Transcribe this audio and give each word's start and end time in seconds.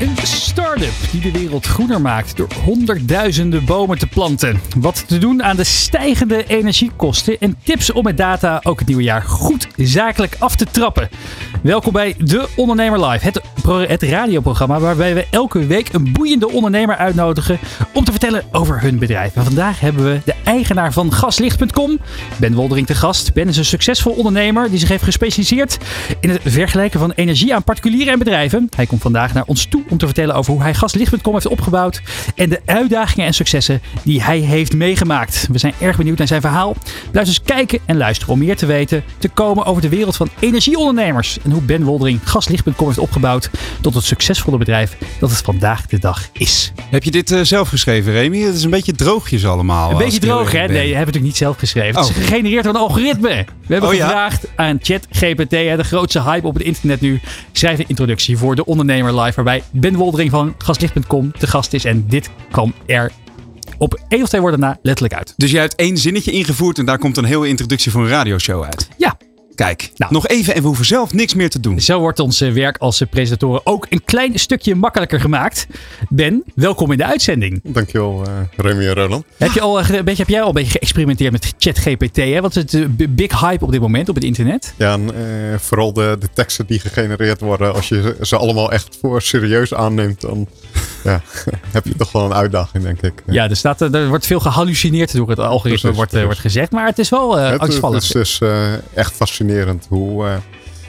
Een 0.00 0.16
start-up 0.22 0.92
die 1.10 1.20
de 1.20 1.38
wereld 1.38 1.66
groener 1.66 2.00
maakt 2.00 2.36
door 2.36 2.48
honderdduizenden 2.64 3.64
bomen 3.64 3.98
te 3.98 4.06
planten. 4.06 4.60
Wat 4.78 5.08
te 5.08 5.18
doen 5.18 5.42
aan 5.42 5.56
de 5.56 5.64
stijgende 5.64 6.44
energiekosten 6.46 7.38
en 7.38 7.56
tips 7.62 7.92
om 7.92 8.02
met 8.04 8.16
data 8.16 8.60
ook 8.62 8.78
het 8.78 8.88
nieuwe 8.88 9.02
jaar 9.02 9.22
goed 9.22 9.66
zakelijk 9.76 10.36
af 10.38 10.56
te 10.56 10.64
trappen. 10.64 11.08
Welkom 11.62 11.92
bij 11.92 12.14
De 12.18 12.48
Ondernemer 12.56 13.06
Live, 13.06 13.24
het, 13.24 13.40
het 13.88 14.02
radioprogramma 14.02 14.80
waarbij 14.80 15.14
we 15.14 15.26
elke 15.30 15.66
week 15.66 15.92
een 15.92 16.12
boeiende 16.12 16.50
ondernemer 16.50 16.96
uitnodigen 16.96 17.58
om 17.94 18.04
te 18.04 18.10
vertellen 18.10 18.44
over 18.52 18.80
hun 18.80 18.98
bedrijf. 18.98 19.36
En 19.36 19.44
vandaag 19.44 19.80
hebben 19.80 20.04
we 20.04 20.20
de 20.24 20.34
eigenaar 20.44 20.92
van 20.92 21.12
gaslicht.com, 21.12 21.98
Ben 22.36 22.54
Woldering 22.54 22.86
te 22.86 22.94
gast. 22.94 23.32
Ben 23.32 23.48
is 23.48 23.56
een 23.56 23.64
succesvol 23.64 24.12
ondernemer 24.12 24.70
die 24.70 24.78
zich 24.78 24.88
heeft 24.88 25.02
gespecialiseerd 25.02 25.78
in 26.20 26.30
het 26.30 26.40
vergelijken 26.44 27.00
van 27.00 27.12
energie 27.12 27.54
aan 27.54 27.64
particulieren 27.64 28.12
en 28.12 28.18
bedrijven. 28.18 28.68
Hij 28.76 28.86
komt 28.86 29.02
vandaag 29.02 29.34
naar 29.34 29.44
ons 29.46 29.64
toe 29.64 29.88
om 29.90 29.98
te 29.98 30.06
vertellen 30.06 30.34
over 30.34 30.52
hoe 30.52 30.62
hij 30.62 30.74
gaslicht.com 30.74 31.32
heeft 31.32 31.46
opgebouwd 31.46 32.02
en 32.34 32.48
de 32.48 32.60
uitdagingen 32.64 33.26
en 33.26 33.34
successen 33.34 33.80
die 34.02 34.22
hij 34.22 34.38
heeft 34.38 34.72
meegemaakt. 34.74 35.48
We 35.52 35.58
zijn 35.58 35.74
erg 35.80 35.96
benieuwd 35.96 36.18
naar 36.18 36.26
zijn 36.26 36.40
verhaal. 36.40 36.76
Blijf 37.10 37.26
dus 37.26 37.42
kijken 37.42 37.78
en 37.84 37.96
luisteren 37.96 38.32
om 38.32 38.38
meer 38.38 38.56
te 38.56 38.66
weten 38.66 39.02
te 39.18 39.28
komen 39.28 39.64
over 39.64 39.82
de 39.82 39.88
wereld 39.88 40.16
van 40.16 40.28
energieondernemers 40.38 41.38
en 41.44 41.50
hoe 41.50 41.62
Ben 41.62 41.82
Woldering 41.82 42.20
gaslicht.com 42.24 42.86
heeft 42.86 42.98
opgebouwd 42.98 43.50
tot 43.80 43.94
het 43.94 44.04
succesvolle 44.04 44.58
bedrijf 44.58 44.96
dat 45.20 45.30
het 45.30 45.38
vandaag 45.40 45.86
de 45.86 45.98
dag 45.98 46.28
is. 46.32 46.72
Heb 46.90 47.02
je 47.04 47.10
dit 47.10 47.30
eh, 47.30 47.40
zelf 47.42 47.68
geschreven, 47.68 48.12
Remy? 48.12 48.38
Het 48.40 48.54
is 48.54 48.62
een 48.64 48.70
beetje 48.70 48.92
droogjes 48.92 49.46
allemaal. 49.46 49.90
Een 49.90 49.96
beetje 49.96 50.18
droog, 50.18 50.52
hè? 50.52 50.66
Nee, 50.66 50.68
je 50.68 50.76
hebt 50.78 50.82
het 50.88 50.96
natuurlijk 50.96 51.24
niet 51.24 51.36
zelf 51.36 51.56
geschreven. 51.58 52.00
Het 52.00 52.10
is 52.10 52.16
Oh. 52.16 52.22
gegenereerd 52.22 52.64
door 52.64 52.74
een 52.74 52.80
algoritme. 52.80 53.28
We 53.66 53.72
hebben 53.72 53.88
Oh, 53.90 53.96
ja? 53.96 54.06
gevraagd 54.06 54.46
aan 54.56 54.78
ChatGPT, 54.82 55.50
hè, 55.50 55.76
de 55.76 55.84
grootste 55.84 56.22
hype 56.22 56.46
op 56.46 56.54
het 56.54 56.62
internet 56.62 57.00
nu. 57.00 57.20
Schrijf 57.52 57.78
een 57.78 57.84
introductie 57.88 58.36
voor 58.38 58.54
de 58.56 58.64
ondernemer 58.64 59.20
live, 59.20 59.34
waarbij 59.34 59.62
Ben 59.80 59.94
Woldering 59.94 60.30
van 60.30 60.54
gaslicht.com 60.58 61.32
te 61.32 61.46
gast 61.46 61.72
is. 61.72 61.84
En 61.84 62.04
dit 62.08 62.30
kwam 62.50 62.74
er 62.86 63.12
op 63.78 64.00
één 64.08 64.22
of 64.22 64.28
twee 64.28 64.40
woorden 64.40 64.60
na 64.60 64.78
letterlijk 64.82 65.14
uit. 65.14 65.34
Dus 65.36 65.50
jij 65.50 65.60
hebt 65.60 65.74
één 65.74 65.96
zinnetje 65.96 66.30
ingevoerd 66.30 66.78
en 66.78 66.84
daar 66.84 66.98
komt 66.98 67.16
een 67.16 67.24
hele 67.24 67.48
introductie 67.48 67.92
voor 67.92 68.02
een 68.02 68.08
radioshow 68.08 68.62
uit. 68.62 68.88
Ja, 68.96 69.16
Kijk, 69.60 69.90
Nou. 69.96 70.12
nog 70.12 70.26
even 70.26 70.54
en 70.54 70.60
we 70.60 70.66
hoeven 70.66 70.84
zelf 70.84 71.12
niks 71.12 71.34
meer 71.34 71.50
te 71.50 71.60
doen. 71.60 71.80
zo 71.80 71.98
wordt 71.98 72.18
ons 72.18 72.40
eh, 72.40 72.52
werk 72.52 72.76
als 72.78 73.00
eh, 73.00 73.08
presentatoren 73.08 73.60
ook 73.64 73.86
een 73.88 74.04
klein 74.04 74.38
stukje 74.38 74.74
makkelijker 74.74 75.20
gemaakt. 75.20 75.66
Ben, 76.08 76.42
welkom 76.54 76.92
in 76.92 76.98
de 76.98 77.04
uitzending. 77.04 77.60
Dankjewel, 77.64 78.22
eh 78.26 78.32
Remy 78.56 78.86
en 78.86 78.94
Roland. 78.94 79.24
Heb, 79.36 79.52
je 79.52 79.60
al, 79.60 79.80
een 79.80 80.04
beetje, 80.04 80.22
heb 80.22 80.28
jij 80.28 80.42
al 80.42 80.48
een 80.48 80.54
beetje 80.54 80.78
geëxperimenteerd 80.78 81.32
met 81.32 81.54
ChatGPT? 81.58 82.16
Hè? 82.16 82.40
Wat 82.40 82.56
is 82.56 82.72
het 82.72 83.14
big 83.14 83.40
hype 83.40 83.64
op 83.64 83.72
dit 83.72 83.80
moment 83.80 84.08
op 84.08 84.14
het 84.14 84.24
internet? 84.24 84.74
Ja, 84.76 84.92
en 84.92 85.14
eh, 85.14 85.58
vooral 85.58 85.92
de, 85.92 86.16
de 86.20 86.28
teksten 86.34 86.66
die 86.66 86.80
gegenereerd 86.80 87.40
worden, 87.40 87.74
als 87.74 87.88
je 87.88 88.16
ze 88.20 88.36
allemaal 88.36 88.72
echt 88.72 88.96
voor 89.00 89.22
serieus 89.22 89.74
aanneemt, 89.74 90.20
dan 90.20 90.46
ja, 91.04 91.22
heb 91.72 91.84
je 91.84 91.96
toch 91.96 92.12
wel 92.12 92.24
een 92.24 92.34
uitdaging, 92.34 92.84
denk 92.84 93.02
ik. 93.02 93.22
Ja, 93.26 93.48
er, 93.48 93.56
staat, 93.56 93.80
er 93.80 94.08
wordt 94.08 94.26
veel 94.26 94.40
gehallucineerd 94.40 95.14
door 95.14 95.28
het 95.28 95.38
algoritme, 95.38 95.68
Precies, 95.80 95.96
wordt, 95.96 96.10
precies. 96.10 96.26
wordt 96.26 96.40
gezegd. 96.40 96.70
Maar 96.70 96.86
het 96.86 96.98
is 96.98 97.08
wel 97.08 97.38
eh 97.38 97.42
het, 97.42 97.52
het 97.52 97.60
angstvallig. 97.60 98.02
is 98.02 98.08
dus 98.08 98.40
eh, 98.40 98.72
echt 98.94 99.12
fascinerend 99.12 99.48
hoe, 99.88 100.26
eh, 100.26 100.34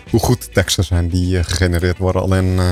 hoe 0.10 0.20
goed 0.20 0.42
de 0.46 0.52
teksten 0.52 0.84
zijn 0.84 1.08
die 1.10 1.38
eh, 1.38 1.44
gegenereerd 1.44 1.98
worden. 1.98 2.22
Alleen, 2.22 2.60
eh, 2.60 2.66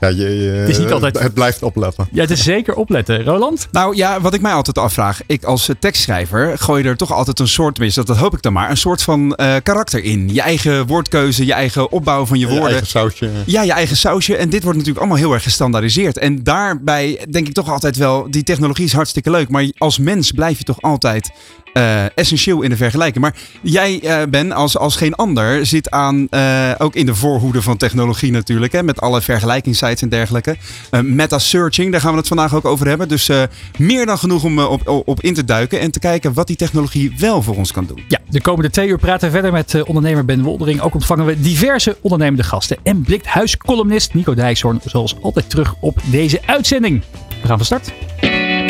ja, 0.00 0.08
je, 0.08 0.16
je- 0.42 0.50
Het 0.50 0.68
is 0.68 0.78
niet 0.78 0.92
altijd- 0.92 1.18
het 1.18 1.34
blijft 1.34 1.62
opletten. 1.62 2.08
Ja, 2.12 2.20
het 2.20 2.30
is 2.30 2.42
zeker 2.42 2.74
opletten. 2.74 3.22
Roland? 3.24 3.68
Nou 3.72 3.96
ja, 3.96 4.20
wat 4.20 4.34
ik 4.34 4.40
mij 4.40 4.52
altijd 4.52 4.78
afvraag. 4.78 5.20
Ik 5.26 5.44
als 5.44 5.70
tekstschrijver 5.78 6.58
gooi 6.58 6.84
er 6.84 6.96
toch 6.96 7.12
altijd 7.12 7.38
een 7.40 7.48
soort, 7.48 7.74
tenminste, 7.74 8.04
dat 8.04 8.16
hoop 8.16 8.34
ik 8.34 8.42
dan 8.42 8.52
maar, 8.52 8.70
een 8.70 8.76
soort 8.76 9.02
van 9.02 9.34
eh, 9.34 9.54
karakter 9.62 10.04
in. 10.04 10.28
Je 10.34 10.40
eigen 10.40 10.86
woordkeuze, 10.86 11.46
je 11.46 11.52
eigen 11.52 11.90
opbouw 11.92 12.26
van 12.26 12.38
je 12.38 12.44
Je 12.46 12.50
woorden. 12.52 12.68
eigen 12.70 12.86
sausje. 12.86 13.30
Ja, 13.46 13.62
je 13.62 13.72
eigen 13.72 13.96
sausje. 13.96 14.36
En 14.36 14.48
dit 14.48 14.62
wordt 14.62 14.78
natuurlijk 14.78 15.04
allemaal 15.06 15.22
heel 15.24 15.32
erg 15.34 15.42
gestandaardiseerd. 15.42 16.18
En 16.18 16.42
daarbij 16.42 17.26
denk 17.30 17.46
ik 17.46 17.52
toch 17.54 17.70
altijd 17.70 17.96
wel, 17.96 18.26
die 18.30 18.42
technologie 18.42 18.84
is 18.84 18.92
hartstikke 18.92 19.30
leuk. 19.30 19.48
Maar 19.48 19.66
als 19.78 19.98
mens 19.98 20.30
blijf 20.32 20.58
je 20.58 20.64
toch 20.64 20.82
altijd 20.82 21.30
eh, 21.74 22.04
essentieel 22.14 22.62
in 22.62 22.70
de 22.70 22.76
vergelijking. 22.76 23.24
Maar 23.24 23.34
jij, 23.62 24.00
eh 24.00 24.22
Ben, 24.28 24.52
als, 24.52 24.78
als 24.78 24.96
geen 24.96 25.14
ander, 25.14 25.66
zit 25.66 25.90
aan, 25.90 26.26
eh, 26.30 26.70
ook 26.78 26.94
in 26.94 27.06
de 27.06 27.14
voorhoede 27.14 27.62
van 27.62 27.76
technologie 27.76 28.30
natuurlijk. 28.30 28.72
Hè, 28.72 28.82
met 28.82 29.00
alle 29.00 29.20
vergelijkingssites 29.20 30.02
en 30.02 30.08
dergelijke. 30.08 30.56
Meta-searching, 31.02 31.92
daar 31.92 32.00
gaan 32.00 32.12
we 32.12 32.18
het 32.18 32.28
vandaag 32.28 32.54
ook 32.54 32.64
over 32.64 32.86
hebben. 32.88 33.08
Dus 33.08 33.30
meer 33.78 34.06
dan 34.06 34.18
genoeg 34.18 34.44
om 34.44 34.58
op, 34.58 35.02
op, 35.06 35.20
in 35.20 35.34
te 35.34 35.44
duiken. 35.44 35.80
En 35.80 35.90
te 35.90 35.98
kijken 35.98 36.32
wat 36.32 36.46
die 36.46 36.56
technologie 36.56 37.14
wel 37.18 37.42
voor 37.42 37.56
ons 37.56 37.72
kan 37.72 37.86
doen. 37.86 38.04
Ja, 38.08 38.20
de 38.28 38.40
komende 38.40 38.70
twee 38.70 38.88
uur 38.88 38.98
praten 38.98 39.26
we 39.26 39.32
verder 39.34 39.52
met 39.52 39.82
ondernemer 39.84 40.24
Ben 40.24 40.42
Woldering. 40.42 40.80
Ook 40.80 40.94
ontvangen 40.94 41.26
we 41.26 41.40
diverse 41.40 41.96
ondernemende 42.00 42.42
gasten. 42.42 42.76
En 42.82 43.02
blikt 43.02 43.26
huiscolumnist 43.26 44.14
Nico 44.14 44.34
Dijkshoorn 44.34 44.80
zoals 44.84 45.16
altijd 45.22 45.50
terug 45.50 45.74
op 45.80 45.98
deze 46.10 46.40
uitzending. 46.46 47.02
We 47.42 47.46
gaan 47.46 47.56
van 47.56 47.66
start. 47.66 47.92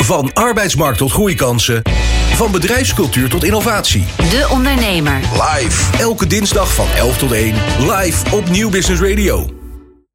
Van 0.04 0.32
arbeidsmarkt 0.32 0.98
tot 0.98 1.10
groeikansen. 1.10 1.82
Van 2.34 2.52
bedrijfscultuur 2.52 3.28
tot 3.28 3.44
innovatie. 3.44 4.04
De 4.16 4.48
Ondernemer. 4.52 5.14
Live. 5.14 5.98
Elke 5.98 6.26
dinsdag 6.26 6.74
van 6.74 6.86
11 6.96 7.18
tot 7.18 7.32
1. 7.32 7.54
Live 7.78 8.36
op 8.36 8.48
Nieuw 8.48 8.70
Business 8.70 9.02
Radio. 9.02 9.50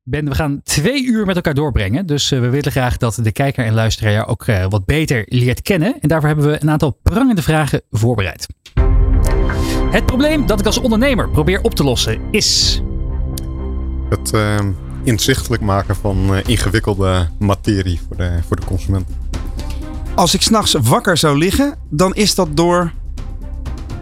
Ben, 0.03 0.25
we 0.25 0.35
gaan 0.35 0.61
twee 0.63 1.05
uur 1.05 1.25
met 1.25 1.35
elkaar 1.35 1.53
doorbrengen. 1.53 2.05
Dus 2.05 2.31
eh, 2.31 2.39
we 2.39 2.49
willen 2.49 2.71
graag 2.71 2.97
dat 2.97 3.19
de 3.21 3.31
kijker 3.31 3.65
en 3.65 3.73
luisteraar 3.73 4.11
jou 4.11 4.27
ook 4.27 4.45
eh, 4.45 4.65
wat 4.69 4.85
beter 4.85 5.23
leert 5.25 5.61
kennen. 5.61 5.95
En 5.99 6.09
daarvoor 6.09 6.27
hebben 6.27 6.47
we 6.47 6.57
een 6.61 6.69
aantal 6.69 6.99
prangende 7.03 7.41
vragen 7.41 7.81
voorbereid. 7.91 8.47
Het 9.91 10.05
probleem 10.05 10.45
dat 10.45 10.59
ik 10.59 10.65
als 10.65 10.77
ondernemer 10.77 11.29
probeer 11.29 11.61
op 11.61 11.75
te 11.75 11.83
lossen 11.83 12.21
is... 12.31 12.81
Het 14.09 14.33
eh, 14.33 14.59
inzichtelijk 15.03 15.61
maken 15.61 15.95
van 15.95 16.35
eh, 16.35 16.43
ingewikkelde 16.45 17.27
materie 17.39 17.99
voor 18.07 18.17
de, 18.17 18.39
voor 18.47 18.55
de 18.55 18.65
consument. 18.65 19.07
Als 20.19 20.33
ik 20.33 20.41
s'nachts 20.41 20.73
wakker 20.73 21.17
zou 21.17 21.37
liggen, 21.37 21.75
dan 21.89 22.15
is 22.15 22.35
dat 22.35 22.47
door 22.57 22.91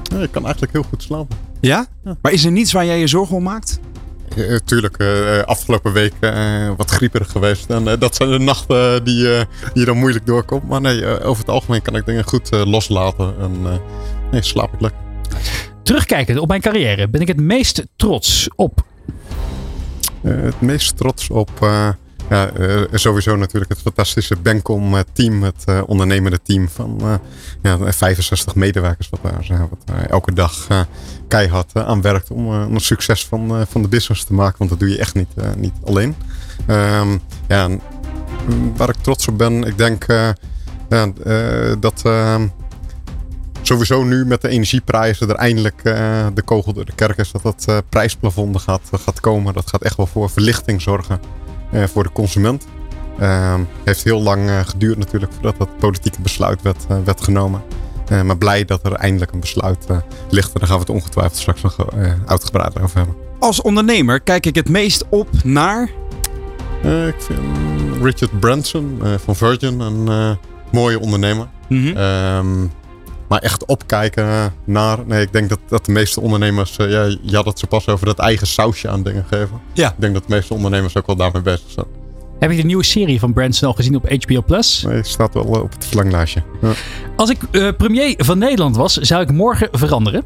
Ja, 0.03 0.19
je 0.19 0.27
kan 0.27 0.43
eigenlijk 0.43 0.73
heel 0.73 0.83
goed 0.83 1.03
slapen. 1.03 1.37
Ja? 1.61 1.85
Maar 2.21 2.31
is 2.31 2.45
er 2.45 2.51
niets 2.51 2.71
waar 2.71 2.85
jij 2.85 2.99
je 2.99 3.07
zorgen 3.07 3.35
om 3.35 3.43
maakt? 3.43 3.79
Eh, 4.35 4.55
tuurlijk, 4.55 4.97
eh, 4.97 5.39
afgelopen 5.39 5.93
week 5.93 6.13
eh, 6.19 6.71
wat 6.77 6.89
grieperig 6.91 7.31
geweest. 7.31 7.69
En 7.69 7.87
eh, 7.87 7.99
dat 7.99 8.15
zijn 8.15 8.29
de 8.29 8.39
nachten 8.39 9.03
die, 9.03 9.33
eh, 9.33 9.45
die 9.73 9.79
je 9.79 9.85
dan 9.85 9.97
moeilijk 9.97 10.25
doorkomt. 10.25 10.67
Maar 10.67 10.81
nee, 10.81 11.05
eh, 11.05 11.27
over 11.27 11.41
het 11.41 11.51
algemeen 11.51 11.81
kan 11.81 11.95
ik 11.95 12.05
dingen 12.05 12.23
goed 12.23 12.49
eh, 12.51 12.65
loslaten. 12.65 13.33
En 13.39 13.51
eh, 13.63 13.77
nee, 14.31 14.41
slaap 14.41 14.73
ik 14.73 14.81
lekker. 14.81 14.99
Terugkijkend 15.83 16.39
op 16.39 16.47
mijn 16.47 16.61
carrière 16.61 17.09
ben 17.09 17.21
ik 17.21 17.27
het 17.27 17.39
meest 17.39 17.85
trots 17.95 18.49
op... 18.55 18.83
Eh, 20.21 20.41
het 20.41 20.61
meest 20.61 20.97
trots 20.97 21.29
op 21.29 21.49
eh, 21.61 21.89
ja, 22.29 22.49
eh, 22.49 22.81
sowieso 22.91 23.35
natuurlijk 23.35 23.71
het 23.71 23.81
fantastische 23.81 24.35
Benkom 24.35 24.95
eh. 24.95 25.01
Het 25.41 25.63
eh, 25.65 25.81
ondernemende 25.85 26.41
team 26.43 26.69
van 26.69 27.19
ja, 27.61 27.77
65 27.91 28.55
medewerkers 28.55 29.09
wat 29.09 29.19
daar. 29.23 29.67
Wat 29.69 30.09
elke 30.09 30.33
dag 30.33 30.67
keihard 31.27 31.75
aan 31.75 32.01
werkt 32.01 32.31
om, 32.31 32.47
om 32.47 32.73
een 32.75 32.79
succes 32.79 33.25
van, 33.25 33.65
van 33.69 33.81
de 33.81 33.87
business 33.87 34.23
te 34.23 34.33
maken. 34.33 34.57
Want 34.57 34.69
dat 34.69 34.79
doe 34.79 34.89
je 34.89 34.97
echt 34.97 35.15
niet, 35.15 35.33
niet 35.57 35.73
alleen. 35.85 36.15
Ehm, 36.65 37.17
ja, 37.47 37.67
mm, 37.67 38.77
waar 38.77 38.89
ik 38.89 38.95
trots 39.01 39.27
op 39.27 39.37
ben, 39.37 39.63
ik 39.63 39.77
denk 39.77 40.05
dat... 41.79 42.01
ehm, 42.03 42.47
Sowieso 43.61 44.03
nu 44.03 44.25
met 44.25 44.41
de 44.41 44.47
energieprijzen 44.47 45.29
er 45.29 45.35
eindelijk 45.35 45.83
de 46.33 46.41
kogel 46.45 46.73
door 46.73 46.85
de 46.85 46.95
kerk 46.95 47.17
is 47.17 47.31
dat 47.31 47.41
dat 47.41 47.63
eh, 47.67 47.77
prijsplafond 47.89 48.61
gaat, 48.61 48.81
gaat 48.91 49.19
komen. 49.19 49.53
Dat 49.53 49.69
gaat 49.69 49.81
echt 49.81 49.97
wel 49.97 50.05
voor 50.05 50.29
verlichting 50.29 50.81
zorgen 50.81 51.19
voor 51.71 52.03
de 52.03 52.11
consument. 52.11 52.67
Ehm, 53.19 53.61
heeft 53.83 54.03
heel 54.03 54.21
lang 54.21 54.49
eh, 54.49 54.59
geduurd 54.65 54.97
natuurlijk 54.97 55.31
voordat 55.33 55.57
dat 55.57 55.77
politieke 55.77 56.21
besluit 56.21 56.61
werd, 56.61 56.85
eh, 56.89 56.97
werd 57.05 57.21
genomen. 57.23 57.61
Eh, 58.07 58.21
maar 58.21 58.37
blij 58.37 58.65
dat 58.65 58.85
er 58.85 58.93
eindelijk 58.93 59.31
een 59.31 59.39
besluit 59.39 59.85
eh, 59.89 59.97
ligt. 60.29 60.53
En 60.53 60.59
daar 60.59 60.67
gaan 60.67 60.77
we 60.77 60.83
het 60.83 60.93
ongetwijfeld 60.93 61.37
straks 61.37 61.61
nog 61.61 61.77
eh 61.77 62.11
uitgebreid 62.25 62.81
over 62.81 62.97
hebben. 62.97 63.15
Als 63.39 63.61
ondernemer 63.61 64.19
kijk 64.19 64.45
ik 64.45 64.55
het 64.55 64.69
meest 64.69 65.03
op 65.09 65.29
naar. 65.43 65.89
Eh, 66.83 67.07
ik 67.07 67.15
vind 67.19 67.39
Richard 68.01 68.39
Branson 68.39 68.99
eh, 69.03 69.13
van 69.23 69.35
Virgin 69.35 69.79
een 69.79 70.07
eh, 70.07 70.31
mooie 70.71 70.99
ondernemer. 70.99 71.47
Ehm, 71.69 72.65
maar 73.27 73.39
echt 73.39 73.65
opkijken 73.65 74.53
naar. 74.63 74.97
Nee, 75.05 75.21
ik 75.21 75.33
denk 75.33 75.49
dat, 75.49 75.59
dat 75.67 75.85
de 75.85 75.91
meeste 75.91 76.21
ondernemers. 76.21 76.77
eh, 76.77 76.89
ja, 76.89 77.17
je 77.21 77.35
had 77.35 77.45
het 77.45 77.59
zo 77.59 77.67
pas 77.67 77.87
over 77.87 78.05
dat 78.05 78.19
eigen 78.19 78.47
sausje 78.47 78.89
aan 78.89 79.03
dingen 79.03 79.25
geven. 79.27 79.61
Ja. 79.73 79.89
Ik 79.89 79.95
denk 79.97 80.13
dat 80.13 80.23
de 80.27 80.33
meeste 80.35 80.53
ondernemers 80.53 80.97
ook 80.97 81.05
wel 81.07 81.15
daarmee 81.15 81.41
bezig 81.41 81.71
zijn. 81.71 81.85
Heb 82.39 82.51
je 82.51 82.57
de 82.57 82.63
nieuwe 82.63 82.83
serie 82.83 83.19
van 83.19 83.33
Branson 83.33 83.67
al 83.67 83.73
gezien 83.73 83.95
op 83.95 84.09
HBO+. 84.09 84.41
Plus? 84.41 84.83
Nee, 84.87 85.03
staat 85.03 85.33
wel 85.33 85.55
eh, 85.55 85.61
op 85.61 85.71
het 85.71 85.85
verlanglijstje. 85.85 86.43
Ja. 86.61 86.71
Als 87.15 87.29
ik 87.29 87.43
eh, 87.51 87.69
premier 87.77 88.13
van 88.17 88.37
Nederland 88.37 88.75
was, 88.75 88.93
zou 88.93 89.21
ik 89.21 89.31
morgen 89.31 89.67
veranderen. 89.71 90.23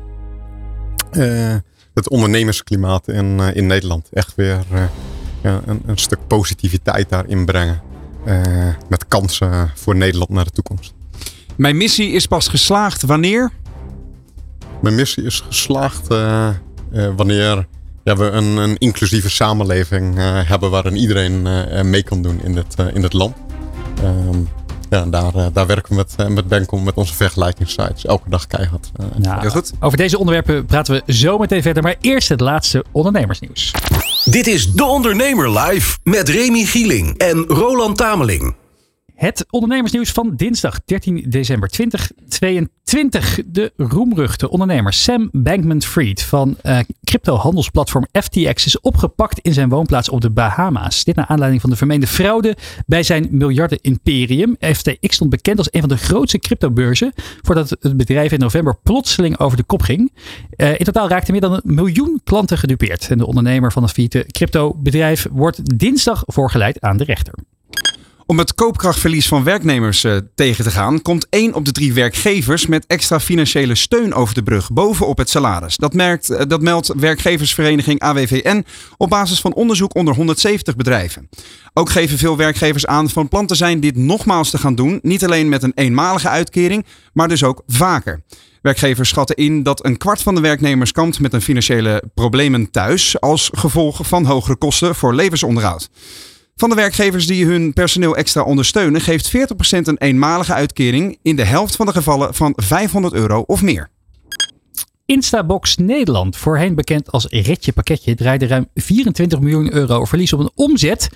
Eh, 1.12 1.56
het 1.94 2.10
ondernemersklimaat 2.10 3.08
in, 3.08 3.40
in 3.40 3.68
Nederland. 3.68 4.10
Echt 4.14 4.36
weer 4.36 4.60
ja, 5.42 5.62
een, 5.66 5.82
een 5.86 5.98
stuk 5.98 6.20
positiviteit 6.28 7.10
daarin 7.10 7.46
brengen. 7.46 7.82
met 8.90 9.08
kansen 9.08 9.72
voor 9.76 9.96
Nederland 9.96 10.30
naar 10.30 10.44
de 10.44 10.52
toekomst. 10.52 10.94
Mijn 11.56 11.78
missie 11.78 12.12
is 12.12 12.26
pas 12.26 12.48
geslaagd 12.48 13.02
wanneer? 13.02 13.52
Mijn 14.82 14.96
missie 14.96 15.24
is 15.24 15.44
geslaagd 15.48 16.08
eh, 16.08 16.48
eh, 16.48 16.56
wanneer 17.16 17.68
ja, 18.04 18.16
we 18.16 18.24
een, 18.24 18.58
een 18.58 18.78
inclusieve 18.78 19.30
samenleving 19.30 20.18
eh, 20.18 20.50
hebben 20.50 20.70
waarin 20.70 20.96
iedereen 20.96 21.42
mee 21.90 22.04
kan 22.04 22.22
doen 22.22 22.42
in 22.44 22.56
het, 22.56 22.76
in 22.94 23.04
het 23.04 23.14
land. 23.14 23.36
Ehm, 24.04 24.40
ja, 24.90 25.02
en 25.02 25.10
daar, 25.10 25.54
daar 25.54 25.68
werken 25.68 25.96
we 25.96 25.96
met, 25.96 26.30
met 26.30 26.48
Benkom, 26.48 26.84
met 26.84 26.96
onze 26.96 27.14
vergelijkingssites, 27.14 28.06
elke 28.06 28.30
dag 28.30 28.48
keihard. 28.48 28.92
Nou, 29.18 29.40
Heel 29.40 29.50
goed. 29.50 29.72
Over 29.80 29.98
deze 29.98 30.18
onderwerpen 30.18 30.66
praten 30.66 31.04
we 31.06 31.14
zo 31.14 31.38
meteen 31.38 31.62
verder. 31.62 31.84
Maar 31.84 31.96
eerst 32.02 32.30
het 32.30 32.40
laatste 32.40 32.86
ondernemersnieuws. 32.92 33.72
Dit 34.26 34.48
is 34.48 34.72
De 34.72 34.86
Ondernemer 34.86 35.60
live 35.60 35.98
met 36.04 36.30
Remy 36.30 36.66
Gieling 36.66 37.18
en 37.18 37.46
Roland 37.48 37.98
Tameling. 37.98 38.56
Het 39.22 39.46
ondernemersnieuws 39.50 40.12
van 40.12 40.36
dinsdag 40.36 40.84
13 40.86 41.26
december 41.30 41.70
2022. 41.70 43.40
De 43.46 43.74
roemruchte 43.78 44.50
ondernemer 44.50 44.94
Sam 44.94 45.30
Bankman-Fried 45.32 46.24
van 46.24 46.58
eh 46.62 46.80
crypto-handelsplatform 47.04 48.08
FTX 48.12 48.66
is 48.66 48.80
opgepakt 48.80 49.40
in 49.40 49.54
zijn 49.54 49.70
woonplaats 49.70 50.10
op 50.10 50.22
de 50.22 50.30
Bahama's. 50.30 51.04
Dit 51.04 51.16
naar 51.16 51.26
aanleiding 51.26 51.62
van 51.62 51.70
de 51.70 51.76
vermeende 51.76 52.08
fraude 52.08 52.58
bij 52.86 53.04
zijn 53.04 53.28
miljarden-imperium. 53.32 54.56
FTX 54.60 55.16
stond 55.16 55.30
bekend 55.30 55.58
als 55.58 55.68
een 55.72 55.80
van 55.80 55.90
de 55.90 55.98
grootste 55.98 56.40
cryptobeurzen 56.40 57.14
voordat 57.42 57.70
het 57.70 57.98
bedrijf 57.98 58.32
in 58.32 58.40
november 58.40 58.78
plotseling 58.84 59.40
over 59.40 59.58
de 59.58 59.64
kop 59.64 59.82
ging. 59.82 60.14
Eh, 60.50 60.70
in 60.80 60.86
totaal 60.86 61.10
raakten 61.10 61.32
meer 61.32 61.42
dan 61.42 61.54
een 61.54 61.62
miljoen 61.64 62.22
klanten 62.24 62.58
gedupeerd. 62.58 63.08
En 63.10 63.18
de 63.18 63.28
ondernemer 63.28 63.72
van 63.72 63.84
het 63.84 63.92
failliete 63.92 64.26
cryptobedrijf 64.32 65.28
wordt 65.32 65.80
dinsdag 65.80 66.24
voorgeleid 66.26 66.82
aan 66.82 66.98
de 66.98 67.04
rechter. 67.04 67.34
Om 68.32 68.38
het 68.38 68.54
koopkrachtverlies 68.54 69.28
van 69.28 69.44
werknemers 69.44 70.04
eh, 70.04 70.18
tegen 70.36 70.64
te 70.64 70.72
gaan, 70.72 71.02
komt 71.02 71.28
één 71.30 71.54
op 71.54 71.66
de 71.66 71.72
drie 71.72 71.94
werkgevers 71.94 72.66
met 72.66 72.86
extra 72.88 73.20
financiële 73.20 73.76
steun 73.76 74.14
over 74.14 74.34
de 74.34 74.44
brug 74.44 74.72
bovenop 74.72 75.18
het 75.18 75.30
salaris. 75.30 75.78
Dat, 75.78 75.94
merkt, 75.94 76.30
eh, 76.30 76.46
dat 76.48 76.62
meldt 76.62 76.94
werkgeversvereniging 76.96 78.00
AWVN 78.00 78.66
op 78.98 79.10
basis 79.10 79.42
van 79.42 79.54
onderzoek 79.54 79.96
onder 79.96 80.16
170 80.16 80.76
bedrijven. 80.76 81.30
Ook 81.74 81.90
geven 81.90 82.18
veel 82.18 82.38
werkgevers 82.38 82.86
aan 82.86 83.10
van 83.10 83.28
plan 83.28 83.46
te 83.46 83.56
zijn 83.56 83.80
dit 83.80 83.96
nogmaals 83.96 84.50
te 84.50 84.58
gaan 84.58 84.76
doen, 84.76 85.00
niet 85.02 85.24
alleen 85.24 85.50
met 85.50 85.64
een 85.64 85.76
eenmalige 85.76 86.30
uitkering, 86.30 86.86
maar 87.14 87.28
dus 87.28 87.44
ook 87.44 87.64
vaker. 87.68 88.24
Werkgevers 88.62 89.10
schatten 89.10 89.36
in 89.36 89.64
dat 89.64 89.86
een 89.86 89.98
kwart 89.98 90.22
van 90.22 90.36
de 90.36 90.42
werknemers 90.42 90.92
kampt 90.92 91.20
met 91.20 91.34
een 91.34 91.42
financiële 91.42 92.04
problemen 92.14 92.72
thuis 92.72 93.20
als 93.20 93.50
gevolg 93.54 94.08
van 94.08 94.26
hogere 94.26 94.56
kosten 94.56 94.96
voor 94.96 95.16
levensonderhoud. 95.16 95.90
Van 96.56 96.70
de 96.70 96.76
werkgevers 96.76 97.28
die 97.28 97.46
hun 97.46 97.74
personeel 97.74 98.16
extra 98.16 98.44
ondersteunen, 98.44 99.02
geeft 99.02 99.32
40% 99.38 99.40
een 99.82 99.98
eenmalige 99.98 100.54
uitkering 100.54 101.18
in 101.22 101.36
de 101.36 101.46
helft 101.46 101.76
van 101.76 101.86
de 101.86 101.92
gevallen 101.92 102.34
van 102.34 102.54
500 102.56 103.14
euro 103.14 103.44
of 103.48 103.62
meer. 103.62 103.90
Instabox 105.12 105.78
Nederland, 105.78 106.38
voorheen 106.38 106.76
bekend 106.76 107.12
als 107.12 107.26
Retje 107.26 107.72
Pakketje, 107.72 108.16
draaide 108.16 108.48
ruim 108.48 108.68
24 108.76 109.40
miljoen 109.40 109.74
euro 109.74 110.06
verlies 110.06 110.34
op 110.34 110.40
een 110.40 110.52
omzet 110.56 111.10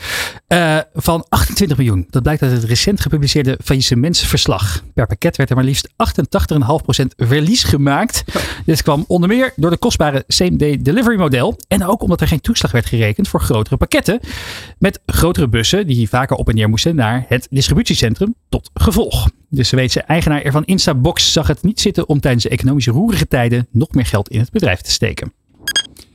eh, 0.48 0.78
van 0.94 1.26
28 1.30 1.78
miljoen. 1.78 2.08
Dat 2.10 2.24
blijkt 2.24 2.42
uit 2.42 2.52
het 2.52 2.64
recent 2.64 3.02
gepubliceerde 3.02 3.60
faillissementsverslag. 3.64 4.84
Per 4.94 5.08
pakket 5.08 5.36
werd 5.38 5.50
er 5.50 5.56
maar 5.56 5.66
liefst 5.66 5.90
88,5% 7.00 7.06
verlies 7.18 7.64
gemaakt. 7.64 8.24
Dit 8.66 8.84
kwam 8.84 9.06
onder 9.08 9.30
meer 9.30 9.54
door 9.56 9.70
de 9.70 9.78
kostbare 9.78 10.24
same-day 10.28 10.82
delivery 10.82 11.18
model 11.18 11.60
en 11.68 11.86
ook 11.86 12.02
omdat 12.02 12.22
er 12.22 12.28
geen 12.28 12.42
toeslag 12.42 12.72
werd 12.72 12.86
gerekend 12.86 13.28
voor 13.28 13.42
grotere 13.42 13.78
pakketten 13.78 14.20
met 14.80 15.00
grotere 15.06 15.48
bussen 15.48 15.88
die 15.88 16.10
vaker 16.10 16.36
op 16.36 16.50
en 16.50 16.56
neer 16.56 16.70
moesten 16.70 16.96
naar 16.96 17.26
het 17.28 17.48
distributiecentrum 17.50 18.36
tot 18.50 18.70
gevolg. 18.74 19.28
De 19.56 19.64
Zweedse 19.64 20.02
eigenaar 20.02 20.42
ervan 20.42 20.66
Instabox 20.66 21.34
zag 21.34 21.48
het 21.48 21.64
niet 21.64 21.80
zitten 21.80 22.10
om 22.10 22.20
tijdens 22.20 22.44
de 22.44 22.50
economische 22.50 22.92
roerige 22.92 23.28
tijden 23.28 23.68
nog 23.72 23.92
meer 23.92 24.06
geld 24.06 24.30
in 24.30 24.40
het 24.40 24.52
bedrijf 24.52 24.82
te 24.82 24.92
steken. 24.92 25.34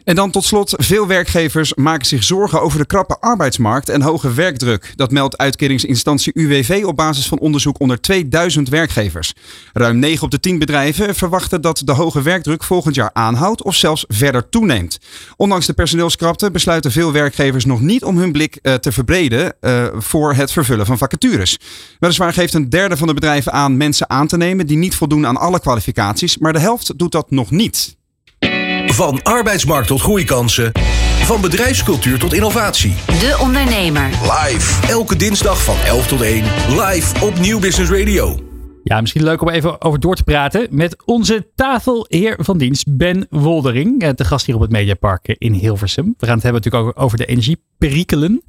En 0.05 0.15
dan 0.15 0.31
tot 0.31 0.45
slot, 0.45 0.75
veel 0.77 1.07
werkgevers 1.07 1.75
maken 1.75 2.07
zich 2.07 2.25
zorgen 2.25 2.63
over 2.63 2.79
de 2.79 2.87
krappe 2.87 3.17
arbeidsmarkt 3.21 3.89
en 3.89 4.03
hoge 4.03 4.33
werkdruk. 4.33 4.93
Dat 4.97 5.11
meldt 5.11 5.39
uitkeringsinstantie 5.39 6.33
UWV 6.35 6.83
op 6.87 6.97
basis 6.97 7.29
van 7.29 7.39
onderzoek 7.39 7.81
onder 7.81 8.01
2000 8.01 8.69
werkgevers. 8.69 9.33
Ruim 9.73 9.99
9 9.99 10.25
op 10.25 10.31
de 10.31 10.41
10 10.41 10.59
bedrijven 10.59 11.15
verwachten 11.15 11.61
dat 11.61 11.83
de 11.85 11.93
hoge 11.93 12.23
werkdruk 12.23 12.65
volgend 12.65 12.95
jaar 12.95 13.11
aanhoudt 13.13 13.63
of 13.63 13.75
zelfs 13.75 14.05
verder 14.09 14.49
toeneemt. 14.49 14.99
Ondanks 15.37 15.67
de 15.67 15.73
personeelskrapte 15.73 16.51
besluiten 16.51 16.93
veel 16.93 17.13
werkgevers 17.13 17.65
nog 17.65 17.81
niet 17.81 18.05
om 18.05 18.19
hun 18.19 18.33
blik 18.33 18.57
eh, 18.57 18.75
te 18.75 18.93
verbreden 18.93 19.55
eh, 19.61 19.87
voor 19.95 20.35
het 20.35 20.53
vervullen 20.53 20.87
van 20.87 20.99
vacatures. 20.99 21.59
Weliswaar 21.99 22.33
geeft 22.33 22.55
een 22.55 22.71
derde 22.71 22.97
van 22.97 23.07
de 23.07 23.15
bedrijven 23.15 23.53
aan 23.53 23.77
mensen 23.77 24.11
aan 24.11 24.27
te 24.27 24.37
nemen 24.37 24.67
die 24.67 24.77
niet 24.77 24.95
voldoen 24.95 25.27
aan 25.27 25.37
alle 25.37 25.61
kwalificaties, 25.61 26.39
maar 26.39 26.53
de 26.53 26.59
helft 26.59 26.99
doet 26.99 27.13
dat 27.13 27.31
nog 27.31 27.51
niet. 27.51 27.99
Van 28.93 29.23
arbeidsmarkt 29.23 29.87
tot 29.87 30.01
groeikansen. 30.01 30.73
Van 31.25 31.41
bedrijfscultuur 31.41 32.19
tot 32.19 32.33
innovatie. 32.33 32.95
De 33.07 33.37
Ondernemer. 33.41 34.11
Live. 34.23 34.87
Elke 34.89 35.17
dinsdag 35.17 35.65
van 35.65 35.77
11 35.87 36.07
tot 36.07 36.21
1. 36.21 36.45
Live 36.69 37.25
op 37.25 37.39
Nieuw 37.39 37.59
Business 37.59 37.91
Radio. 37.91 38.50
Ja, 38.91 39.01
misschien 39.01 39.23
leuk 39.23 39.43
om 39.43 39.49
even 39.49 39.81
over 39.83 40.01
door 40.01 40.15
te 40.15 40.25
praten 40.25 40.67
met 40.71 40.97
onze 41.05 41.47
tafelheer 41.55 42.37
van 42.39 42.59
dienst, 42.59 42.97
Ben 42.97 43.27
Woldering. 43.31 44.03
eh, 44.03 44.09
Te 44.09 44.25
gast 44.25 44.47
hier 44.47 44.55
op 44.55 44.61
het 44.61 44.71
Mediapark 44.71 45.35
in 45.39 45.53
Hilversum. 45.53 46.15
We 46.19 46.27
gaan 46.27 46.35
het 46.35 46.43
hebben 46.43 46.63
natuurlijk 46.63 46.97
ook 46.97 47.05
over 47.05 47.19
de 47.19 47.25
energieperikelen. 47.27 48.43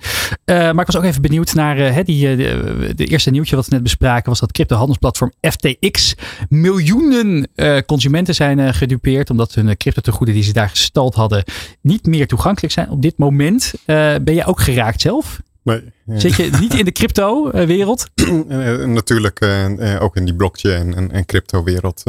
Eh, 0.45 0.55
maar 0.55 0.79
ik 0.79 0.85
was 0.85 0.97
ook 0.97 1.03
even 1.03 1.21
benieuwd 1.21 1.53
naar 1.53 1.77
hè, 1.77 2.03
die, 2.03 2.35
de, 2.35 2.91
de 2.95 3.05
eerste 3.05 3.29
nieuwtje 3.31 3.55
wat 3.55 3.65
we 3.67 3.73
net 3.73 3.83
bespraken. 3.83 4.29
Was 4.29 4.39
dat 4.39 4.51
cryptohandelsplatform 4.51 5.31
FTX. 5.41 6.15
Miljoenen 6.49 7.49
consumenten 7.85 8.35
zijn 8.35 8.73
gedupeerd. 8.73 9.29
Omdat 9.29 9.53
hun 9.53 9.77
cryptotegoeden 9.77 10.35
die 10.35 10.43
ze 10.43 10.53
daar 10.53 10.69
gestald 10.69 11.15
hadden 11.15 11.43
niet 11.81 12.05
meer 12.05 12.27
toegankelijk 12.27 12.73
zijn 12.73 12.89
op 12.89 13.01
dit 13.01 13.17
moment. 13.17 13.73
Ben 13.85 14.33
jij 14.33 14.45
ook 14.45 14.59
geraakt 14.61 15.01
zelf? 15.01 15.39
Nee, 15.63 15.91
Zit 16.07 16.35
je 16.35 16.49
niet 16.59 16.73
in 16.73 16.85
de 16.85 16.91
crypto-wereld? 16.91 18.05
Eh, 18.49 18.85
natuurlijk 18.85 19.39
eh, 19.39 19.93
eh, 19.95 20.03
ook 20.03 20.15
in 20.15 20.25
die 20.25 20.35
blockchain 20.35 20.95
en, 20.95 21.11
en 21.11 21.25
crypto 21.25 21.63
wereld 21.63 22.03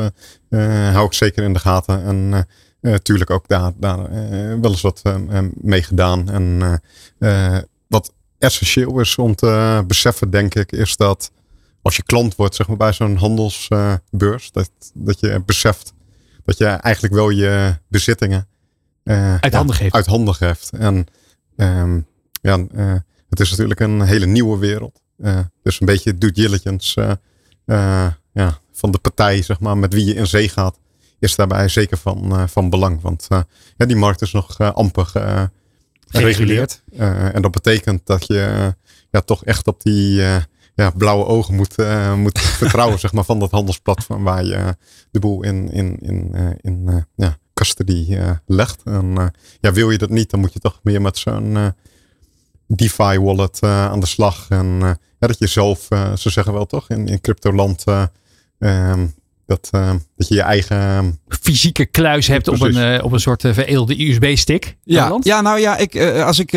eh, 0.49 0.93
hou 0.93 1.07
ik 1.07 1.13
zeker 1.13 1.43
in 1.43 1.53
de 1.53 1.59
gaten. 1.59 2.05
En 2.05 2.47
natuurlijk 2.81 3.31
ook 3.31 3.49
daar, 3.49 3.73
daar 3.77 4.11
wel 4.61 4.71
eens 4.71 4.81
wat 4.81 5.03
mee 5.55 5.83
gedaan. 5.83 6.31
En 6.31 6.81
wat 7.89 8.13
essentieel 8.39 9.01
is 9.01 9.19
om 9.19 9.35
te 9.35 9.85
beseffen, 9.87 10.31
denk 10.31 10.55
ik, 10.55 10.73
is 10.73 10.97
dat 10.97 11.31
als 11.83 11.97
je 11.97 12.03
klant 12.03 12.37
wordt 12.37 12.55
zeg 12.55 12.69
maar, 12.69 12.77
bij 12.77 12.93
zo'n 12.93 13.17
handelsbeurs, 13.17 14.51
dat, 14.53 14.71
dat 14.95 15.21
je 15.21 15.43
beseft 15.47 15.93
dat 16.45 16.59
je 16.59 16.67
eigenlijk 16.67 17.15
wel 17.15 17.31
je 17.31 17.79
bezittingen 17.89 18.47
eh, 19.05 19.37
Uit 19.41 19.55
handen 19.55 19.77
geeft. 19.77 19.95
Uit 19.95 20.07
handen 20.07 20.35
geeft. 20.35 20.71
En 20.71 21.07
ehm, 21.57 22.01
ja, 22.43 22.67
het 23.33 23.41
is 23.41 23.51
natuurlijk 23.51 23.81
een 23.81 24.03
hele 24.03 24.27
nieuwe 24.27 24.59
wereld. 24.59 25.03
Eh, 25.19 25.39
dus 25.63 25.81
een 25.81 25.87
beetje 25.87 26.19
due 26.19 26.33
diligence 26.33 27.21
eh, 27.65 28.05
eh, 28.05 28.13
ja, 28.33 28.59
van 28.73 28.91
de 28.91 28.99
partij, 28.99 29.43
zeg 29.43 29.61
maar, 29.61 29.79
met 29.79 29.95
wie 29.95 30.05
je 30.05 30.15
in 30.15 30.27
zee 30.27 30.49
gaat, 30.49 30.79
is 31.19 31.37
daarbij 31.37 31.69
zeker 31.69 31.97
van, 31.97 32.49
van 32.49 32.71
belang. 32.71 33.01
Want 33.01 33.27
ja, 33.77 33.87
die 33.87 33.97
markt 33.97 34.23
is 34.23 34.33
nog 34.33 34.59
amper 34.59 35.07
gereguleerd. 36.07 36.83
En 36.97 37.43
dat 37.43 37.51
betekent 37.51 38.07
dat 38.07 38.27
je 38.27 38.75
ja, 39.11 39.21
toch 39.21 39.45
echt 39.45 39.67
op 39.67 39.83
die 39.83 40.23
ja, 40.75 40.91
blauwe 40.97 41.25
ogen 41.25 41.55
moet, 41.55 41.77
moet 42.17 42.41
vertrouwen, 42.63 42.99
zeg 42.99 43.13
maar, 43.13 43.25
van 43.25 43.39
dat 43.39 43.51
handelsplatform 43.51 44.23
waar 44.25 44.45
je 44.45 44.77
de 45.11 45.19
boel 45.19 45.43
in, 45.43 45.71
in, 45.71 45.99
in, 46.01 46.35
in 46.61 47.07
ja, 47.15 47.39
custody 47.55 48.19
legt. 48.47 48.83
En 48.85 49.33
ja, 49.61 49.73
wil 49.73 49.91
je 49.91 49.99
dat 49.99 50.11
niet, 50.11 50.31
dan 50.31 50.41
moet 50.41 50.53
je 50.53 50.59
toch 50.59 50.81
meer 50.83 51.03
met 51.03 51.19
zo'n 51.19 51.75
DeFi 52.77 53.19
wallet 53.19 53.59
eh, 53.61 53.87
aan 53.87 54.01
de 54.01 54.07
slag. 54.07 54.47
En 54.49 54.79
eh, 54.83 54.91
dat 55.19 55.39
je 55.39 55.47
zelf, 55.47 55.91
eh, 55.91 56.17
ze 56.17 56.31
zeggen 56.31 56.53
wel 56.53 56.67
toch, 56.67 56.91
in, 56.91 57.07
in 57.07 57.21
cryptoland, 57.21 57.85
ehm, 58.59 59.07
dat, 59.47 59.69
eh, 59.71 59.95
dat 60.23 60.31
je 60.31 60.43
je 60.43 60.49
eigen 60.49 60.77
ehm, 60.77 61.11
fysieke 61.41 61.87
kluis 61.87 62.27
hebt 62.27 62.49
op 62.49 62.61
een, 62.61 62.77
eh, 62.77 63.05
op 63.05 63.13
een 63.13 63.21
soort 63.21 63.45
eh, 63.45 63.53
veredelde 63.53 64.09
USB-stick. 64.09 64.77
Ja, 64.85 65.19
ja, 65.21 65.41
nou 65.41 65.61
ja, 65.61 65.77
ik, 65.77 65.95
eh, 65.95 66.27
als 66.27 66.39
ik, 66.39 66.51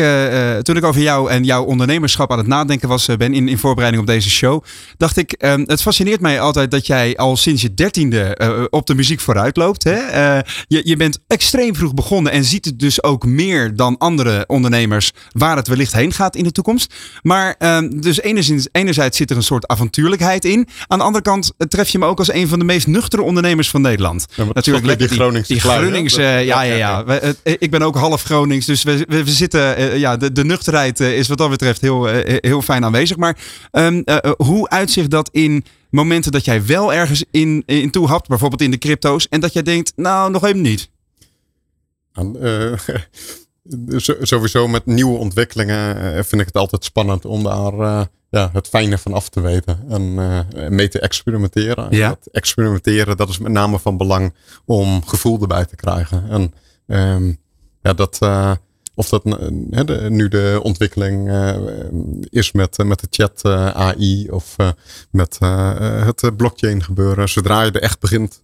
toen 0.62 0.76
ik 0.76 0.84
over 0.84 1.00
jou 1.00 1.30
en 1.30 1.44
jouw 1.44 1.64
ondernemerschap 1.64 2.32
aan 2.32 2.38
het 2.38 2.46
nadenken 2.46 2.88
was, 2.88 3.06
ben 3.06 3.34
in, 3.34 3.48
in 3.48 3.58
voorbereiding 3.58 4.02
op 4.02 4.08
deze 4.08 4.30
show, 4.30 4.62
dacht 4.96 5.16
ik, 5.16 5.32
eh, 5.32 5.54
het 5.64 5.82
fascineert 5.82 6.20
mij 6.20 6.40
altijd 6.40 6.70
dat 6.70 6.86
jij 6.86 7.16
al 7.16 7.36
sinds 7.36 7.62
je 7.62 7.74
dertiende 7.74 8.68
op 8.70 8.86
de 8.86 8.94
muziek 8.94 9.20
vooruit 9.20 9.56
loopt. 9.56 9.84
Hè? 9.84 9.94
Eh, 9.94 10.38
je, 10.68 10.80
je 10.84 10.96
bent 10.96 11.18
extreem 11.26 11.74
vroeg 11.74 11.94
begonnen 11.94 12.32
en 12.32 12.44
ziet 12.44 12.64
het 12.64 12.78
dus 12.78 13.02
ook 13.02 13.26
meer 13.26 13.76
dan 13.76 13.98
andere 13.98 14.44
ondernemers 14.46 15.12
waar 15.30 15.56
het 15.56 15.68
wellicht 15.68 15.92
heen 15.92 16.12
gaat 16.12 16.36
in 16.36 16.44
de 16.44 16.52
toekomst. 16.52 16.94
Maar 17.22 17.54
eh, 17.58 17.78
dus 17.90 18.20
enerzijds, 18.20 18.68
enerzijds 18.72 19.16
zit 19.16 19.30
er 19.30 19.36
een 19.36 19.42
soort 19.42 19.66
avontuurlijkheid 19.66 20.44
in. 20.44 20.68
Aan 20.86 20.98
de 20.98 21.04
andere 21.04 21.24
kant 21.24 21.52
tref 21.68 21.88
je 21.88 21.98
me 21.98 22.06
ook 22.06 22.18
als 22.18 22.32
een 22.32 22.48
van 22.48 22.58
de 22.58 22.64
meest 22.64 22.86
nuchtere 22.86 23.22
ondernemers 23.22 23.55
ondernemers 23.56 23.70
van 23.70 23.80
Nederland. 23.80 24.26
Ja, 24.34 24.44
Natuurlijk 24.52 24.98
die 24.98 25.08
die? 25.08 25.60
Gronings, 25.60 26.16
eh, 26.16 26.44
ja, 26.44 26.62
ja, 26.62 26.74
ja. 26.74 27.04
We- 27.04 27.36
eh, 27.42 27.54
ik 27.58 27.70
ben 27.70 27.82
ook 27.82 27.96
half 27.96 28.22
Gronings, 28.22 28.66
dus 28.66 28.82
we, 28.82 29.04
we, 29.08 29.24
we 29.24 29.30
zitten, 29.30 29.76
eh, 29.76 29.96
ja, 29.98 30.16
de, 30.16 30.32
de 30.32 30.44
nuchterheid 30.44 31.00
eh, 31.00 31.18
is 31.18 31.28
wat 31.28 31.38
dat 31.38 31.50
betreft 31.50 31.80
heel, 31.80 32.08
eh, 32.08 32.36
heel 32.40 32.62
fijn 32.62 32.84
aanwezig. 32.84 33.16
Maar 33.16 33.36
ehm, 33.70 34.02
eh, 34.04 34.16
eh, 34.20 34.30
hoe 34.36 34.68
uitzicht 34.68 35.10
dat 35.10 35.28
in 35.32 35.64
momenten 35.90 36.32
dat 36.32 36.44
jij 36.44 36.66
wel 36.66 36.92
ergens 36.92 37.24
in, 37.30 37.62
in 37.66 37.90
toe 37.90 38.06
hapt, 38.06 38.28
bijvoorbeeld 38.28 38.60
in 38.62 38.70
de 38.70 38.78
crypto's, 38.78 39.28
en 39.28 39.40
dat 39.40 39.52
jij 39.52 39.62
denkt, 39.62 39.92
nou, 39.96 40.30
nog 40.30 40.44
even 40.44 40.60
niet. 40.60 40.88
Eh, 42.40 42.72
sowieso 44.22 44.68
met 44.68 44.86
nieuwe 44.86 45.18
ontwikkelingen 45.18 45.96
eh, 46.16 46.22
vind 46.24 46.40
ik 46.40 46.46
het 46.46 46.56
altijd 46.56 46.84
spannend 46.84 47.24
om 47.24 47.42
daar 47.42 47.72
eh, 47.78 48.00
ja, 48.38 48.50
het 48.52 48.68
fijne 48.68 48.98
van 48.98 49.12
af 49.12 49.28
te 49.28 49.40
weten 49.40 49.84
en 49.88 50.18
eh, 50.18 50.68
mee 50.68 50.88
te 50.88 51.00
experimenteren. 51.00 51.90
En 51.90 51.96
Ja. 51.96 52.08
Dat 52.08 52.28
experimenteren, 52.32 53.16
dat 53.16 53.28
is 53.28 53.38
met 53.38 53.52
name 53.52 53.78
van 53.78 53.96
belang 53.96 54.34
om 54.64 55.06
gevoel 55.06 55.40
erbij 55.40 55.64
te 55.64 55.76
krijgen. 55.76 56.24
En 56.28 56.52
ehm, 56.86 57.32
ja, 57.82 57.92
dat, 57.92 58.16
eh, 58.20 58.52
of 58.94 59.08
dat 59.08 59.24
eh, 59.24 59.84
de- 59.84 60.06
nu 60.10 60.28
de 60.28 60.60
ontwikkeling 60.62 61.30
is 62.30 62.52
met, 62.52 62.78
met 62.84 63.00
de 63.00 63.06
chat 63.10 63.44
AI 63.74 64.28
of 64.30 64.56
met 65.10 65.38
het 65.40 66.36
blockchain 66.36 66.82
gebeuren. 66.82 67.28
Zodra 67.28 67.62
je 67.62 67.70
er 67.70 67.82
echt 67.82 68.00
begint 68.00 68.40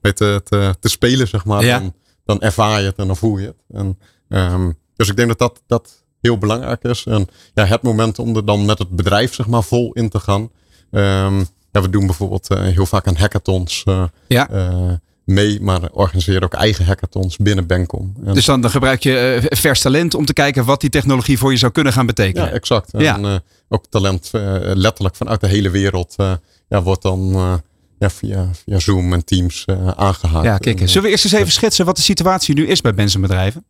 mee 0.00 0.12
te, 0.12 0.40
te, 0.44 0.74
te 0.80 0.88
spelen, 0.88 1.28
zeg 1.28 1.44
maar, 1.44 1.64
Ja. 1.64 1.78
dan, 1.78 1.94
dan 2.24 2.40
ervaar 2.40 2.80
je 2.80 2.86
het 2.86 2.96
en 2.96 3.06
dan 3.06 3.16
voel 3.16 3.38
je 3.38 3.46
het. 3.46 3.56
En, 3.70 3.98
ehm, 4.28 4.70
dus 4.96 5.08
ik 5.08 5.16
denk 5.16 5.28
dat 5.28 5.38
dat, 5.38 5.62
dat 5.66 6.04
heel 6.26 6.38
belangrijk 6.38 6.82
is. 6.82 7.04
En 7.04 7.28
ja, 7.54 7.64
het 7.64 7.82
moment 7.82 8.18
om 8.18 8.36
er 8.36 8.44
dan 8.44 8.64
met 8.64 8.78
het 8.78 8.88
bedrijf 8.90 9.34
zeg 9.34 9.46
maar, 9.46 9.62
vol 9.62 9.92
in 9.92 10.08
te 10.08 10.18
gaan. 10.18 10.50
Ehm, 10.90 11.38
ja, 11.72 11.82
we 11.82 11.90
doen 11.90 12.06
bijvoorbeeld 12.06 12.48
eh, 12.48 12.60
heel 12.60 12.86
vaak 12.86 13.06
aan 13.06 13.16
hackathons 13.16 13.82
eh, 13.84 14.04
Ja. 14.28 14.50
eh, 14.50 14.92
mee, 15.24 15.60
maar 15.60 15.80
organiseren 15.92 16.42
ook 16.42 16.54
eigen 16.54 16.84
hackathons 16.84 17.36
binnen 17.36 17.66
Bencom. 17.66 18.14
En- 18.24 18.34
Dus 18.34 18.44
dan, 18.44 18.60
dan 18.60 18.70
gebruik 18.70 19.02
je 19.02 19.42
vers 19.48 19.80
talent 19.80 20.14
om 20.14 20.24
te 20.24 20.32
kijken 20.32 20.64
wat 20.64 20.80
die 20.80 20.90
technologie 20.90 21.38
voor 21.38 21.50
je 21.52 21.58
zou 21.58 21.72
kunnen 21.72 21.92
gaan 21.92 22.06
betekenen. 22.06 22.48
Ja, 22.48 22.54
exact. 22.54 22.92
En 22.92 23.02
Ja. 23.02 23.18
eh, 23.18 23.34
ook 23.68 23.86
talent 23.86 24.30
letterlijk 24.62 25.16
vanuit 25.16 25.40
de 25.40 25.46
hele 25.48 25.70
wereld 25.70 26.14
eh, 26.16 26.32
ja, 26.68 26.82
wordt 26.82 27.02
dan 27.02 27.32
eh, 27.34 27.54
ja, 27.98 28.10
via, 28.10 28.48
via 28.64 28.78
Zoom 28.78 29.12
en 29.12 29.24
Teams 29.24 29.64
eh, 29.64 29.88
aangehaakt. 29.88 30.44
Ja, 30.46 30.58
kijk 30.58 30.74
En, 30.76 30.80
eens. 30.82 30.90
Zullen 30.92 31.06
we 31.06 31.12
eerst 31.12 31.24
eens 31.24 31.34
even 31.34 31.52
schetsen 31.52 31.84
wat 31.84 31.96
de 31.96 32.02
situatie 32.02 32.54
nu 32.54 32.66
is 32.66 32.80
bij 32.80 32.94
benzinbedrijven? 32.94 33.64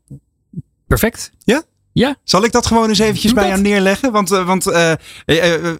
Perfect. 0.86 1.30
Ja? 1.44 1.62
Ja. 1.98 2.16
Zal 2.24 2.44
ik 2.44 2.52
dat 2.52 2.66
gewoon 2.66 2.88
eens 2.88 2.98
eventjes 2.98 3.32
Doe 3.32 3.40
bij 3.40 3.50
dat. 3.50 3.58
jou 3.58 3.68
neerleggen? 3.68 4.12
Want, 4.12 4.30
eh, 4.32 4.46
want 4.46 4.66
eh, 4.66 4.92
eh, 4.92 4.98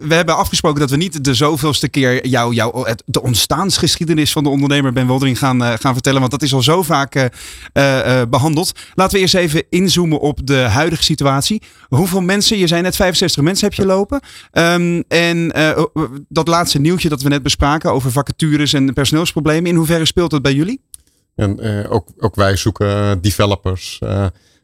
we 0.01 0.13
hebben 0.13 0.35
afgesproken 0.37 0.79
dat 0.79 0.89
we 0.89 0.97
niet 0.97 1.23
de 1.23 1.33
zoveelste 1.33 1.89
keer 1.89 2.27
jou, 2.27 2.53
jou 2.53 2.87
het, 2.89 3.03
de 3.05 3.21
ontstaansgeschiedenis 3.21 4.31
van 4.31 4.43
de 4.43 4.49
ondernemer 4.49 4.93
Ben 4.93 5.07
Woldering 5.07 5.37
gaan, 5.37 5.63
eh, 5.63 5.73
gaan 5.79 5.93
vertellen. 5.93 6.19
Want 6.19 6.31
dat 6.31 6.41
is 6.41 6.53
al 6.53 6.61
zo 6.61 6.83
vaak 6.83 7.15
eh, 7.15 7.25
eh, 7.73 8.21
eh, 8.21 8.29
behandeld. 8.29 8.71
Laten 8.93 9.15
we 9.15 9.21
eerst 9.21 9.35
even 9.35 9.63
inzoomen 9.69 10.19
op 10.19 10.47
de 10.47 10.55
huidige 10.57 11.03
situatie. 11.03 11.61
Hoeveel 11.87 12.21
mensen, 12.21 12.57
je 12.57 12.67
zei 12.67 12.81
net 12.81 12.95
65 12.95 13.43
mensen 13.43 13.67
heb 13.67 13.73
je 13.77 13.85
lopen. 13.85 14.19
Ehm, 14.51 15.01
en 15.07 15.51
eh, 15.51 15.83
dat 16.29 16.47
laatste 16.47 16.79
nieuwtje 16.79 17.09
dat 17.09 17.21
we 17.21 17.29
net 17.29 17.43
bespraken 17.43 17.91
over 17.91 18.11
vacatures 18.11 18.73
en 18.73 18.93
personeelsproblemen. 18.93 19.69
In 19.69 19.75
hoeverre 19.75 20.05
speelt 20.05 20.31
dat 20.31 20.41
bij 20.41 20.53
jullie? 20.53 20.81
En 21.35 21.59
eh, 21.59 21.91
ook, 21.91 22.07
ook 22.17 22.35
wij 22.35 22.55
zoeken 22.55 23.21
developers, 23.21 23.99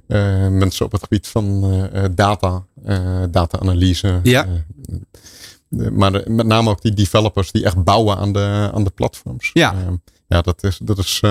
eh, 0.08 0.48
mensen 0.48 0.86
op 0.86 0.92
het 0.92 1.04
gebied 1.04 1.28
van 1.28 1.64
eh, 1.64 2.04
eh, 2.04 2.12
data, 2.16 2.66
eh, 2.84 3.24
data-analyse. 3.30 4.20
Ja. 4.24 4.48
Maar 5.70 6.12
met 6.12 6.46
name 6.46 6.70
ook 6.70 6.82
die 6.82 6.94
developers 6.94 7.52
die 7.52 7.66
echt 7.66 7.84
bouwen 7.84 8.18
aan 8.18 8.34
de, 8.34 8.70
aan 8.74 8.84
de 8.84 8.90
platforms. 8.90 9.50
Ja. 9.54 9.76
Ja, 10.28 10.42
dat 10.42 10.64
is, 10.64 10.80
dat 10.84 10.98
is 10.98 11.22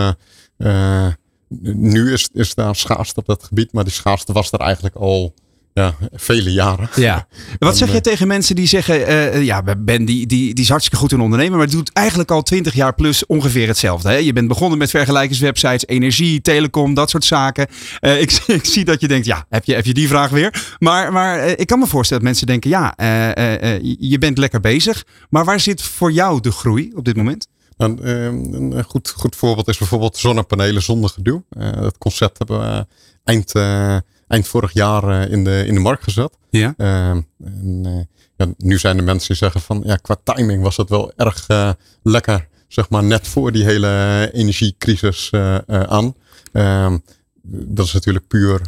nu 1.63 2.13
is, 2.13 2.29
is 2.33 2.55
daar 2.55 2.77
schaarste 2.77 3.21
op 3.21 3.27
dat 3.27 3.45
gebied, 3.45 3.73
maar 3.73 3.85
die 3.85 3.93
schaarste 3.93 4.33
was 4.33 4.53
er 4.53 4.61
eigenlijk 4.61 4.95
al 4.95 5.35
ja, 5.75 5.95
vele 6.13 6.53
jaren. 6.53 6.89
Ja. 6.97 7.27
Wat 7.59 7.77
zeg 7.77 7.89
je 7.89 7.95
eh, 7.95 8.01
tegen 8.01 8.27
mensen 8.27 8.55
die 8.55 8.67
zeggen, 8.67 9.07
eh, 9.07 9.45
ja, 9.45 9.63
Ben 9.79 10.05
die, 10.05 10.27
die, 10.27 10.55
die 10.55 10.65
is 10.65 10.69
hartstikke 10.69 10.99
goed 10.99 11.13
in 11.13 11.21
ondernemen, 11.21 11.59
maar 11.59 11.71
doet 11.71 11.93
eigenlijk 11.93 12.31
al 12.31 12.43
twintig 12.43 12.75
jaar 12.75 12.95
plus 12.95 13.27
ongeveer 13.27 13.69
hetzelfde. 13.69 14.09
Hè? 14.09 14.17
Je 14.17 14.33
bent 14.33 14.49
begonnen 14.49 14.79
met 14.79 14.91
vergelijkingswebsites, 14.91 15.87
energie, 15.87 16.41
telecom, 16.41 16.95
dat 16.95 17.11
soort 17.11 17.25
zaken. 17.25 17.67
Eh, 18.01 18.21
ik, 18.25 18.33
ik 18.47 18.65
zie 18.65 18.85
dat 18.85 19.01
je 19.01 19.09
denkt, 19.09 19.27
ja, 19.27 19.47
heb 19.49 19.65
je, 19.65 19.75
heb 19.75 19.85
je 19.85 19.95
die 19.95 20.09
vraag 20.09 20.31
weer? 20.31 20.75
Maar, 20.79 21.13
maar 21.13 21.39
eh, 21.39 21.53
ik 21.57 21.67
kan 21.67 21.79
me 21.79 21.87
voorstellen 21.87 22.23
dat 22.23 22.33
mensen 22.33 22.47
denken, 22.47 22.71
ja, 22.71 22.97
eh, 22.97 23.31
eh, 23.31 23.75
eh, 23.75 23.97
je 23.99 24.19
bent 24.19 24.39
lekker 24.39 24.61
bezig, 24.61 25.05
maar 25.31 25.45
waar 25.45 25.61
zit 25.61 25.83
voor 25.83 26.13
jou 26.13 26.41
de 26.41 26.53
groei 26.53 26.93
op 26.95 27.05
dit 27.05 27.17
moment? 27.17 27.49
Nou, 27.77 28.03
eh, 28.03 28.25
een 28.25 28.85
goed, 28.85 29.11
goed 29.17 29.37
voorbeeld 29.37 29.69
is 29.69 29.79
bijvoorbeeld 29.79 30.17
zonnepanelen 30.17 30.83
zonder 30.83 31.11
gedoe. 31.11 31.43
Eh, 31.49 31.73
dat 31.73 31.99
concept 31.99 32.39
hebben 32.39 32.61
we 32.61 32.87
eind, 33.25 33.55
eh, 33.55 33.97
eind 34.33 34.49
vorig 34.49 34.73
jaar 34.73 35.09
eh, 35.09 35.33
in, 35.33 35.45
de, 35.45 35.65
in 35.67 35.75
de 35.75 35.81
markt 35.81 36.03
gezet. 36.03 36.37
Ja. 36.51 36.75
Eh, 36.77 37.11
en, 37.11 37.81
eh, 37.85 37.93
ja, 38.37 38.47
nu 38.59 38.79
zijn 38.79 38.99
er 38.99 39.05
mensen 39.05 39.29
die 39.29 39.37
zeggen 39.37 39.61
van 39.61 39.83
ja, 39.85 39.97
qua 39.97 40.17
timing 40.25 40.63
was 40.63 40.77
het 40.77 40.89
wel 40.89 41.13
erg 41.17 41.45
eh, 41.47 41.71
lekker. 42.03 42.49
Zeg 42.69 42.89
maar 42.89 43.05
net 43.05 43.27
voor 43.27 43.53
die 43.53 43.65
hele 43.65 44.31
energiecrisis 44.33 45.31
aan. 45.67 46.15
Ehm, 46.53 46.99
dat 47.43 47.87
is 47.87 47.93
natuurlijk 47.93 48.27
puur 48.29 48.61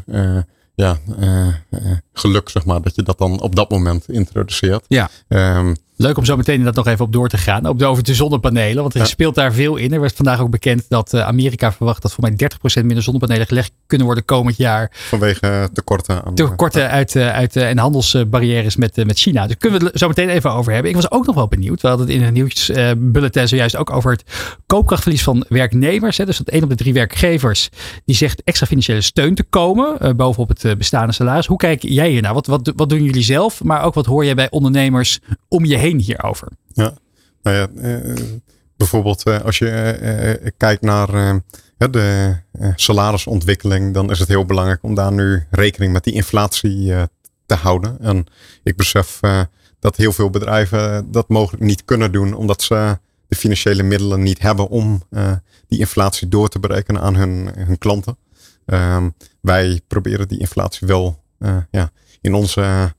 ja, 0.74 0.98
geluk, 2.12 2.48
zeg 2.48 2.64
maar, 2.64 2.82
dat 2.82 2.94
je 2.94 3.02
dat 3.02 3.18
dan 3.18 3.40
op 3.40 3.56
dat 3.56 3.70
moment 3.70 4.08
introduceert. 4.08 4.84
Ja. 4.88 5.10
Ehm, 5.28 5.74
Leuk 5.96 6.18
om 6.18 6.24
zo 6.24 6.36
meteen 6.36 6.62
dat 6.64 6.74
nog 6.74 6.86
even 6.86 7.04
op 7.04 7.12
door 7.12 7.28
te 7.28 7.38
gaan. 7.38 7.68
Op 7.68 7.78
de, 7.78 7.84
over 7.84 8.02
de 8.04 8.14
zonnepanelen. 8.14 8.82
Want 8.82 8.94
er 8.94 9.00
Ja. 9.00 9.06
speelt 9.06 9.34
daar 9.34 9.52
veel 9.52 9.76
in. 9.76 9.92
Er 9.92 10.00
werd 10.00 10.16
vandaag 10.16 10.40
ook 10.40 10.50
bekend 10.50 10.84
dat 10.88 11.12
eh, 11.12 11.20
Amerika 11.26 11.72
verwacht 11.72 12.02
dat 12.02 12.12
voor 12.12 12.22
mij 12.28 12.48
30% 12.80 12.84
minder 12.84 13.02
zonnepanelen 13.02 13.46
gelegd 13.46 13.72
kunnen 13.86 14.06
worden 14.06 14.24
komend 14.24 14.56
jaar. 14.56 14.90
vanwege 14.92 15.68
tekorten 15.72 16.24
aan 16.24 16.34
Tekorten 16.34 16.90
uit, 16.90 17.16
eh, 17.16 17.28
uit 17.32 17.56
eh, 17.56 17.68
en 17.68 17.78
handelsbarrières 17.78 18.76
met, 18.76 19.04
met 19.06 19.18
China. 19.18 19.46
Daar 19.46 19.56
kunnen 19.56 19.80
we 19.80 19.86
het 19.86 19.98
zo 19.98 20.08
meteen 20.08 20.28
even 20.28 20.52
over 20.52 20.72
hebben. 20.72 20.90
Ik 20.90 20.96
was 20.96 21.10
ook 21.10 21.26
nog 21.26 21.34
wel 21.34 21.48
benieuwd. 21.48 21.80
We 21.80 21.88
hadden 21.88 22.06
het 22.06 22.16
in 22.16 22.22
een 22.22 22.32
nieuwsbulletin 22.32 23.48
zojuist 23.48 23.76
ook 23.76 23.90
over 23.90 24.10
het 24.10 24.24
koopkrachtverlies 24.66 25.22
van 25.22 25.44
werknemers. 25.48 26.16
Hè. 26.16 26.24
Dus 26.26 26.38
dat 26.38 26.48
één 26.48 26.62
op 26.62 26.68
de 26.68 26.74
drie 26.74 26.92
werkgevers 26.92 27.68
die 28.04 28.16
zegt 28.16 28.42
extra 28.44 28.66
financiële 28.66 29.00
steun 29.00 29.34
te 29.34 29.42
komen 29.42 30.16
bovenop 30.16 30.48
het 30.48 30.78
bestaande 30.78 31.12
salaris. 31.12 31.46
Hoe 31.46 31.56
kijk 31.56 31.82
jij 31.82 32.10
hiernaar? 32.10 32.34
Wat, 32.34 32.46
wat, 32.46 32.72
wat 32.76 32.88
doen 32.88 33.02
jullie 33.02 33.22
zelf? 33.22 33.62
Maar 33.64 33.82
ook 33.82 33.94
wat 33.94 34.06
hoor 34.06 34.24
jij 34.24 34.34
bij 34.34 34.50
ondernemers 34.50 35.18
om 35.48 35.64
je 35.64 35.76
heen 35.76 35.82
hierover? 35.92 36.48
Nou 37.44 37.56
ja, 37.56 37.68
eh, 37.82 38.16
bijvoorbeeld 38.76 39.22
eh, 39.22 39.40
als 39.40 39.58
je 39.58 39.68
eh, 39.68 40.50
kijkt 40.56 40.82
naar 40.82 41.40
de 41.76 42.36
salarisontwikkeling, 42.76 43.94
dan 43.94 44.10
is 44.10 44.18
het 44.18 44.28
heel 44.28 44.44
belangrijk 44.44 44.82
om 44.82 44.94
daar 44.94 45.12
nu 45.12 45.46
rekening 45.50 45.92
met 45.92 46.04
die 46.04 46.14
inflatie 46.14 46.92
te 47.46 47.54
houden. 47.54 48.00
En 48.00 48.26
ik 48.62 48.76
besef 48.76 49.20
dat 49.78 49.96
heel 49.96 50.12
veel 50.12 50.30
bedrijven 50.30 51.10
dat 51.10 51.28
mogelijk 51.28 51.62
niet 51.62 51.84
kunnen 51.84 52.12
doen, 52.12 52.34
omdat 52.34 52.62
ze 52.62 52.98
de 53.28 53.36
financiële 53.36 53.82
middelen 53.82 54.22
niet 54.22 54.42
hebben 54.42 54.68
om 54.68 55.02
die 55.68 55.78
inflatie 55.78 56.28
door 56.28 56.48
te 56.48 56.58
berekenen 56.58 57.02
aan 57.02 57.14
hun, 57.16 57.50
hun 57.56 57.78
klanten. 57.78 58.16
Ehm, 58.66 59.10
wij 59.40 59.80
proberen 59.86 60.28
die 60.28 60.38
inflatie 60.38 60.86
wel 60.86 61.22
ja, 61.70 61.90
in 62.20 62.34
onze 62.34 62.94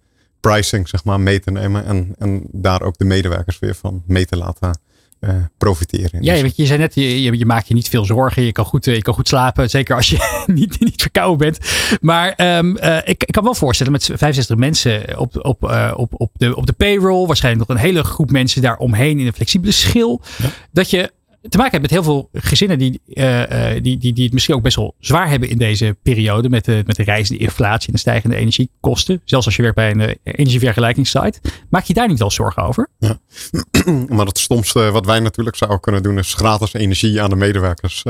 pricing 0.50 0.90
zeg 0.90 1.04
maar, 1.04 1.20
mee 1.20 1.40
te 1.40 1.52
nemen 1.52 1.86
en, 1.86 2.16
en 2.18 2.44
daar 2.52 2.82
ook 2.82 2.98
de 2.98 3.06
medewerkers 3.06 3.60
weer 3.60 3.76
van 3.76 4.04
mee 4.08 4.26
te 4.26 4.38
laten 4.38 4.80
eh, 5.20 5.36
profiteren. 5.58 6.24
Ja, 6.24 6.34
Dus- 6.34 6.42
want 6.42 6.56
je 6.56 6.66
zei 6.66 6.80
net, 6.80 6.96
je, 6.96 7.22
je, 7.22 7.38
je 7.38 7.46
maakt 7.46 7.68
je 7.68 7.74
niet 7.74 7.90
veel 7.90 8.06
zorgen. 8.06 8.44
Je 8.44 8.52
kan 8.52 8.66
goed, 8.66 8.88
eh, 8.88 8.96
je 8.96 9.02
kan 9.02 9.14
goed 9.14 9.28
slapen. 9.28 9.70
Zeker 9.70 9.96
als 9.96 10.10
je 10.10 10.44
niet, 10.60 10.80
niet 10.80 11.02
verkouden 11.02 11.38
bent. 11.38 11.60
Maar 12.02 12.34
ehm, 12.36 12.76
eh, 12.76 12.98
ik, 12.98 13.24
ik 13.24 13.34
kan 13.34 13.44
wel 13.44 13.56
voorstellen 13.56 13.92
met 13.92 14.04
65 14.14 14.58
mensen 14.58 15.20
op, 15.20 15.46
op, 15.46 15.70
eh, 15.70 15.94
op, 15.96 16.14
op, 16.18 16.32
de, 16.34 16.56
op 16.56 16.66
de 16.66 16.74
payroll. 16.74 17.28
Waarschijnlijk 17.28 17.68
nog 17.68 17.78
een 17.78 17.84
hele 17.84 18.04
groep 18.04 18.32
mensen 18.32 18.62
daaromheen 18.62 19.20
in 19.20 19.28
een 19.28 19.34
flexibele 19.34 19.72
schil. 19.72 20.22
Dat 20.72 20.90
je 20.90 21.12
te 21.50 21.58
maken 21.58 21.72
hebt 21.72 21.82
met 21.82 21.92
heel 21.92 22.04
veel 22.04 22.30
gezinnen 22.34 22.78
die, 22.78 23.02
eh, 23.14 23.76
eh, 23.76 23.84
die, 23.84 23.98
die, 23.98 24.14
die 24.14 24.24
het 24.24 24.34
misschien 24.34 24.56
ook 24.56 24.62
best 24.62 24.76
wel 24.76 24.96
zwaar 25.00 25.30
hebben 25.30 25.50
in 25.50 25.58
deze 25.58 25.98
periode. 26.02 26.50
Met 26.50 26.66
de, 26.66 26.84
met 26.86 26.96
de 26.96 27.04
reizende 27.04 27.42
inflatie 27.42 27.88
en 27.88 27.94
de 27.94 28.00
stijgende 28.00 28.36
energiekosten. 28.36 29.22
Zelfs 29.26 29.46
als 29.46 29.56
je 29.56 29.62
werkt 29.62 29.78
bij 29.78 29.92
een 29.92 30.02
eh, 30.02 30.16
energievergelijkingssite. 30.24 31.40
Maak 31.70 31.84
je 31.84 31.94
daar 31.94 32.08
niet 32.08 32.20
wel 32.20 32.32
zorgen 32.32 32.64
over? 32.64 32.88
Maar 34.08 34.26
het 34.26 34.40
stomste 34.40 34.92
wat 34.92 35.06
wij 35.06 35.20
natuurlijk 35.20 35.56
zouden 35.56 35.80
kunnen 35.80 36.04
doen 36.04 36.18
is 36.18 36.34
gratis 36.34 36.74
energie 36.74 37.22
aan 37.22 37.30
de 37.30 37.36
medewerkers 37.36 38.04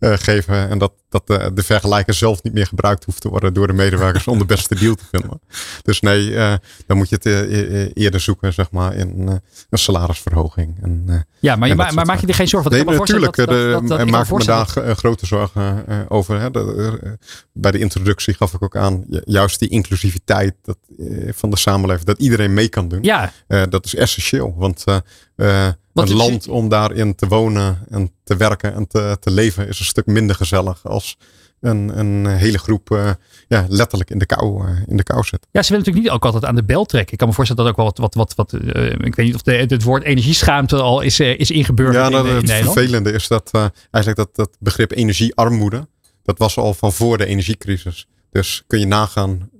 geven. 0.00 0.68
En 0.70 0.78
dat, 0.78 0.92
dat 1.12 1.26
de, 1.26 1.50
de 1.54 1.62
vergelijker 1.62 2.14
zelf 2.14 2.42
niet 2.42 2.52
meer 2.52 2.66
gebruikt 2.66 3.04
hoeft 3.04 3.20
te 3.20 3.28
worden 3.28 3.54
door 3.54 3.66
de 3.66 3.72
medewerkers 3.72 4.26
om 4.26 4.38
de 4.38 4.44
beste 4.44 4.74
deal 4.74 4.94
te 4.94 5.04
vinden. 5.10 5.40
Dus 5.82 6.00
nee, 6.00 6.36
eh, 6.36 6.54
dan 6.86 6.96
moet 6.96 7.08
je 7.08 7.14
het 7.14 7.26
eh, 7.26 7.82
eh, 7.82 7.90
eerder 7.94 8.20
zoeken 8.20 8.52
zeg 8.52 8.70
maar 8.70 8.94
in 8.94 9.28
eh, 9.28 9.34
een 9.70 9.78
salarisverhoging. 9.78 10.78
En, 10.82 11.02
eh, 11.06 11.14
Ja, 11.40 11.56
maar, 11.56 11.68
En 11.70 11.76
maar 11.76 12.06
maak 12.06 12.20
je 12.20 12.26
er 12.26 12.34
geen 12.34 12.48
zorgen 12.48 12.70
van? 12.76 12.86
Nee, 12.86 12.98
natuurlijk. 12.98 13.36
dat- 13.36 13.46
dat- 13.48 13.88
dat- 13.88 14.00
ik 14.00 14.10
maak 14.10 14.26
ik 14.26 14.32
me 14.38 14.44
daar 14.44 14.76
eh, 14.76 14.96
grote 14.96 15.26
zorgen 15.26 15.86
eh, 15.86 15.98
over. 16.08 16.40
Hè. 16.40 16.50
De, 16.50 16.98
eh, 17.02 17.10
bij 17.52 17.70
de 17.70 17.78
introductie 17.78 18.34
gaf 18.34 18.52
ik 18.54 18.62
ook 18.62 18.76
aan, 18.76 19.04
ju- 19.08 19.20
juist 19.24 19.58
die 19.58 19.68
inclusiviteit 19.68 20.54
dat, 20.62 20.76
eh, 20.98 21.28
van 21.34 21.50
de 21.50 21.56
samenleving, 21.58 22.06
dat 22.06 22.18
iedereen 22.18 22.54
mee 22.54 22.68
kan 22.68 22.88
doen. 22.88 23.02
Ja, 23.02 23.32
Eh, 23.46 23.62
dat 23.68 23.84
is 23.84 23.94
essentieel. 23.94 24.54
Want 24.56 24.84
eh, 24.84 24.96
eh, 25.36 25.72
Wat 25.92 26.08
is- 26.08 26.14
land 26.14 26.48
om 26.48 26.68
daarin 26.68 27.14
te 27.14 27.26
wonen 27.28 27.78
en 27.88 28.10
te 28.24 28.36
werken 28.36 28.74
en 28.74 28.86
te, 28.86 29.16
te 29.20 29.30
leven 29.30 29.68
is 29.68 29.78
een 29.78 29.84
stuk 29.84 30.06
minder 30.06 30.36
gezellig 30.36 30.86
als 30.86 31.16
een, 31.60 31.98
een 31.98 32.26
hele 32.26 32.58
groep 32.58 32.90
eh, 32.90 33.10
ja, 33.48 33.66
letterlijk 33.68 34.10
in 34.10 34.18
de 34.18 34.26
kou, 34.26 34.66
eh, 34.66 34.76
in 34.86 34.96
de 34.96 35.02
kou 35.02 35.24
zit. 35.24 35.46
Ja, 35.50 35.62
ze 35.62 35.68
willen 35.68 35.84
natuurlijk 35.84 36.04
niet 36.04 36.10
ook 36.10 36.24
altijd 36.24 36.44
aan 36.44 36.54
de 36.54 36.64
bel 36.64 36.84
trekken. 36.84 37.12
Ik 37.12 37.18
kan 37.18 37.28
me 37.28 37.34
voorstellen 37.34 37.62
dat 37.64 37.72
ook 37.72 37.78
wel 37.78 37.86
wat, 37.86 38.14
wat, 38.14 38.34
wat, 38.34 38.34
wat 38.34 38.62
eh, 38.62 38.90
ik 38.92 39.14
weet 39.14 39.26
niet 39.26 39.34
of 39.34 39.42
de, 39.42 39.52
het 39.52 39.82
woord 39.82 40.02
energieschaamte 40.02 40.76
al 40.76 41.00
is, 41.00 41.20
is 41.20 41.50
ingeburgerd 41.50 41.96
Ja, 41.96 42.06
in, 42.06 42.12
nou, 42.12 42.28
in 42.28 42.34
het 42.34 42.46
Nederland. 42.46 42.78
vervelende 42.78 43.12
is 43.12 43.28
dat 43.28 43.50
eigenlijk 43.90 44.16
dat, 44.16 44.28
dat 44.32 44.56
begrip 44.60 44.92
energiearmoede, 44.92 45.88
dat 46.22 46.38
was 46.38 46.56
al 46.56 46.74
van 46.74 46.92
voor 46.92 47.18
de 47.18 47.26
energiecrisis. 47.26 48.06
Dus 48.30 48.62
kun 48.66 48.78
je 48.78 48.86
nagaan 48.86 49.50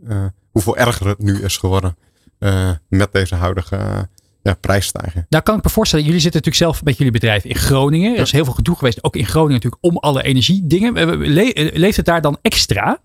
hoeveel 0.50 0.76
erger 0.76 1.06
het 1.06 1.18
nu 1.18 1.42
is 1.42 1.56
geworden 1.56 1.96
met 2.88 3.12
deze 3.12 3.34
huidige 3.34 4.08
ja, 4.42 4.54
prijsstijging. 4.54 5.26
Nou 5.28 5.42
kan 5.42 5.56
ik 5.56 5.64
me 5.64 5.70
voorstellen, 5.70 6.04
jullie 6.04 6.20
zitten 6.20 6.40
natuurlijk 6.40 6.72
zelf 6.72 6.84
met 6.84 6.96
jullie 6.96 7.12
bedrijf 7.12 7.44
in 7.44 7.54
Groningen. 7.54 8.14
Er 8.14 8.22
is 8.22 8.32
heel 8.32 8.44
veel 8.44 8.54
gedoe 8.54 8.76
geweest, 8.76 9.04
ook 9.04 9.16
in 9.16 9.26
Groningen 9.26 9.52
natuurlijk, 9.54 9.84
om 9.84 9.96
alle 9.96 10.22
energiedingen. 10.22 10.96
Eh, 10.96 11.06
le- 11.18 11.42
eh, 11.50 11.76
Leeft 11.76 11.96
het 11.96 12.06
daar 12.06 12.20
dan 12.20 12.38
extra 12.42 13.00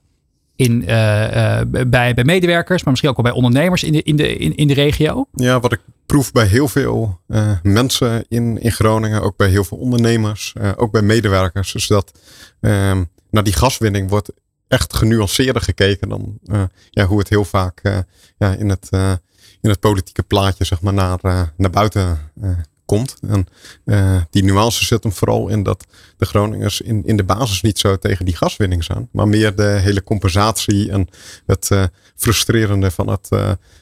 in, 0.56 0.88
eh, 0.88 1.62
bij, 1.88 2.14
bij 2.14 2.24
medewerkers, 2.24 2.82
maar 2.84 2.90
misschien 2.90 3.10
ook 3.10 3.16
wel 3.22 3.26
bij 3.26 3.36
ondernemers 3.36 3.84
in 3.84 3.92
de, 3.92 4.04
in 4.04 4.16
de, 4.16 4.36
in, 4.36 4.56
in 4.56 4.68
de 4.68 4.74
regio? 4.74 5.26
Ja, 5.32 5.60
wat 5.60 5.72
ik 5.74 5.80
proef 6.06 6.32
bij 6.32 6.46
heel 6.46 6.68
veel 6.68 7.20
mensen 7.62 8.26
in, 8.28 8.62
in 8.62 8.72
Groningen, 8.72 9.22
ook 9.22 9.38
bij 9.38 9.50
heel 9.50 9.64
veel 9.64 9.78
ondernemers, 9.78 10.54
ook 10.76 10.92
bij 10.92 11.02
medewerkers, 11.02 11.76
is 11.76 11.88
dat 11.88 12.20
ehm, 12.62 13.04
naar 13.30 13.44
die 13.44 13.54
gaswinning 13.54 14.10
wordt 14.10 14.32
echt 14.68 14.94
genuanceerder 14.96 15.62
gekeken 15.62 16.10
dan 16.10 16.38
ja, 16.90 17.06
hoe 17.06 17.20
het 17.20 17.30
heel 17.30 17.46
vaak 17.46 18.04
ja, 18.38 18.54
in, 18.54 18.70
het, 18.70 18.90
in 19.68 19.74
het 19.74 19.82
politieke 19.82 20.24
plaatje 20.24 20.66
zeg 20.66 20.82
maar, 20.82 20.94
naar, 20.94 21.20
eh, 21.22 21.42
naar 21.58 21.70
buiten 21.70 22.32
eh, 22.42 22.50
komt. 22.86 23.16
En 23.28 23.48
eh, 23.86 24.22
die 24.30 24.44
nuance 24.44 24.86
zit 24.86 25.04
hem 25.04 25.12
vooral 25.12 25.48
in 25.48 25.64
dat 25.64 25.86
de 26.18 26.26
Groningers 26.26 26.82
in, 26.82 27.06
in 27.06 27.18
de 27.18 27.24
basis 27.24 27.62
niet 27.62 27.80
zo 27.80 27.98
tegen 27.98 28.26
die 28.26 28.36
gaswinning 28.36 28.84
zijn, 28.84 29.10
maar 29.12 29.28
meer 29.28 29.56
de 29.56 29.64
hele 29.64 30.04
compensatie 30.04 30.92
en 30.92 31.08
het 31.46 31.72
frustrerende 32.16 32.92
van 32.92 33.10
het, 33.10 33.30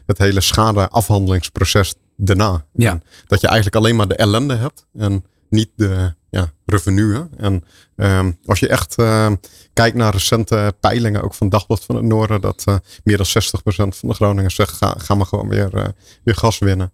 het 0.06 0.18
hele 0.18 0.42
schadeafhandelingsproces 0.42 1.96
daarna. 2.18 2.66
Ja. 2.74 2.92
En 2.92 3.04
dat 3.28 3.42
je 3.42 3.48
eigenlijk 3.48 3.76
alleen 3.76 3.96
maar 3.96 4.08
de 4.08 4.16
ellende 4.16 4.56
hebt 4.56 4.86
en 4.94 5.26
niet 5.50 5.70
de 5.76 6.14
ja, 6.36 6.52
revenuen. 6.66 7.30
En 7.38 7.64
ehm, 7.96 8.32
als 8.46 8.60
je 8.60 8.68
echt 8.68 8.96
ehm, 8.96 9.36
kijkt 9.74 9.98
naar 9.98 10.12
recente 10.12 10.76
peilingen, 10.80 11.22
ook 11.22 11.34
van 11.34 11.50
Dagblad 11.50 11.84
van 11.84 11.96
het 11.96 12.06
Noorden, 12.06 12.42
dat 12.42 12.64
eh, 12.66 12.76
meer 13.04 13.18
dan 13.18 13.26
60% 13.26 13.98
van 13.98 14.10
de 14.10 14.16
Groningers 14.16 14.56
zegt, 14.56 14.72
ga, 14.98 15.16
maar 15.16 15.26
gewoon 15.26 15.50
weer, 15.50 15.76
eh, 15.78 15.88
weer 16.24 16.36
gas 16.36 16.60
winnen. 16.60 16.92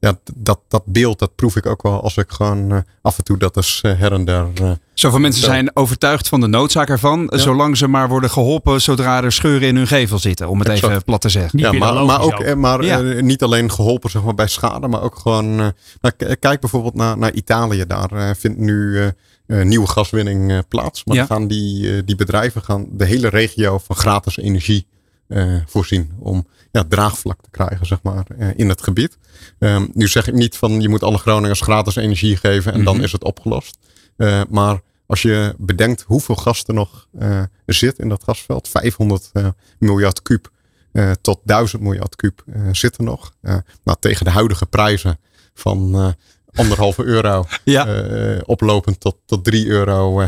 Ja, 0.00 0.18
dat, 0.34 0.60
dat 0.68 0.82
beeld, 0.86 1.18
dat 1.18 1.34
proef 1.34 1.56
ik 1.56 1.66
ook 1.66 1.82
wel 1.82 2.02
als 2.02 2.16
ik 2.16 2.30
gewoon 2.30 2.72
eh, 2.72 2.78
af 3.02 3.18
en 3.18 3.24
toe 3.24 3.36
dat 3.38 3.56
is 3.56 3.78
eh, 3.82 3.98
her 3.98 4.12
en 4.12 4.24
der. 4.24 4.46
eh, 4.54 4.70
Zoveel 4.94 5.18
mensen 5.18 5.42
zijn 5.42 5.76
overtuigd 5.76 6.28
van 6.28 6.40
de 6.40 6.46
noodzaak 6.46 6.88
ervan. 6.88 7.26
Zolang 7.34 7.76
ze 7.76 7.86
maar 7.88 8.08
worden 8.08 8.30
geholpen 8.30 8.80
zodra 8.80 9.22
er 9.22 9.32
scheuren 9.32 9.68
in 9.68 9.76
hun 9.76 9.86
gevel 9.86 10.18
zitten. 10.18 10.48
Om 10.48 10.58
het 10.58 10.68
Exact. 10.68 10.92
even 10.92 11.04
plat 11.04 11.20
te 11.20 11.28
zeggen. 11.28 11.50
Niet 11.56 11.64
ja, 11.72 11.92
maar, 12.04 12.20
ook, 12.20 12.32
ook. 12.48 12.54
maar 12.56 12.84
Ja. 12.84 13.00
niet 13.20 13.42
alleen 13.42 13.70
geholpen 13.72 14.10
zeg 14.10 14.22
maar, 14.22 14.34
bij 14.34 14.46
schade, 14.48 14.88
maar 14.88 15.02
ook 15.02 15.16
gewoon. 15.18 15.54
nou, 15.56 16.34
kijk 16.40 16.60
bijvoorbeeld 16.60 16.94
naar, 16.94 17.18
naar 17.18 17.32
Italië. 17.32 17.84
Daar 17.86 18.36
vindt 18.36 18.58
nu 18.58 19.10
nieuwe 19.46 19.86
gaswinning 19.86 20.68
plaats. 20.68 21.04
Maar 21.04 21.16
Ja. 21.16 21.24
gaan 21.26 21.46
die, 21.46 22.04
die 22.04 22.16
bedrijven 22.16 22.62
gaan 22.62 22.86
de 22.90 23.04
hele 23.04 23.28
regio 23.28 23.78
van 23.78 23.96
gratis 23.96 24.36
energie 24.38 24.86
voorzien. 25.66 26.12
Om 26.18 26.46
ja, 26.72 26.84
draagvlak 26.88 27.42
te 27.42 27.50
krijgen, 27.50 27.86
zeg 27.86 27.98
maar, 28.02 28.24
eh, 28.38 28.48
in 28.56 28.68
het 28.68 28.82
gebied. 28.82 29.18
Ehm, 29.58 29.86
nu 29.92 30.08
zeg 30.08 30.28
ik 30.28 30.34
niet 30.34 30.56
van 30.56 30.80
je 30.80 30.88
moet 30.88 31.02
alle 31.02 31.18
Groningers 31.18 31.60
gratis 31.60 31.96
energie 31.96 32.36
geven 32.36 32.72
en 32.72 32.84
dan 32.84 32.94
Mhm. 32.94 33.04
is 33.04 33.12
het 33.12 33.24
opgelost. 33.24 33.78
Eh, 34.16 34.42
maar 34.50 34.80
als 35.06 35.22
je 35.22 35.54
bedenkt 35.58 36.02
hoeveel 36.02 36.34
gas 36.36 36.64
er 36.66 36.74
nog 36.74 37.06
eh, 37.18 37.42
zit 37.66 37.98
in 37.98 38.08
dat 38.08 38.22
gasveld, 38.24 38.68
500 38.68 39.30
eh, 39.32 39.48
miljard 39.78 40.22
kuub 40.22 40.50
eh, 40.92 41.10
tot 41.20 41.40
1000 41.44 41.82
miljard 41.82 42.16
kuub 42.16 42.42
eh, 42.52 42.62
zit 42.72 42.96
er 42.96 43.04
nog. 43.04 43.34
Eh, 43.40 43.56
nou, 43.84 43.96
tegen 44.00 44.24
de 44.24 44.30
huidige 44.30 44.66
prijzen 44.66 45.18
van 45.54 45.94
eh, 45.94 46.08
anderhalve 46.54 47.04
euro 47.04 47.44
Ja. 47.64 47.86
eh, 47.86 48.38
oplopend 48.44 49.00
tot, 49.00 49.16
tot 49.26 49.44
3,50 49.44 49.66
euro 49.66 50.24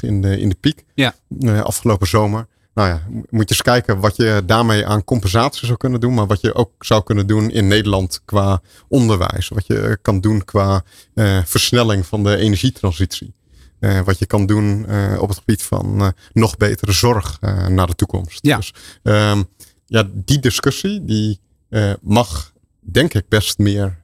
in 0.00 0.20
de, 0.22 0.38
in 0.38 0.48
de 0.48 0.54
piek 0.60 0.84
Ja. 0.94 1.14
eh, 1.40 1.60
afgelopen 1.60 2.06
zomer. 2.06 2.46
Nou 2.78 2.90
ja, 2.90 3.02
mo- 3.08 3.22
moet 3.30 3.48
je 3.48 3.54
eens 3.54 3.62
kijken 3.62 4.00
wat 4.00 4.16
je 4.16 4.42
daarmee 4.46 4.86
aan 4.86 5.04
compensatie 5.04 5.66
zou 5.66 5.78
kunnen 5.78 6.00
doen. 6.00 6.14
Maar 6.14 6.26
wat 6.26 6.40
je 6.40 6.54
ook 6.54 6.84
zou 6.84 7.02
kunnen 7.02 7.26
doen 7.26 7.50
in 7.50 7.68
Nederland 7.68 8.20
qua 8.24 8.60
onderwijs. 8.88 9.48
Wat 9.48 9.66
je 9.66 9.98
kan 10.02 10.20
doen 10.20 10.44
qua 10.44 10.82
eh, 11.14 11.38
versnelling 11.44 12.06
van 12.06 12.22
de 12.22 12.36
energietransitie. 12.36 13.34
Eh, 13.80 14.00
wat 14.00 14.18
je 14.18 14.26
kan 14.26 14.46
doen 14.46 14.86
eh, 14.86 15.16
op 15.20 15.28
het 15.28 15.38
gebied 15.38 15.62
van 15.62 16.00
eh, 16.00 16.08
nog 16.32 16.56
betere 16.56 16.92
zorg 16.92 17.36
eh, 17.40 17.66
naar 17.66 17.86
de 17.86 17.94
toekomst. 17.94 18.38
Ja. 18.42 18.56
Dus 18.56 18.74
ehm, 19.02 19.42
ja, 19.86 20.08
die 20.14 20.38
discussie 20.38 21.04
die 21.04 21.40
eh, 21.68 21.92
mag 22.00 22.52
denk 22.90 23.14
ik 23.14 23.28
best 23.28 23.58
meer 23.58 23.98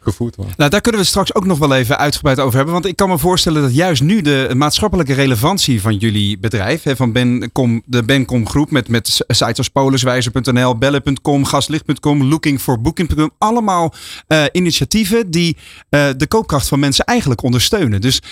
gevoerd 0.00 0.36
worden. 0.36 0.54
Nou, 0.56 0.70
daar 0.70 0.80
kunnen 0.80 1.00
we 1.00 1.06
straks 1.06 1.34
ook 1.34 1.44
nog 1.44 1.58
wel 1.58 1.74
even 1.74 1.98
uitgebreid 1.98 2.40
over 2.40 2.54
hebben. 2.54 2.72
Want 2.72 2.86
ik 2.86 2.96
kan 2.96 3.08
me 3.08 3.18
voorstellen 3.18 3.62
dat 3.62 3.74
juist 3.74 4.02
nu 4.02 4.20
de 4.20 4.50
maatschappelijke 4.56 5.12
relevantie 5.12 5.80
van 5.80 5.96
jullie 5.96 6.38
bedrijf, 6.38 6.82
hè, 6.82 6.96
van 6.96 7.12
Bencom, 7.12 7.82
de 7.84 8.04
Bencom 8.04 8.48
groep 8.48 8.70
met, 8.70 8.88
met 8.88 9.24
sites 9.26 9.58
als 9.58 9.68
poliswijzer.nl, 9.68 10.78
bellen.com, 10.78 11.44
gaslicht.com, 11.44 12.24
lookingforbooking.com, 12.24 13.30
allemaal 13.38 13.94
eh, 14.26 14.44
initiatieven 14.52 15.30
die 15.30 15.56
eh, 15.88 16.08
de 16.16 16.26
koopkracht 16.26 16.68
van 16.68 16.78
mensen 16.78 17.04
eigenlijk 17.04 17.42
ondersteunen. 17.42 18.00
Dus 18.00 18.22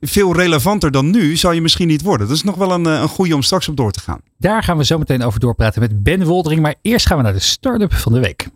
veel 0.00 0.34
relevanter 0.34 0.90
dan 0.90 1.10
nu 1.10 1.36
zal 1.36 1.52
je 1.52 1.60
misschien 1.60 1.88
niet 1.88 2.02
worden. 2.02 2.26
Dat 2.26 2.36
is 2.36 2.42
nog 2.42 2.56
wel 2.56 2.72
een, 2.72 2.84
een 2.84 3.08
goede 3.08 3.34
om 3.34 3.42
straks 3.42 3.68
op 3.68 3.76
door 3.76 3.92
te 3.92 4.00
gaan. 4.00 4.20
Daar 4.38 4.62
gaan 4.62 4.76
we 4.76 4.84
zo 4.84 4.98
meteen 4.98 5.22
over 5.22 5.40
doorpraten 5.40 5.80
met 5.80 6.02
Ben 6.02 6.24
Woldering. 6.24 6.62
Maar 6.62 6.74
eerst 6.82 7.06
gaan 7.06 7.16
we 7.16 7.22
naar 7.22 7.32
de 7.32 7.38
start-up 7.38 7.94
van 7.94 8.12
de 8.12 8.20
week. 8.20 8.48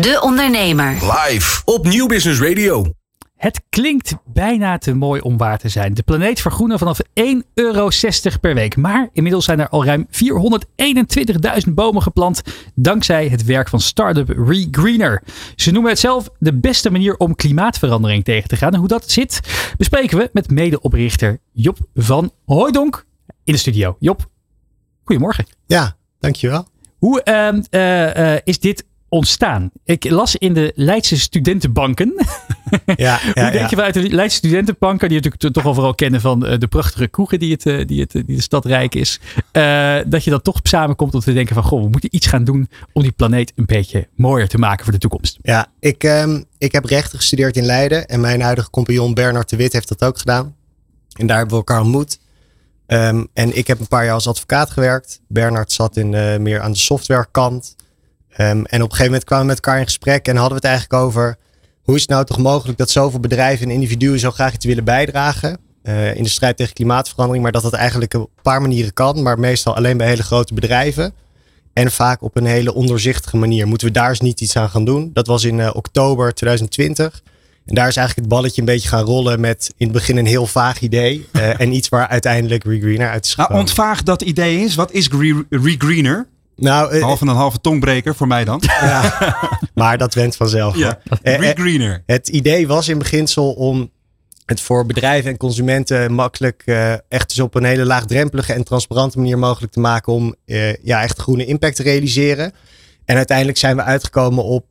De 0.00 0.20
Ondernemer. 0.22 0.92
Live 0.92 1.62
op 1.64 1.86
Nieuw 1.86 2.06
Business 2.06 2.40
Radio. 2.40 2.86
Het 3.36 3.60
klinkt 3.68 4.14
bijna 4.24 4.78
te 4.78 4.94
mooi 4.94 5.20
om 5.20 5.36
waar 5.36 5.58
te 5.58 5.68
zijn. 5.68 5.94
De 5.94 6.02
planeet 6.02 6.40
vergroenen 6.40 6.78
vanaf 6.78 6.98
1,60 7.02 7.04
euro 7.54 7.88
per 8.40 8.54
week. 8.54 8.76
Maar 8.76 9.08
inmiddels 9.12 9.44
zijn 9.44 9.60
er 9.60 9.68
al 9.68 9.84
ruim 9.84 10.06
421.000 11.66 11.72
bomen 11.74 12.02
geplant. 12.02 12.42
Dankzij 12.74 13.28
het 13.28 13.44
werk 13.44 13.68
van 13.68 13.80
start-up 13.80 14.28
ReGreener. 14.28 15.22
Ze 15.54 15.70
noemen 15.70 15.90
het 15.90 16.00
zelf 16.00 16.28
de 16.38 16.54
beste 16.54 16.90
manier 16.90 17.16
om 17.16 17.34
klimaatverandering 17.34 18.24
tegen 18.24 18.48
te 18.48 18.56
gaan. 18.56 18.72
En 18.72 18.78
hoe 18.78 18.88
dat 18.88 19.10
zit, 19.10 19.40
bespreken 19.76 20.18
we 20.18 20.30
met 20.32 20.50
medeoprichter 20.50 21.38
Job 21.52 21.78
van 21.94 22.32
Hooijdonk 22.44 23.06
in 23.44 23.52
de 23.52 23.58
studio. 23.58 23.96
Job, 23.98 24.28
goedemorgen. 25.04 25.46
Ja, 25.66 25.96
dankjewel. 26.18 26.68
Hoe 26.98 27.22
ehm, 27.22 27.62
eh, 27.70 28.34
eh, 28.34 28.40
is 28.44 28.60
dit 28.60 28.84
ontstaan? 29.16 29.70
Ik 29.84 30.10
las 30.10 30.36
in 30.36 30.54
de 30.54 30.72
Leidse 30.74 31.18
studentenbanken. 31.18 32.14
Ja, 32.96 33.18
Hoe 33.22 33.32
ja, 33.34 33.50
denk 33.50 33.54
ja. 33.54 33.66
je 33.70 33.76
vanuit 33.76 33.94
de 33.94 34.08
Leidse 34.08 34.36
studentenbanken, 34.36 35.08
die 35.08 35.16
natuurlijk 35.16 35.54
toch 35.54 35.66
overal 35.66 35.94
kennen 35.94 36.20
van 36.20 36.46
eh, 36.46 36.58
de 36.58 36.66
prachtige 36.66 37.08
kroegen 37.08 37.38
die, 37.38 37.52
het, 37.52 37.66
eh, 37.66 37.86
die, 37.86 38.00
het, 38.00 38.12
die 38.12 38.36
de 38.36 38.40
stad 38.40 38.64
rijk 38.64 38.94
is, 38.94 39.20
eh, 39.52 39.96
dat 40.06 40.24
je 40.24 40.30
dan 40.30 40.42
toch 40.42 40.60
samenkomt 40.62 41.14
om 41.14 41.20
te 41.20 41.32
denken 41.32 41.54
van, 41.54 41.64
goh, 41.64 41.82
we 41.82 41.88
moeten 41.88 42.14
iets 42.14 42.26
gaan 42.26 42.44
doen 42.44 42.68
om 42.92 43.02
die 43.02 43.12
planeet 43.12 43.52
een 43.56 43.66
beetje 43.66 44.08
mooier 44.14 44.48
te 44.48 44.58
maken 44.58 44.84
voor 44.84 44.92
de 44.92 44.98
toekomst. 44.98 45.38
Ja, 45.42 45.66
ik, 45.80 46.04
ehm, 46.04 46.42
ik 46.58 46.72
heb 46.72 46.84
rechten 46.84 47.18
gestudeerd 47.18 47.56
in 47.56 47.64
Leiden 47.64 48.06
en 48.06 48.20
mijn 48.20 48.40
huidige 48.40 48.70
compagnon 48.70 49.14
Bernard 49.14 49.48
de 49.48 49.56
Wit 49.56 49.72
heeft 49.72 49.88
dat 49.88 50.04
ook 50.04 50.18
gedaan. 50.18 50.54
En 51.12 51.26
daar 51.26 51.36
hebben 51.36 51.58
we 51.58 51.64
elkaar 51.64 51.82
ontmoet. 51.82 52.18
Ehm, 52.86 53.24
en 53.32 53.56
ik 53.56 53.66
heb 53.66 53.80
een 53.80 53.88
paar 53.88 54.04
jaar 54.04 54.14
als 54.14 54.28
advocaat 54.28 54.70
gewerkt. 54.70 55.20
Bernard 55.28 55.72
zat 55.72 55.96
in, 55.96 56.08
meer 56.42 56.60
aan 56.60 56.72
de 56.72 56.78
softwarekant. 56.78 57.76
Ehm, 58.36 58.48
en 58.48 58.58
op 58.58 58.66
een 58.72 58.80
gegeven 58.82 59.04
moment 59.04 59.24
kwamen 59.24 59.44
we 59.46 59.52
met 59.52 59.64
elkaar 59.64 59.78
in 59.78 59.84
gesprek 59.86 60.26
en 60.28 60.36
hadden 60.36 60.60
we 60.60 60.66
het 60.66 60.74
eigenlijk 60.76 61.02
over 61.04 61.36
hoe 61.82 61.94
is 61.94 62.00
het 62.00 62.10
nou 62.10 62.24
toch 62.24 62.38
mogelijk 62.38 62.78
dat 62.78 62.90
zoveel 62.90 63.20
bedrijven 63.20 63.66
en 63.66 63.72
individuen 63.74 64.18
zo 64.18 64.30
graag 64.30 64.54
iets 64.54 64.64
willen 64.64 64.84
bijdragen 64.84 65.58
eh, 65.82 66.14
in 66.14 66.22
de 66.22 66.28
strijd 66.28 66.56
tegen 66.56 66.72
klimaatverandering, 66.74 67.42
maar 67.42 67.52
dat 67.52 67.62
dat 67.62 67.72
eigenlijk 67.72 68.14
op 68.14 68.20
een 68.36 68.42
paar 68.42 68.60
manieren 68.60 68.92
kan, 68.92 69.22
maar 69.22 69.38
meestal 69.38 69.76
alleen 69.76 69.96
bij 69.96 70.06
hele 70.06 70.22
grote 70.22 70.54
bedrijven. 70.54 71.12
En 71.72 71.90
vaak 71.92 72.22
op 72.22 72.36
een 72.36 72.46
hele 72.46 72.74
ondoorzichtige 72.74 73.36
manier. 73.36 73.66
Moeten 73.66 73.86
we 73.86 73.92
daar 73.92 74.08
eens 74.08 74.20
niet 74.20 74.40
iets 74.40 74.56
aan 74.56 74.70
gaan 74.70 74.84
doen? 74.84 75.10
Dat 75.12 75.26
was 75.26 75.44
in 75.44 75.60
eh, 75.60 75.70
oktober 75.74 76.34
2020. 76.34 77.22
En 77.66 77.74
daar 77.74 77.88
is 77.88 77.96
eigenlijk 77.96 78.28
het 78.28 78.36
balletje 78.36 78.60
een 78.60 78.66
beetje 78.66 78.88
gaan 78.88 79.04
rollen 79.04 79.40
met 79.40 79.74
in 79.76 79.86
het 79.86 79.96
begin 79.96 80.16
een 80.16 80.26
heel 80.26 80.46
vaag 80.46 80.80
idee. 80.80 81.26
eh, 81.32 81.60
en 81.60 81.72
iets 81.72 81.88
waar 81.88 82.08
uiteindelijk 82.08 82.64
ReGreener 82.64 83.10
uit 83.10 83.24
is 83.24 83.36
Nou, 83.36 83.54
ontvaag 83.54 84.02
dat 84.02 84.22
idee 84.22 84.58
is. 84.60 84.74
Wat 84.74 84.92
is 84.92 85.06
Gre- 85.06 85.44
ReGreener? 85.50 86.26
Nou, 86.56 86.90
eh, 86.90 87.02
en 87.02 87.28
een 87.28 87.28
halve 87.28 87.60
tongbreker 87.60 88.14
voor 88.14 88.26
mij 88.26 88.44
dan. 88.44 88.62
ja. 88.80 89.18
maar 89.74 89.98
dat 89.98 90.14
went 90.14 90.36
vanzelf. 90.36 90.76
Ja, 90.76 90.98
Eh, 91.22 91.34
eh, 91.34 91.40
ReGreener. 91.40 92.02
Het 92.06 92.28
idee 92.28 92.66
was 92.66 92.88
in 92.88 92.98
beginsel 92.98 93.52
om 93.52 93.90
het 94.46 94.60
voor 94.60 94.86
bedrijven 94.86 95.30
en 95.30 95.36
consumenten 95.36 96.12
makkelijk, 96.12 96.62
eh, 96.64 96.92
echt 96.92 97.28
dus 97.28 97.38
op 97.40 97.54
een 97.54 97.64
hele 97.64 97.84
laagdrempelige 97.84 98.52
en 98.52 98.64
transparante 98.64 99.18
manier 99.18 99.38
mogelijk 99.38 99.72
te 99.72 99.80
maken 99.80 100.12
om 100.12 100.34
eh, 100.44 100.74
ja, 100.74 101.02
echt 101.02 101.18
groene 101.18 101.44
impact 101.46 101.76
te 101.76 101.82
realiseren. 101.82 102.52
En 103.04 103.16
uiteindelijk 103.16 103.58
zijn 103.58 103.76
we 103.76 103.82
uitgekomen 103.82 104.44
op 104.44 104.64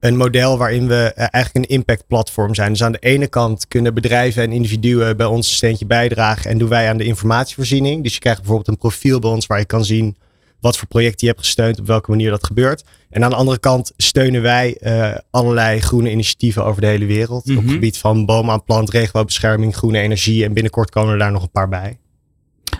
een 0.00 0.16
model 0.16 0.58
waarin 0.58 0.88
we 0.88 1.12
eh, 1.14 1.26
eigenlijk 1.30 1.54
een 1.54 1.76
impact 1.76 2.06
platform 2.06 2.54
zijn. 2.54 2.72
Dus 2.72 2.82
aan 2.82 2.92
de 2.92 2.98
ene 2.98 3.26
kant 3.26 3.68
kunnen 3.68 3.94
bedrijven 3.94 4.42
en 4.42 4.52
individuen 4.52 5.16
bij 5.16 5.26
ons 5.26 5.48
een 5.48 5.54
steentje 5.54 5.86
bijdragen 5.86 6.50
en 6.50 6.58
doen 6.58 6.68
wij 6.68 6.88
aan 6.88 6.96
de 6.96 7.04
informatievoorziening. 7.04 8.02
Dus 8.02 8.14
je 8.14 8.20
krijgt 8.20 8.38
bijvoorbeeld 8.38 8.68
een 8.68 8.78
profiel 8.78 9.18
bij 9.18 9.30
ons 9.30 9.46
waar 9.46 9.58
je 9.58 9.64
kan 9.64 9.84
zien 9.84 10.16
wat 10.60 10.76
voor 10.78 10.88
projecten 10.88 11.26
je 11.26 11.32
hebt 11.32 11.44
gesteund, 11.46 11.80
op 11.80 11.86
welke 11.86 12.10
manier 12.10 12.30
dat 12.30 12.46
gebeurt. 12.46 12.84
En 13.10 13.24
aan 13.24 13.30
de 13.30 13.36
andere 13.36 13.58
kant 13.58 13.92
steunen 13.96 14.42
wij 14.42 14.78
uh, 14.82 15.14
allerlei 15.30 15.80
groene 15.80 16.10
initiatieven 16.10 16.64
over 16.64 16.80
de 16.80 16.86
hele 16.86 17.06
wereld. 17.06 17.42
Op 17.42 17.54
Mhm. 17.54 17.62
het 17.62 17.70
gebied 17.72 17.98
van 17.98 18.26
bomen 18.26 18.52
aan 18.52 18.64
plant, 18.64 18.90
regenwouwbescherming, 18.90 19.76
groene 19.76 19.98
energie. 19.98 20.44
En 20.44 20.52
binnenkort 20.52 20.90
komen 20.90 21.12
er 21.12 21.18
daar 21.18 21.32
nog 21.32 21.42
een 21.42 21.50
paar 21.50 21.68
bij. 21.68 21.98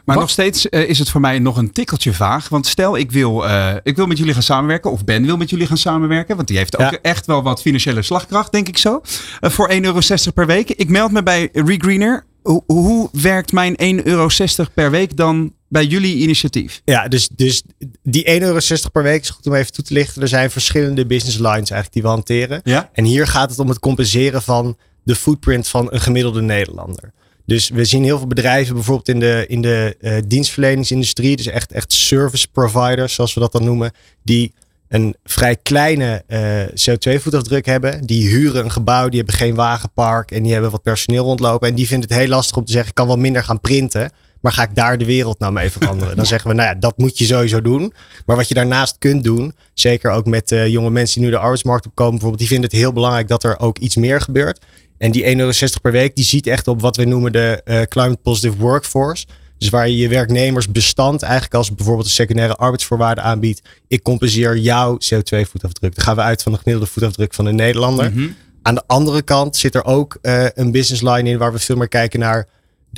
Maar 0.05 0.17
Wat- 0.17 0.25
nog 0.25 0.31
steeds 0.31 0.69
eh, 0.69 0.89
is 0.89 0.99
het 0.99 1.11
voor 1.11 1.21
mij 1.21 1.39
nog 1.39 1.57
een 1.57 1.73
tikkeltje 1.73 2.13
vaag. 2.13 2.49
Want 2.49 2.67
stel, 2.67 2.97
ik 2.97 3.13
wil, 3.13 3.47
eh, 3.49 3.75
ik 3.83 3.97
wil 3.97 4.07
met 4.07 4.19
jullie 4.19 4.33
gaan 4.33 4.43
samenwerken. 4.43 4.91
Of 4.91 5.05
Ben 5.05 5.25
wil 5.27 5.37
met 5.37 5.51
jullie 5.51 5.67
gaan 5.67 5.77
samenwerken. 5.77 6.37
Want 6.37 6.49
die 6.49 6.57
heeft 6.57 6.77
ook 6.79 6.91
Ja. 6.91 6.99
echt 7.03 7.27
wel 7.27 7.43
wat 7.43 7.61
financiële 7.61 8.03
slagkracht, 8.03 8.53
denk 8.53 8.69
ik 8.69 8.79
zo. 8.79 9.01
Eh, 9.41 9.51
voor 9.51 9.69
1,60 9.71 10.35
euro 10.35 10.47
per 10.47 10.57
week. 10.57 10.71
Ik 10.71 10.89
meld 10.89 11.13
me 11.13 11.23
bij 11.23 11.49
Regreener. 11.53 12.27
Hoe, 12.43 12.63
hoe 12.67 13.09
werkt 13.13 13.53
mijn 13.53 13.75
1,60 13.77 14.05
euro 14.05 14.29
per 14.75 14.91
week 14.91 15.17
dan 15.17 15.53
bij 15.69 15.85
jullie 15.85 16.17
initiatief? 16.17 16.83
Ja, 16.85 17.09
dus, 17.09 17.29
dus 17.29 17.63
die 18.03 18.27
1,60 18.27 18.31
euro 18.31 18.59
per 18.93 19.03
week 19.03 19.23
is 19.23 19.31
goed 19.31 19.47
om 19.47 19.55
even 19.55 19.73
toe 19.73 19.85
te 19.85 19.95
lichten. 19.95 20.23
Er 20.23 20.29
zijn 20.29 20.51
verschillende 20.51 21.07
business 21.07 21.37
lines 21.37 21.71
eigenlijk 21.71 21.93
die 21.93 22.03
we 22.03 22.09
hanteren. 22.09 22.61
Ja? 22.65 22.91
En 22.93 23.05
hier 23.05 23.27
gaat 23.27 23.51
het 23.51 23.59
om 23.59 23.69
het 23.69 23.79
compenseren 23.79 24.43
van 24.43 24.77
de 25.03 25.15
footprint 25.15 25.69
van 25.69 25.87
een 25.91 26.01
gemiddelde 26.01 26.43
Nederlander. 26.43 27.13
Dus 27.47 27.69
we 27.69 27.85
zien 27.85 28.05
heel 28.05 28.19
veel 28.19 28.27
bedrijven, 28.27 28.75
bijvoorbeeld 28.75 29.09
in 29.09 29.21
de, 29.21 29.45
in 29.49 29.63
de 29.63 29.97
eh, 30.01 30.17
dienstverleningsindustrie, 30.27 31.37
dus 31.37 31.47
echt, 31.47 31.73
echt 31.73 31.93
service 31.93 32.49
providers, 32.53 33.15
zoals 33.15 33.35
we 33.35 33.41
dat 33.41 33.53
dan 33.53 33.65
noemen, 33.65 33.93
die 34.23 34.53
een 34.89 35.17
vrij 35.25 35.57
kleine 35.57 36.25
eh, 36.27 36.63
CO2-voetafdruk 36.67 37.67
hebben. 37.67 38.07
Die 38.07 38.29
huren 38.29 38.65
een 38.65 38.71
gebouw, 38.71 39.09
die 39.09 39.17
hebben 39.19 39.37
geen 39.37 39.55
wagenpark 39.55 40.31
en 40.31 40.43
die 40.43 40.53
hebben 40.53 40.71
wat 40.71 40.83
personeel 40.83 41.25
rondlopen. 41.25 41.69
En 41.69 41.75
die 41.75 41.87
vinden 41.87 42.09
het 42.09 42.19
heel 42.19 42.29
lastig 42.29 42.57
om 42.57 42.65
te 42.65 42.73
zeggen, 42.73 42.91
ik 42.91 42.95
kan 42.95 43.07
wel 43.07 43.17
minder 43.17 43.45
gaan 43.45 43.61
printen. 43.61 44.11
Maar 44.41 44.53
ga 44.53 44.63
ik 44.63 44.75
daar 44.75 44.99
de 44.99 45.05
wereld 45.05 45.39
nou 45.39 45.53
mee 45.53 45.71
veranderen? 45.71 46.17
Dan 46.17 46.27
zeggen 46.33 46.51
we, 46.51 46.57
nou 46.57 46.69
ja, 46.69 46.75
dat 46.75 46.99
moet 46.99 47.19
je 47.19 47.25
sowieso 47.25 47.63
doen. 47.63 47.93
Maar 48.27 48.37
wat 48.37 48.49
je 48.49 48.55
daarnaast 48.55 48.99
kunt 48.99 49.25
doen, 49.25 49.55
zeker 49.75 50.11
ook 50.11 50.27
met 50.27 50.53
eh, 50.53 50.67
jonge 50.67 50.91
mensen 50.91 51.21
die 51.21 51.29
nu 51.29 51.35
de 51.35 51.41
arbeidsmarkt 51.41 51.87
opkomen 51.87 52.11
bijvoorbeeld, 52.11 52.41
die 52.41 52.49
vinden 52.49 52.71
het 52.71 52.79
heel 52.79 52.93
belangrijk 52.93 53.29
dat 53.29 53.45
er 53.45 53.59
ook 53.59 53.79
iets 53.79 53.97
meer 53.97 54.21
gebeurt. 54.21 54.65
En 54.99 55.11
die 55.11 55.25
1,60 55.25 55.29
euro 55.39 55.53
per 55.83 55.93
week, 55.93 56.17
die 56.17 56.25
ziet 56.25 56.47
echt 56.47 56.69
op 56.69 56.81
wat 56.81 56.97
we 56.97 57.05
noemen 57.05 57.33
de 57.33 57.61
eh, 57.65 57.83
climate 57.83 58.21
positive 58.23 58.57
workforce. 58.57 59.27
Dus 59.59 59.69
waar 59.69 59.89
je 59.89 59.97
je 59.97 60.09
werknemersbestand 60.09 61.23
eigenlijk 61.23 61.55
als 61.55 61.75
bijvoorbeeld 61.75 62.07
een 62.07 62.13
secundaire 62.13 62.55
arbeidsvoorwaarde 62.55 63.21
aanbiedt. 63.21 63.63
Ik 63.89 64.03
compenseer 64.03 64.57
jouw 64.57 64.95
CO2-voetafdruk. 64.95 65.95
Dan 65.95 66.05
gaan 66.05 66.17
we 66.17 66.23
uit 66.23 66.43
van 66.43 66.53
de 66.53 66.59
gemiddelde 66.59 66.91
voetafdruk 66.91 67.35
van 67.35 67.45
de 67.45 67.53
Nederlander. 67.53 68.11
Mhm. 68.11 68.29
Aan 68.63 68.75
de 68.75 68.83
andere 68.87 69.23
kant 69.23 69.57
zit 69.57 69.75
er 69.75 69.85
ook 69.85 70.19
eh, 70.23 70.47
een 70.55 70.71
business 70.71 71.03
line 71.03 71.31
in 71.31 71.39
waar 71.39 71.53
we 71.53 71.59
veel 71.59 71.77
meer 71.77 71.89
kijken 71.89 72.21
naar 72.21 72.49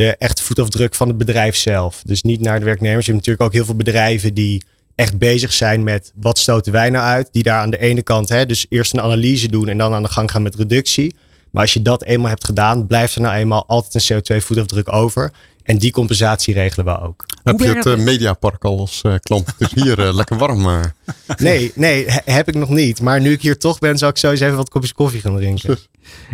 de 0.00 0.16
echte 0.16 0.42
voetafdruk 0.42 0.94
van 0.94 1.08
het 1.08 1.18
bedrijf 1.18 1.56
zelf. 1.56 2.02
Dus 2.04 2.22
niet 2.22 2.40
naar 2.40 2.58
de 2.58 2.64
werknemers. 2.64 3.06
Je 3.06 3.12
hebt 3.12 3.26
natuurlijk 3.26 3.46
ook 3.46 3.56
heel 3.56 3.64
veel 3.64 3.84
bedrijven 3.84 4.34
die 4.34 4.62
echt 4.94 5.18
bezig 5.18 5.52
zijn 5.52 5.82
met 5.82 6.12
wat 6.14 6.38
stoten 6.38 6.72
wij 6.72 6.90
nou 6.90 7.04
uit. 7.04 7.28
Die 7.32 7.42
daar 7.42 7.60
aan 7.60 7.70
de 7.70 7.78
ene 7.78 8.02
kant 8.02 8.28
hè, 8.28 8.46
dus 8.46 8.66
eerst 8.68 8.92
een 8.92 9.00
analyse 9.00 9.48
doen 9.48 9.68
en 9.68 9.78
dan 9.78 9.94
aan 9.94 10.02
de 10.02 10.08
gang 10.08 10.30
gaan 10.30 10.42
met 10.42 10.54
reductie. 10.54 11.14
Maar 11.50 11.62
als 11.62 11.72
je 11.72 11.82
dat 11.82 12.04
eenmaal 12.04 12.28
hebt 12.28 12.44
gedaan, 12.44 12.86
blijft 12.86 13.14
er 13.14 13.20
nou 13.20 13.34
eenmaal 13.34 13.64
altijd 13.66 14.10
een 14.10 14.22
CO2-voetafdruk 14.22 14.92
over. 14.92 15.32
En 15.62 15.78
die 15.78 15.92
compensatie 15.92 16.54
regelen 16.54 16.86
we 16.86 17.00
ook. 17.00 17.26
Heb 17.42 17.58
je 17.58 17.66
het 17.66 17.86
eh? 17.86 17.96
Mediapark 17.96 18.64
al 18.64 18.78
als 18.78 19.00
eh, 19.02 19.14
klant? 19.22 19.46
Het 19.46 19.76
is 19.76 19.82
hier 19.82 20.06
eh, 20.06 20.14
lekker 20.20 20.38
warm. 20.38 20.82
Eh. 21.26 21.36
Nee, 21.46 21.72
nee, 21.74 22.04
he- 22.06 22.32
heb 22.32 22.48
ik 22.48 22.54
nog 22.54 22.68
niet. 22.68 23.00
Maar 23.00 23.20
nu 23.20 23.32
ik 23.32 23.42
hier 23.42 23.58
toch 23.58 23.78
ben, 23.78 23.98
zou 23.98 24.10
ik 24.10 24.16
sowieso 24.16 24.44
even 24.44 24.56
wat 24.56 24.68
kopjes 24.68 24.92
koffie 24.92 25.20
gaan 25.20 25.36
drinken. 25.36 25.78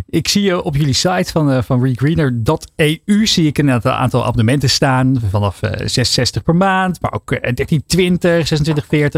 Ik 0.07 0.29
zie 0.29 0.63
op 0.63 0.77
jullie 0.77 0.93
site 0.95 1.31
van, 1.33 1.51
eh, 1.51 1.63
van 1.63 1.83
regreener.eu 1.85 3.27
zie 3.27 3.47
ik 3.47 3.59
een 3.59 3.71
aantal, 3.71 4.25
abonnementen 4.25 4.71
staan. 4.71 5.23
Vanaf 5.31 5.63
eh 5.63 5.87
6,60 5.87 6.43
per 6.45 6.55
maand, 6.57 7.01
maar 7.01 7.13
ook 7.13 7.33
eh, 7.33 7.53
13,20, 7.55 8.47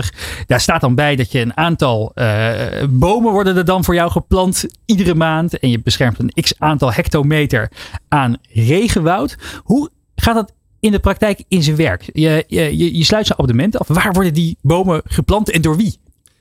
26,40. 0.03 0.45
Daar 0.47 0.61
staat 0.61 0.81
dan 0.81 0.95
bij 0.95 1.17
dat 1.17 1.33
je 1.33 1.41
een 1.41 1.57
aantal 1.57 2.13
eh, 2.15 2.53
bomen 2.91 3.33
worden 3.33 3.57
er 3.57 3.65
dan 3.65 3.85
voor 3.85 3.95
jou 3.95 4.11
geplant 4.11 4.65
iedere 4.85 5.15
maand. 5.15 5.59
En 5.59 5.71
je 5.71 5.81
beschermt 5.83 6.19
een 6.19 6.33
x 6.43 6.53
aantal 6.59 6.93
hectometer 6.93 7.71
aan 8.09 8.37
regenwoud. 8.53 9.37
Hoe 9.63 9.91
gaat 10.15 10.35
dat 10.35 10.53
in 10.81 10.93
de 10.93 10.99
praktijk 10.99 11.45
in 11.49 11.63
zijn 11.63 11.77
werk? 11.77 12.11
Je, 12.13 12.45
je, 12.47 12.97
je, 12.97 13.05
sluit 13.05 13.27
zo'n 13.27 13.39
abonnement 13.39 13.79
af. 13.79 13.89
Waar 13.89 14.13
worden 14.13 14.35
die 14.35 14.57
bomen 14.63 15.03
geplant 15.05 15.51
en 15.51 15.63
door 15.63 15.77
wie? 15.77 15.99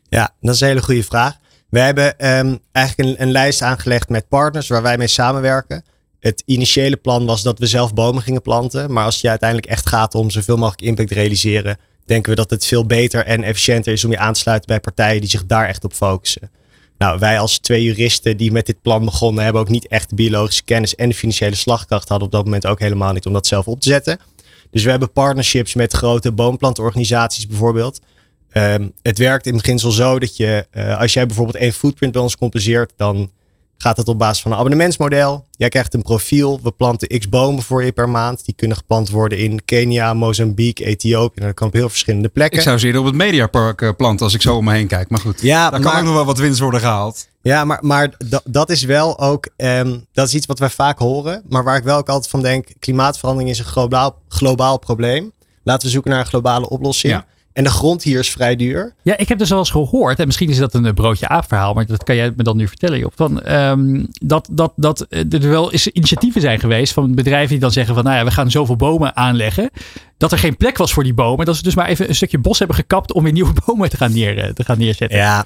Ja, 0.10 0.34
dat 0.42 0.56
is 0.56 0.62
een 0.62 0.68
hele 0.68 0.84
goede 0.84 1.04
vraag. 1.04 1.38
We 1.70 1.80
hebben 1.80 2.20
ehm, 2.20 2.56
eigenlijk 2.72 3.10
een, 3.10 3.22
een 3.22 3.32
lijst 3.32 3.62
aangelegd 3.62 4.10
met 4.10 4.28
partners 4.28 4.68
waar 4.68 4.82
wij 4.82 4.98
mee 4.98 5.08
samenwerken. 5.08 5.84
Het 6.20 6.44
initiële 6.46 6.98
plan 6.98 7.26
was 7.26 7.44
dat 7.44 7.60
we 7.60 7.66
zelf 7.66 7.94
bomen 7.94 8.22
gingen 8.22 8.42
planten. 8.42 8.94
Maar 8.94 9.06
als 9.06 9.22
je 9.22 9.30
uiteindelijk 9.30 9.70
echt 9.70 9.90
gaat 9.90 10.16
om 10.16 10.30
zoveel 10.30 10.58
mogelijk 10.58 10.82
impact 10.82 11.08
te 11.08 11.14
realiseren, 11.14 11.78
denken 12.06 12.30
we 12.30 12.36
dat 12.36 12.50
het 12.50 12.66
veel 12.66 12.86
beter 12.86 13.26
en 13.26 13.44
efficiënter 13.44 13.94
is 13.94 14.06
om 14.06 14.12
je 14.12 14.18
aan 14.18 14.34
te 14.34 14.40
sluiten 14.40 14.68
bij 14.68 14.80
partijen 14.80 15.22
die 15.22 15.30
zich 15.30 15.46
daar 15.46 15.68
echt 15.68 15.84
op 15.84 15.94
focussen. 15.94 16.52
Nou, 16.98 17.20
wij 17.20 17.40
als 17.40 17.58
twee 17.58 17.84
juristen 17.84 18.38
die 18.38 18.52
met 18.52 18.66
dit 18.66 18.82
plan 18.82 19.06
begonnen, 19.06 19.44
hebben 19.44 19.62
ook 19.62 19.70
niet 19.70 19.88
echt 19.88 20.16
biologische 20.16 20.64
kennis 20.64 20.96
en 20.96 21.10
de 21.10 21.16
financiële 21.16 21.56
slagkracht 21.56 22.10
hadden 22.10 22.28
op 22.28 22.34
dat 22.34 22.44
moment 22.44 22.68
ook 22.68 22.80
helemaal 22.80 23.14
niet 23.14 23.26
om 23.26 23.34
dat 23.34 23.48
zelf 23.48 23.68
op 23.68 23.82
te 23.82 23.90
zetten. 23.90 24.20
Dus 24.72 24.84
we 24.84 24.90
hebben 24.90 25.12
partnerships 25.12 25.74
met 25.74 25.94
grote 25.94 26.32
boomplantorganisaties 26.32 27.48
bijvoorbeeld. 27.48 28.00
Ehm, 28.50 28.88
het 29.02 29.18
werkt 29.18 29.46
in 29.46 29.54
beginsel 29.54 29.92
zo 29.92 30.20
dat 30.20 30.38
je, 30.38 30.68
eh, 30.72 31.00
als 31.00 31.14
jij 31.14 31.26
bijvoorbeeld 31.26 31.58
één 31.58 31.74
footprint 31.74 32.12
bij 32.12 32.22
ons 32.22 32.38
compenseert, 32.38 32.94
dan 32.96 33.32
gaat 33.78 33.98
het 33.98 34.08
op 34.08 34.18
basis 34.20 34.42
van 34.42 34.52
een 34.52 34.58
abonnementsmodel. 34.58 35.46
Jij 35.52 35.70
krijgt 35.70 35.94
een 35.94 36.02
profiel. 36.02 36.60
We 36.64 36.72
planten 36.72 37.20
x 37.20 37.30
bomen 37.30 37.64
voor 37.64 37.84
je 37.84 37.92
per 37.92 38.10
maand. 38.10 38.46
Die 38.46 38.56
kunnen 38.56 38.78
geplant 38.78 39.10
worden 39.10 39.38
in 39.38 39.66
Kenia, 39.66 40.14
Mozambique, 40.14 40.86
Ethiopië. 40.86 41.40
En 41.40 41.46
dat 41.46 41.56
kan 41.56 41.68
op 41.68 41.74
heel 41.74 41.90
verschillende 41.90 42.30
plekken. 42.30 42.58
Ik 42.58 42.64
zou 42.64 42.78
ze 42.78 42.86
eerder 42.86 43.02
op 43.02 43.08
het 43.08 43.16
Mediapark 43.16 43.82
eh, 43.82 43.90
planten 43.98 44.26
als 44.26 44.34
ik 44.34 44.42
zo 44.42 44.56
om 44.56 44.64
me 44.64 44.74
heen 44.74 44.88
kijk. 44.88 45.10
Maar 45.10 45.20
goed, 45.20 45.42
Ja, 45.42 45.70
daar 45.70 45.80
kan 45.80 45.96
ook 45.98 46.04
nog 46.04 46.14
wel 46.14 46.26
wat 46.26 46.38
winst 46.38 46.60
worden 46.60 46.80
gehaald. 46.80 47.28
Ja, 47.42 47.66
maar, 47.66 47.80
maar 47.82 48.14
da- 48.30 48.42
dat 48.46 48.70
is 48.70 48.84
wel 48.84 49.20
ook, 49.20 49.50
ehm, 49.56 49.98
dat 50.14 50.28
is 50.28 50.34
iets 50.34 50.46
wat 50.46 50.60
wij 50.60 50.70
vaak 50.70 51.00
horen. 51.00 51.44
Maar 51.50 51.64
waar 51.64 51.78
ik 51.78 51.84
wel 51.84 51.98
ook 51.98 52.10
altijd 52.10 52.32
van 52.32 52.42
denk, 52.42 52.68
klimaatverandering 52.80 53.50
is 53.52 53.60
een 53.60 53.66
globaal, 53.66 54.22
globaal 54.28 54.80
probleem. 54.80 55.32
Laten 55.64 55.86
we 55.88 55.94
zoeken 55.94 56.12
naar 56.12 56.20
een 56.20 56.26
globale 56.26 56.70
oplossing. 56.70 57.14
Ja. 57.14 57.26
En 57.58 57.64
de 57.64 57.70
grond 57.70 58.04
hier 58.04 58.20
is 58.20 58.30
vrij 58.30 58.56
duur. 58.56 58.94
Ja, 59.02 59.18
ik 59.18 59.30
heb 59.30 59.38
dus 59.38 59.50
wel 59.50 59.60
eens 59.60 59.70
gehoord, 59.70 60.20
en 60.20 60.26
misschien 60.26 60.50
is 60.50 60.58
dat 60.58 60.74
een 60.74 60.86
eh, 60.86 60.94
broodje 60.94 61.28
aap 61.28 61.48
verhaal, 61.48 61.74
maar 61.74 61.86
dat 61.86 62.04
kan 62.04 62.16
jij 62.16 62.34
me 62.36 62.44
dan 62.44 62.58
nu 62.58 62.68
vertellen, 62.68 63.00
Job. 63.00 63.14
Van, 63.16 63.42
ehm, 63.42 64.06
dat, 64.12 64.48
dat, 64.52 64.74
dat 64.76 65.02
eh, 65.02 65.34
er 65.34 65.50
wel 65.50 65.72
eens 65.72 65.88
initiatieven 65.88 66.42
zijn 66.42 66.60
geweest 66.60 66.94
van 66.94 67.16
bedrijven 67.16 67.50
die 67.50 67.60
dan 67.60 67.72
zeggen 67.72 67.96
van, 67.96 68.04
nou 68.04 68.18
ja, 68.18 68.24
we 68.24 68.32
gaan 68.32 68.52
zoveel 68.52 68.76
bomen 68.76 69.16
aanleggen. 69.16 69.70
Dat 70.18 70.32
er 70.32 70.38
geen 70.38 70.58
plek 70.58 70.78
was 70.78 70.94
voor 70.94 71.04
die 71.04 71.14
bomen. 71.14 71.46
Dat 71.46 71.56
ze 71.56 71.64
dus 71.64 71.76
maar 71.76 71.88
even 71.88 72.10
een 72.10 72.16
stukje 72.16 72.38
bos 72.38 72.60
hebben 72.60 72.78
gekapt 72.78 73.14
om 73.14 73.24
weer 73.24 73.34
nieuwe 73.34 73.54
bomen 73.66 73.90
te 73.90 73.98
gaan, 73.98 74.14
neer, 74.14 74.38
eh, 74.38 74.50
te 74.50 74.64
gaan 74.64 74.78
neerzetten. 74.78 75.18
Ja, 75.18 75.46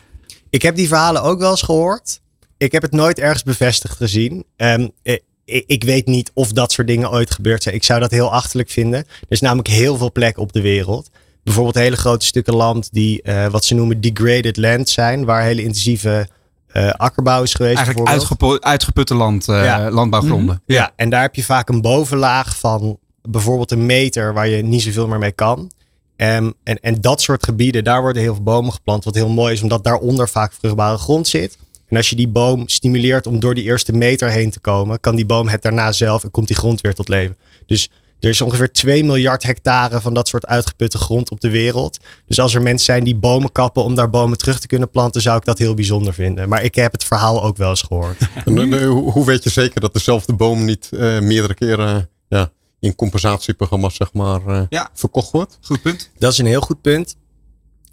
ik 0.49 0.61
heb 0.61 0.75
die 0.75 0.87
verhalen 0.87 1.23
ook 1.23 1.39
wel 1.39 1.51
eens 1.51 1.61
gehoord. 1.61 2.21
Ik 2.57 2.71
heb 2.71 2.81
het 2.81 2.91
nooit 2.91 3.19
ergens 3.19 3.43
bevestigd 3.43 3.97
gezien. 3.97 4.45
Ehm, 4.55 4.87
eh, 5.03 5.17
ik 5.45 5.83
weet 5.83 6.07
niet 6.07 6.31
of 6.33 6.51
dat 6.51 6.71
soort 6.71 6.87
dingen 6.87 7.11
ooit 7.11 7.31
gebeurd 7.31 7.63
zijn. 7.63 7.75
Ik 7.75 7.83
zou 7.83 7.99
dat 7.99 8.11
heel 8.11 8.31
achterlijk 8.31 8.69
vinden. 8.69 8.99
Er 8.99 9.25
is 9.27 9.41
namelijk 9.41 9.67
heel 9.67 9.97
veel 9.97 10.11
plek 10.11 10.37
op 10.37 10.53
de 10.53 10.61
wereld. 10.61 11.09
Bijvoorbeeld 11.43 11.75
hele 11.75 11.95
grote 11.95 12.25
stukken 12.25 12.55
land 12.55 12.93
die 12.93 13.21
eh, 13.21 13.47
wat 13.47 13.65
ze 13.65 13.75
noemen 13.75 14.01
degraded 14.01 14.57
land 14.57 14.89
zijn. 14.89 15.25
Waar 15.25 15.43
hele 15.43 15.61
intensieve 15.61 16.27
eh, 16.67 16.89
akkerbouw 16.89 17.43
is 17.43 17.53
geweest. 17.53 17.77
Eigenlijk 17.77 18.63
uitgeputte 18.63 19.15
land, 19.15 19.47
eh, 19.47 19.63
Ja. 19.63 19.77
Mhm. 19.77 19.93
landbouwgronden. 19.93 20.61
Ja, 20.65 20.91
en 20.95 21.09
daar 21.09 21.21
heb 21.21 21.35
je 21.35 21.43
vaak 21.43 21.69
een 21.69 21.81
bovenlaag 21.81 22.57
van 22.57 22.97
bijvoorbeeld 23.21 23.71
een 23.71 23.85
meter 23.85 24.33
waar 24.33 24.47
je 24.47 24.63
niet 24.63 24.81
zoveel 24.81 25.07
meer 25.07 25.19
mee 25.19 25.31
kan. 25.31 25.71
Ehm, 26.15 26.51
en, 26.63 26.79
en 26.79 27.01
dat 27.01 27.21
soort 27.21 27.45
gebieden, 27.45 27.83
daar 27.83 28.01
worden 28.01 28.21
heel 28.21 28.33
veel 28.33 28.43
bomen 28.43 28.73
geplant. 28.73 29.03
Wat 29.03 29.15
heel 29.15 29.29
mooi 29.29 29.53
is, 29.53 29.61
omdat 29.61 29.83
daaronder 29.83 30.29
vaak 30.29 30.53
vruchtbare 30.53 30.97
grond 30.97 31.27
zit. 31.27 31.57
En 31.87 31.97
als 31.97 32.09
je 32.09 32.15
die 32.15 32.27
boom 32.27 32.67
stimuleert 32.67 33.27
om 33.27 33.39
door 33.39 33.55
die 33.55 33.63
eerste 33.63 33.93
meter 33.93 34.29
heen 34.29 34.51
te 34.51 34.59
komen, 34.59 34.99
kan 34.99 35.15
die 35.15 35.25
boom 35.25 35.47
het 35.47 35.61
daarna 35.61 35.91
zelf 35.91 36.23
en 36.23 36.31
komt 36.31 36.47
die 36.47 36.55
grond 36.55 36.81
weer 36.81 36.93
tot 36.93 37.07
leven. 37.09 37.37
Dus 37.65 37.89
er 38.21 38.29
is 38.29 38.41
ongeveer 38.41 38.71
2 38.71 39.03
miljard 39.03 39.43
hectare 39.43 40.01
van 40.01 40.13
dat 40.13 40.27
soort 40.27 40.45
uitgeputte 40.45 40.97
grond 40.97 41.31
op 41.31 41.39
de 41.41 41.49
wereld. 41.49 41.97
Dus 42.27 42.39
als 42.39 42.53
er 42.53 42.61
mensen 42.61 42.85
zijn 42.85 43.03
die 43.03 43.15
bomen 43.15 43.51
kappen 43.51 43.83
om 43.83 43.95
daar 43.95 44.09
bomen 44.09 44.37
terug 44.37 44.59
te 44.59 44.67
kunnen 44.67 44.89
planten, 44.89 45.21
zou 45.21 45.37
ik 45.37 45.45
dat 45.45 45.57
heel 45.57 45.73
bijzonder 45.73 46.13
vinden. 46.13 46.49
Maar 46.49 46.63
ik 46.63 46.75
heb 46.75 46.91
het 46.91 47.03
verhaal 47.03 47.43
ook 47.43 47.57
wel 47.57 47.69
eens 47.69 47.81
gehoord. 47.81 48.17
En, 48.45 48.73
eh, 48.73 48.87
hoe, 48.87 49.11
hoe 49.11 49.25
weet 49.25 49.43
je 49.43 49.49
zeker 49.49 49.81
dat 49.81 49.93
dezelfde 49.93 50.33
boom 50.33 50.65
niet 50.65 50.89
eh, 50.91 51.19
meerdere 51.19 51.53
keren 51.53 52.09
ja, 52.29 52.51
in 52.79 52.95
compensatieprogramma's 52.95 53.95
zeg 53.95 54.13
maar, 54.13 54.47
eh, 54.47 54.61
Ja. 54.69 54.89
verkocht 54.93 55.31
wordt? 55.31 55.57
Goed 55.61 55.81
punt. 55.81 56.09
Dat 56.17 56.31
is 56.31 56.37
een 56.37 56.45
heel 56.45 56.61
goed 56.61 56.81
punt. 56.81 57.15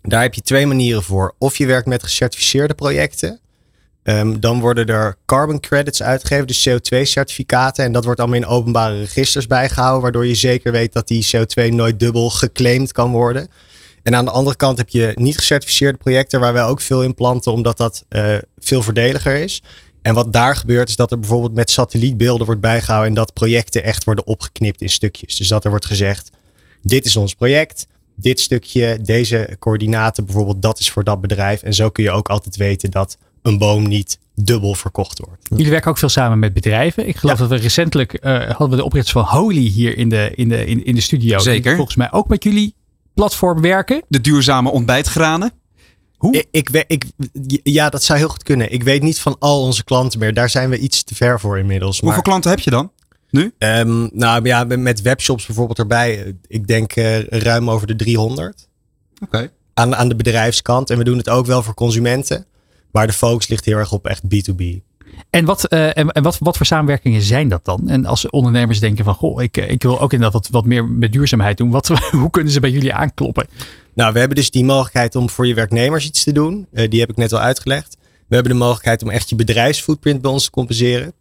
Daar 0.03 0.23
heb 0.23 0.35
je 0.35 0.41
twee 0.41 0.67
manieren 0.67 1.03
voor. 1.03 1.35
Of 1.39 1.57
je 1.57 1.67
werkt 1.67 1.87
met 1.87 2.03
gecertificeerde 2.03 2.75
projecten. 2.75 3.41
Ehm, 4.09 4.41
dan 4.41 4.61
worden 4.61 4.87
er 4.87 5.17
carbon 5.27 5.61
credits 5.61 6.03
uitgegeven, 6.03 6.47
dus 6.47 6.69
CO2-certificaten. 6.69 7.85
En 7.85 7.93
dat 7.93 8.05
wordt 8.05 8.21
allemaal 8.21 8.39
in 8.39 8.47
openbare 8.47 8.99
registers 8.99 9.47
bijgehouden, 9.47 10.03
waardoor 10.03 10.27
je 10.27 10.35
zeker 10.35 10.73
weet 10.73 10.93
dat 10.93 11.09
die 11.09 11.29
CO2 11.37 11.73
nooit 11.73 12.01
dubbel 12.01 12.31
geclaimd 12.31 12.93
kan 12.93 13.11
worden. 13.11 13.49
En 14.03 14.15
aan 14.15 14.25
de 14.25 14.31
andere 14.31 14.57
kant 14.57 14.79
heb 14.79 14.89
je 14.89 15.13
niet 15.15 15.39
gecertificeerde 15.39 15.99
projecten 15.99 16.41
waar 16.41 16.53
wij 16.53 16.65
ook 16.65 16.81
veel 16.81 17.03
in 17.03 17.15
planten, 17.15 17.53
omdat 17.53 17.77
dat 17.77 18.05
eh, 18.09 18.37
veel 18.59 18.83
voordeliger 18.83 19.35
is. 19.35 19.63
En 20.03 20.15
wat 20.15 20.33
daar 20.33 20.57
gebeurt 20.57 20.89
is 20.89 20.97
dat 20.97 21.11
er 21.11 21.19
bijvoorbeeld 21.19 21.55
met 21.55 21.71
satellietbeelden 21.71 22.47
wordt 22.47 22.61
bijgehouden 22.61 23.09
en 23.09 23.15
dat 23.15 23.33
projecten 23.33 23.85
echt 23.85 24.05
worden 24.05 24.27
opgeknipt 24.27 24.81
in 24.81 24.91
stukjes. 24.91 25.37
Dus 25.37 25.49
dat 25.49 25.65
er 25.65 25.71
wordt 25.71 25.87
gezegd, 25.87 26.31
dit 26.83 27.05
is 27.05 27.17
ons 27.17 27.35
project, 27.35 27.87
dit 28.15 28.41
stukje, 28.41 28.99
deze 29.03 29.57
coördinaten 29.59 30.25
bijvoorbeeld, 30.25 30.63
dat 30.63 30.79
is 30.79 30.91
voor 30.91 31.05
dat 31.05 31.21
bedrijf. 31.21 31.63
En 31.63 31.75
zo 31.75 31.91
kun 31.91 32.05
je 32.05 32.11
ook 32.11 32.29
altijd 32.29 32.57
weten 32.57 32.91
dat 32.91 33.17
een 33.43 33.59
boom 33.59 33.89
niet 33.89 34.19
dubbel 34.35 34.75
verkocht 34.75 35.19
wordt. 35.19 35.47
Jullie 35.51 35.71
werken 35.71 35.91
ook 35.91 35.99
veel 35.99 36.09
samen 36.09 36.39
met 36.39 36.53
bedrijven. 36.53 37.09
Ik 37.09 37.17
geloof 37.17 37.35
Ja. 37.39 37.47
dat 37.47 37.51
we 37.57 37.63
recentelijk 37.63 38.13
eh, 38.15 38.39
hadden 38.49 38.71
we 38.71 38.77
de 38.77 38.85
oprichters 38.85 39.13
van 39.13 39.25
Holy 39.39 39.67
hier 39.69 39.97
in 39.99 40.09
de, 40.09 40.33
in 40.35 40.49
de, 40.49 40.67
in, 40.67 40.85
in 40.85 40.95
de 40.95 41.01
studio. 41.01 41.37
Die 41.37 41.41
Zeker. 41.45 41.75
volgens 41.77 41.97
mij 41.97 42.13
ook 42.13 42.29
met 42.29 42.45
jullie 42.45 42.75
platform 43.15 43.61
werken. 43.61 44.03
De 44.09 44.21
duurzame 44.21 44.71
ontbijtgranen. 44.71 45.53
Hoe? 46.17 46.45
Ik, 46.51 46.85
ik, 46.87 47.05
ja, 47.63 47.89
dat 47.89 48.03
zou 48.03 48.19
heel 48.19 48.29
goed 48.29 48.43
kunnen. 48.43 48.73
Ik 48.73 48.83
weet 48.83 49.03
niet 49.03 49.21
van 49.21 49.37
al 49.39 49.63
onze 49.63 49.85
klanten 49.85 50.19
meer. 50.19 50.35
Daar 50.35 50.51
zijn 50.51 50.71
we 50.71 50.79
iets 50.79 51.03
te 51.05 51.15
ver 51.15 51.41
voor 51.41 51.59
inmiddels. 51.59 51.91
Hoeveel 52.01 52.09
Maar, 52.11 52.23
klanten 52.23 52.51
heb 52.51 52.61
je 52.61 52.71
dan? 52.71 52.93
Ehm, 53.59 54.09
nou 54.13 54.45
ja, 54.47 54.65
met 54.65 55.03
webshops 55.03 55.47
bijvoorbeeld 55.47 55.79
erbij. 55.79 56.25
eh, 56.25 56.33
Ik 56.47 56.67
denk 56.67 56.93
eh, 56.93 57.21
ruim 57.25 57.71
over 57.71 57.87
de 57.87 57.97
300. 57.97 58.69
Oké. 59.23 59.51
aan, 59.75 59.97
aan 59.97 60.09
de 60.09 60.17
bedrijfskant. 60.17 60.91
En 60.91 60.99
we 60.99 61.05
doen 61.05 61.17
het 61.19 61.29
ook 61.29 61.47
wel 61.47 61.63
voor 61.63 61.75
consumenten. 61.75 62.47
Maar 62.91 63.07
de 63.07 63.13
focus 63.13 63.49
ligt 63.49 63.65
heel 63.65 63.77
erg 63.77 63.93
op 63.93 64.07
echt 64.07 64.23
B2B. 64.23 64.87
En, 65.31 65.45
wat, 65.45 65.65
eh, 65.65 65.97
en, 65.97 66.13
en 66.13 66.23
wat, 66.23 66.39
wat 66.41 66.57
voor 66.57 66.67
samenwerkingen 66.67 67.23
zijn 67.23 67.49
dat 67.49 67.65
dan? 67.65 67.89
En 67.89 68.07
als 68.07 68.31
ondernemers 68.31 68.81
denken 68.81 69.05
van, 69.05 69.15
goh, 69.15 69.43
ik, 69.43 69.57
eh, 69.57 69.71
ik 69.71 69.83
wil 69.83 70.01
ook 70.01 70.13
inderdaad 70.13 70.43
wat, 70.43 70.49
wat 70.51 70.65
meer 70.65 70.85
met 70.85 71.13
duurzaamheid 71.13 71.57
doen. 71.57 71.71
Wat, 71.71 71.89
hoe 72.11 72.31
kunnen 72.31 72.53
ze 72.53 72.61
bij 72.61 72.71
jullie 72.71 72.95
aankloppen? 72.95 73.47
Nou, 73.95 74.13
we 74.13 74.19
hebben 74.19 74.37
dus 74.37 74.51
die 74.51 74.65
mogelijkheid 74.65 75.17
om 75.17 75.31
voor 75.31 75.47
je 75.47 75.55
werknemers 75.55 76.07
iets 76.07 76.25
te 76.25 76.33
doen. 76.33 76.67
Eh, 76.73 76.91
die 76.91 77.01
heb 77.01 77.11
ik 77.11 77.17
net 77.17 77.33
al 77.33 77.39
uitgelegd. 77.39 77.97
We 78.29 78.35
hebben 78.35 78.53
de 78.53 78.59
mogelijkheid 78.59 79.03
om 79.03 79.11
echt 79.11 79.29
je 79.29 79.37
bedrijfsfootprint 79.37 80.21
bij 80.23 80.31
ons 80.31 80.45
te 80.45 80.51
compenseren. 80.51 81.13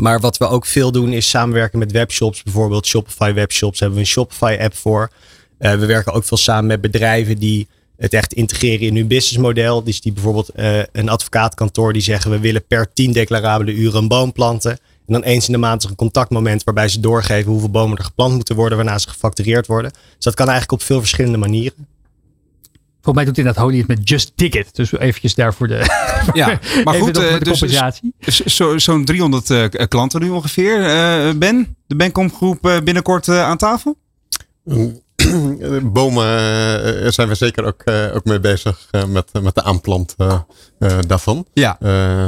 Maar 0.00 0.20
wat 0.20 0.36
we 0.36 0.46
ook 0.46 0.66
veel 0.66 0.92
doen 0.92 1.12
is 1.12 1.28
samenwerken 1.28 1.78
met 1.78 1.92
webshops. 1.92 2.42
Bijvoorbeeld 2.42 2.86
Shopify 2.86 3.32
webshops 3.32 3.80
hebben 3.80 3.98
we 3.98 4.04
een 4.04 4.10
Shopify 4.10 4.56
app 4.60 4.74
voor. 4.74 5.10
We 5.58 5.86
werken 5.86 6.12
ook 6.12 6.24
veel 6.24 6.36
samen 6.36 6.66
met 6.66 6.80
bedrijven 6.80 7.38
die 7.38 7.68
het 7.98 8.12
echt 8.14 8.32
integreren 8.32 8.86
in 8.86 8.96
hun 8.96 9.06
businessmodel. 9.06 9.82
Dus 9.84 10.00
die 10.00 10.12
bijvoorbeeld 10.12 10.48
eh, 10.48 10.78
een 10.92 11.08
advocaatkantoor 11.08 11.92
die 11.92 12.02
zeggen 12.02 12.30
we 12.30 12.38
willen 12.38 12.66
per 12.66 12.92
10 12.92 13.12
declarabele 13.12 13.72
uren 13.74 14.00
een 14.02 14.08
boom 14.08 14.32
planten. 14.32 14.70
En 15.06 15.12
dan 15.14 15.22
eens 15.22 15.46
in 15.46 15.52
de 15.52 15.58
maand 15.58 15.82
is 15.84 15.90
een 15.90 15.96
contactmoment 15.96 16.64
waarbij 16.64 16.88
ze 16.88 17.00
doorgeven 17.00 17.50
hoeveel 17.50 17.70
bomen 17.70 17.96
er 17.98 18.04
geplant 18.04 18.34
moeten 18.34 18.56
worden, 18.56 18.76
waarna 18.78 18.98
ze 18.98 19.08
gefactureerd 19.08 19.66
worden. 19.66 19.90
Dus 19.90 20.24
dat 20.24 20.34
kan 20.34 20.48
eigenlijk 20.48 20.80
op 20.80 20.86
veel 20.86 20.98
verschillende 20.98 21.38
manieren. 21.38 21.86
Volgens 23.02 23.14
mij 23.14 23.24
doet 23.24 23.38
inderdaad 23.38 23.62
Holy 23.64 23.78
het 23.78 23.86
met 23.86 24.08
Just 24.08 24.32
It. 24.36 24.68
Dus 24.74 24.92
eventjes 24.92 25.34
daarvoor 25.34 25.68
de, 25.68 25.74
Ja, 26.32 26.46
maar 26.84 26.94
even 26.94 27.06
goed, 27.06 27.16
eh, 27.18 27.32
de 27.32 27.38
dus, 27.44 27.58
compensatie. 27.58 28.14
zo- 28.46 28.78
zo'n 28.78 29.04
300 29.04 29.50
eh, 29.50 29.64
klanten 29.88 30.20
nu 30.20 30.28
ongeveer. 30.30 30.82
Eh, 30.86 31.32
ben, 31.36 31.76
de 31.86 31.96
Benkom 31.96 32.32
groep 32.32 32.80
binnenkort 32.84 33.28
aan 33.28 33.56
tafel? 33.56 33.96
Bomen 35.92 36.26
eh, 37.04 37.10
zijn 37.10 37.28
we 37.28 37.34
zeker 37.34 37.64
ook, 37.64 37.82
eh, 37.82 38.14
ook 38.14 38.24
mee 38.24 38.40
bezig 38.40 38.88
eh, 38.90 39.04
met, 39.04 39.30
met 39.42 39.54
de 39.54 39.62
aanplant 39.62 40.14
eh, 40.16 40.40
eh, 40.78 40.98
daarvan. 41.06 41.46
Ja. 41.52 41.76
Eh, 41.80 42.26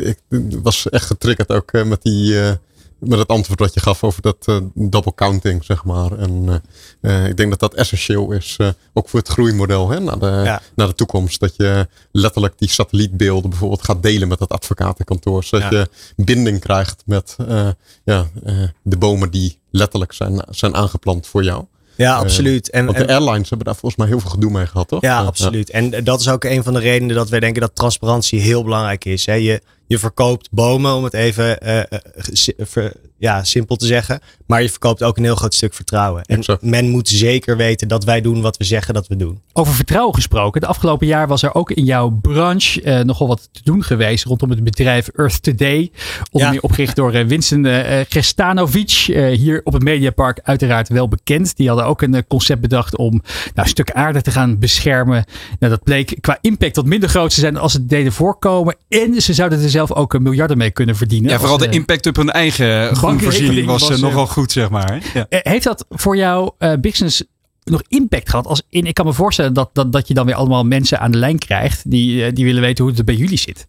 ik 0.00 0.18
was 0.62 0.88
echt 0.88 1.06
getriggerd 1.06 1.48
ook 1.50 1.70
eh, 1.72 1.84
met, 1.84 2.02
die, 2.02 2.40
eh, 2.40 2.52
met 2.98 3.18
het 3.18 3.28
antwoord 3.28 3.58
wat 3.60 3.74
je 3.74 3.80
gaf 3.80 4.04
over 4.04 4.22
dat 4.22 4.36
eh, 4.44 4.56
double 4.74 5.14
counting, 5.14 5.64
zeg 5.64 5.84
maar. 5.84 6.18
En 6.18 6.62
eh, 7.00 7.22
eh, 7.22 7.28
ik 7.28 7.36
denk 7.36 7.50
dat 7.50 7.60
dat 7.60 7.74
essentieel 7.74 8.32
is, 8.32 8.54
eh, 8.58 8.68
ook 8.92 9.08
voor 9.08 9.18
het 9.20 9.28
groeimodel 9.28 9.88
hè, 9.90 10.00
naar, 10.00 10.18
de, 10.18 10.26
Ja. 10.44 10.60
naar 10.76 10.86
de 10.86 10.94
toekomst. 10.94 11.40
Dat 11.40 11.56
je 11.56 11.88
letterlijk 12.12 12.58
die 12.58 12.68
satellietbeelden 12.70 13.50
bijvoorbeeld 13.50 13.84
gaat 13.84 14.02
delen 14.02 14.28
met 14.28 14.38
het 14.38 14.50
advocatenkantoor. 14.50 15.44
Zodat 15.44 15.70
Ja. 15.72 15.78
je 15.78 15.88
binding 16.24 16.60
krijgt 16.60 17.02
met 17.06 17.36
eh, 17.48 17.68
ja, 18.04 18.26
eh, 18.44 18.62
de 18.82 18.96
bomen 18.96 19.30
die 19.30 19.58
letterlijk 19.70 20.12
zijn, 20.12 20.42
zijn 20.50 20.74
aangeplant 20.74 21.26
voor 21.26 21.44
jou. 21.44 21.64
Ja, 21.96 22.16
absoluut. 22.16 22.70
En, 22.70 22.84
Want 22.84 22.96
de 22.98 23.04
en- 23.04 23.10
airlines 23.20 23.48
hebben 23.48 23.66
daar 23.66 23.76
volgens 23.76 23.96
mij 24.00 24.06
heel 24.10 24.20
veel 24.20 24.30
gedoe 24.30 24.50
mee 24.50 24.66
gehad, 24.66 24.88
toch? 24.88 25.00
ja, 25.02 25.20
Eh, 25.20 25.26
absoluut. 25.26 25.70
En 25.70 26.04
dat 26.04 26.20
is 26.20 26.28
ook 26.28 26.44
een 26.44 26.62
van 26.62 26.72
de 26.72 26.78
redenen 26.80 27.16
dat 27.16 27.28
wij 27.28 27.40
denken 27.40 27.60
dat 27.60 27.74
transparantie 27.74 28.40
heel 28.40 28.62
belangrijk 28.64 29.04
is. 29.04 29.26
Hè. 29.26 29.34
Je, 29.34 29.60
je 29.92 29.98
verkoopt 29.98 30.48
bomen, 30.50 30.94
om 30.94 31.04
het 31.04 31.14
even 31.14 31.60
eh, 31.60 31.78
eh, 31.78 31.84
si- 32.16 32.52
ver- 32.58 32.92
ja, 33.18 33.44
simpel 33.44 33.76
te 33.76 33.86
zeggen. 33.86 34.20
Maar 34.46 34.62
je 34.62 34.70
verkoopt 34.70 35.02
ook 35.02 35.16
een 35.16 35.24
heel 35.24 35.34
groot 35.34 35.54
stuk 35.54 35.74
vertrouwen. 35.74 36.22
En 36.22 36.36
Exact. 36.38 36.62
men 36.62 36.88
moet 36.90 37.08
zeker 37.08 37.56
weten 37.56 37.88
dat 37.88 38.04
wij 38.04 38.20
doen 38.20 38.40
wat 38.40 38.56
we 38.56 38.64
zeggen 38.64 38.94
dat 38.94 39.06
we 39.06 39.16
doen. 39.16 39.40
Over 39.52 39.74
vertrouwen 39.74 40.14
gesproken. 40.14 40.60
De 40.60 40.66
afgelopen 40.66 41.06
jaar 41.06 41.28
was 41.28 41.42
er 41.42 41.54
ook 41.54 41.70
in 41.70 41.84
jouw 41.84 42.08
branche 42.22 42.82
eh, 42.82 43.00
nogal 43.04 43.26
wat 43.28 43.48
te 43.52 43.60
doen 43.64 43.82
geweest 43.82 44.24
rondom 44.24 44.50
het 44.50 44.64
bedrijf 44.64 45.08
Earth 45.08 45.42
Today. 45.42 45.90
Onder 46.30 46.48
Ja. 46.48 46.50
meer 46.50 46.62
opgericht 46.62 46.96
door 46.96 47.12
eh, 47.12 47.24
Winston 47.26 47.66
eh 47.66 48.04
Gestanovic. 48.08 49.04
eh, 49.08 49.26
hier 49.38 49.60
op 49.64 49.72
het 49.72 49.82
Mediapark 49.82 50.40
uiteraard 50.42 50.88
wel 50.88 51.08
bekend. 51.08 51.56
Die 51.56 51.68
hadden 51.68 51.86
ook 51.86 52.02
een 52.02 52.26
concept 52.28 52.60
bedacht 52.60 52.96
om 52.96 53.10
nou, 53.12 53.22
een 53.54 53.66
stuk 53.68 53.90
aarde 53.90 54.22
te 54.22 54.30
gaan 54.30 54.58
beschermen. 54.58 55.24
Nou, 55.58 55.72
dat 55.72 55.82
bleek 55.82 56.16
qua 56.20 56.38
impact 56.40 56.76
wat 56.76 56.86
minder 56.86 57.08
groot 57.08 57.34
te 57.34 57.40
zijn 57.40 57.56
als 57.56 57.72
het 57.72 57.88
deden 57.88 58.12
voorkomen. 58.12 58.76
En 58.88 59.22
ze 59.22 59.32
zouden 59.34 59.62
er 59.62 59.68
zelf 59.86 59.98
ook 59.98 60.14
een 60.14 60.22
miljarden 60.22 60.58
mee 60.58 60.70
kunnen 60.70 60.96
verdienen. 60.96 61.30
Ja, 61.30 61.36
vooral 61.36 61.54
Als, 61.54 61.64
de 61.64 61.68
eh, 61.68 61.74
impact 61.74 62.06
op 62.06 62.16
hun 62.16 62.30
eigen 62.30 62.96
groenvoorziening 62.96 63.66
was, 63.66 63.80
was, 63.80 63.90
eh, 63.90 63.96
eh, 63.96 64.02
nogal 64.02 64.26
goed, 64.26 64.52
zeg 64.52 64.70
maar. 64.70 65.10
Ja. 65.14 65.26
Eh, 65.28 65.52
Heeft 65.52 65.64
dat 65.64 65.84
voor 65.88 66.16
jouw 66.16 66.54
eh, 66.58 66.72
business 66.80 67.22
nog 67.64 67.82
impact 67.88 68.30
gehad? 68.30 68.46
Als 68.46 68.62
in, 68.68 68.86
ik 68.86 68.94
kan 68.94 69.06
me 69.06 69.12
voorstellen 69.12 69.52
dat, 69.52 69.70
dat, 69.72 69.92
dat 69.92 70.08
je 70.08 70.14
dan 70.14 70.26
weer 70.26 70.34
allemaal 70.34 70.64
mensen 70.64 71.00
aan 71.00 71.10
de 71.10 71.18
lijn 71.18 71.38
krijgt 71.38 71.90
die, 71.90 72.24
eh, 72.24 72.32
die 72.32 72.44
willen 72.44 72.62
weten 72.62 72.84
hoe 72.84 72.92
het 72.94 73.04
bij 73.04 73.14
jullie 73.14 73.38
zit. 73.38 73.66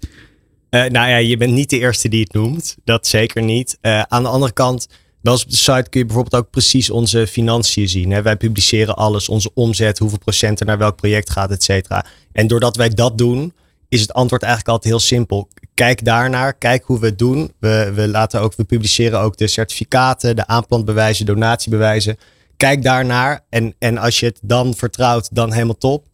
Eh, 0.70 0.82
nou 0.82 1.10
ja, 1.10 1.18
je 1.18 1.38
bent 1.38 1.54
niet 1.54 1.70
de 1.70 1.80
eerste 1.80 2.10
die 2.10 2.22
het 2.22 2.34
noemt. 2.34 2.78
Dat 2.84 3.08
zeker 3.08 3.44
niet. 3.44 3.78
Eh, 3.82 4.02
aan 4.02 4.24
de 4.24 4.30
andere 4.30 4.54
kant, 4.54 4.88
bij 5.22 5.32
ons 5.32 5.44
op 5.44 5.50
de 5.50 5.56
site 5.56 5.90
kun 5.90 6.00
je 6.00 6.06
bijvoorbeeld 6.06 6.44
ook 6.44 6.50
precies 6.50 6.90
onze 6.90 7.28
financiën 7.28 7.90
zien. 7.90 8.12
Hè? 8.12 8.22
Wij 8.22 8.36
publiceren 8.38 8.96
alles, 8.96 9.30
onze 9.30 9.52
omzet, 9.54 10.00
hoeveel 10.00 10.18
procent 10.18 10.60
er 10.60 10.66
naar 10.66 10.78
welk 10.78 10.96
project 10.96 11.30
gaat, 11.30 11.52
et 11.52 11.64
cetera. 11.64 12.06
En 12.32 12.48
doordat 12.48 12.76
wij 12.76 12.90
dat 12.90 13.18
doen, 13.18 13.54
is 13.90 14.02
het 14.02 14.14
antwoord 14.14 14.42
eigenlijk 14.44 14.74
altijd 14.74 14.94
heel 14.94 15.02
simpel. 15.04 15.48
Kijk 15.74 16.06
daarnaar, 16.06 16.54
kijk 16.54 16.84
hoe 16.84 17.00
we 17.00 17.06
het 17.06 17.20
doen. 17.20 17.54
We, 17.60 17.92
we, 17.96 18.08
laten 18.08 18.42
ook, 18.42 18.56
we 18.56 18.64
publiceren 18.64 19.20
ook 19.20 19.38
de 19.38 19.48
certificaten, 19.48 20.36
de 20.36 20.48
aanplantbewijzen, 20.48 21.26
donatiebewijzen. 21.26 22.18
Kijk 22.58 22.84
daarnaar 22.84 23.46
en, 23.50 23.76
en 23.80 23.98
als 23.98 24.20
je 24.20 24.26
het 24.26 24.40
dan 24.42 24.74
vertrouwt, 24.74 25.36
dan 25.36 25.52
helemaal 25.52 25.78
top. 25.78 26.06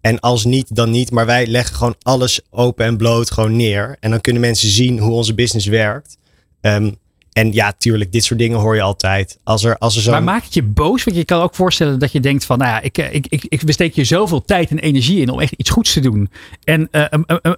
En 0.00 0.20
als 0.20 0.44
niet, 0.44 0.76
dan 0.76 0.90
niet. 0.90 1.10
Maar 1.10 1.26
wij 1.26 1.46
leggen 1.46 1.76
gewoon 1.76 1.96
alles 2.02 2.40
open 2.50 2.86
en 2.86 2.96
bloot 2.96 3.30
gewoon 3.30 3.56
neer. 3.56 3.96
En 4.00 4.10
dan 4.10 4.20
kunnen 4.20 4.42
mensen 4.42 4.68
zien 4.68 4.98
hoe 4.98 5.12
onze 5.12 5.34
business 5.34 5.66
werkt. 5.66 6.18
Ehm, 6.60 6.90
en 7.36 7.52
ja, 7.52 7.72
tuurlijk, 7.78 8.12
dit 8.12 8.24
soort 8.24 8.38
dingen 8.38 8.58
hoor 8.58 8.74
je 8.74 8.82
altijd. 8.82 9.38
Als 9.44 9.64
er, 9.64 9.78
als 9.78 9.96
er 9.96 10.02
zo'n... 10.02 10.12
Maar 10.12 10.22
maakt 10.22 10.44
het 10.44 10.54
je 10.54 10.62
boos? 10.62 11.04
Want 11.04 11.16
je 11.16 11.24
kan 11.24 11.40
ook 11.40 11.54
voorstellen 11.54 11.98
dat 11.98 12.12
je 12.12 12.20
denkt 12.20 12.44
van, 12.44 12.58
nou 12.58 12.70
ja, 12.70 12.80
ik, 12.80 12.98
eh, 12.98 13.14
ik, 13.14 13.26
ik, 13.26 13.44
ik 13.48 13.64
besteed 13.64 13.94
hier 13.94 14.04
zoveel 14.06 14.44
tijd 14.44 14.70
en 14.70 14.78
energie 14.78 15.20
in 15.20 15.28
om 15.30 15.40
echt 15.40 15.52
iets 15.52 15.70
goeds 15.70 15.92
te 15.92 16.00
doen. 16.00 16.30
En 16.64 16.88
eh, 16.90 17.04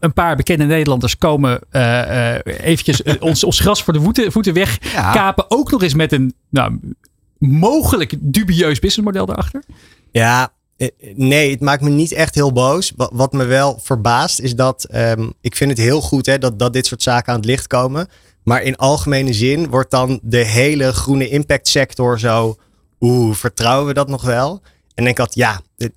een, 0.00 0.12
paar 0.12 0.36
bekende 0.36 0.64
Nederlanders 0.64 1.18
komen 1.18 1.60
eh 1.70 2.36
eh, 2.36 2.40
eventjes 2.60 3.02
ons, 3.18 3.44
ons 3.44 3.60
gras 3.60 3.82
voor 3.82 3.92
de 3.92 4.00
voeten, 4.00 4.32
voeten 4.32 4.52
weg 4.54 4.92
Ja. 4.92 5.12
kapen. 5.12 5.44
Ook 5.50 5.70
nog 5.70 5.82
eens 5.82 5.94
met 5.94 6.12
een 6.12 6.34
nou, 6.50 6.78
mogelijk 7.38 8.14
dubieus 8.20 8.78
businessmodel 8.78 9.28
erachter. 9.28 9.62
Ja, 10.12 10.52
nee, 11.14 11.50
het 11.50 11.60
maakt 11.60 11.82
me 11.82 11.90
niet 11.90 12.12
echt 12.12 12.34
heel 12.34 12.52
boos. 12.52 12.92
Wa- 12.96 13.10
Wat 13.12 13.32
me 13.32 13.44
wel 13.44 13.78
verbaast 13.82 14.40
is 14.40 14.54
dat 14.54 14.84
ehm, 14.84 15.28
ik 15.40 15.56
vind 15.56 15.70
het 15.70 15.78
heel 15.80 16.00
goed 16.00 16.26
hè, 16.26 16.38
dat, 16.38 16.58
dat 16.58 16.72
dit 16.72 16.86
soort 16.86 17.02
zaken 17.02 17.32
aan 17.32 17.38
het 17.38 17.48
licht 17.48 17.66
komen. 17.66 18.08
Maar 18.44 18.62
in 18.62 18.76
algemene 18.76 19.32
zin 19.32 19.68
wordt 19.68 19.90
dan 19.90 20.20
de 20.22 20.44
hele 20.44 20.92
groene 20.92 21.28
impact 21.28 21.68
sector 21.68 22.18
zo. 22.18 22.56
Oeh, 23.00 23.34
vertrouwen 23.34 23.86
we 23.86 23.94
dat 23.94 24.08
nog 24.08 24.22
wel? 24.22 24.62
En 24.94 25.04
denk 25.04 25.18
ik 25.18 25.18
altijd, 25.18 25.36
ja, 25.48 25.60
dit- 25.76 25.92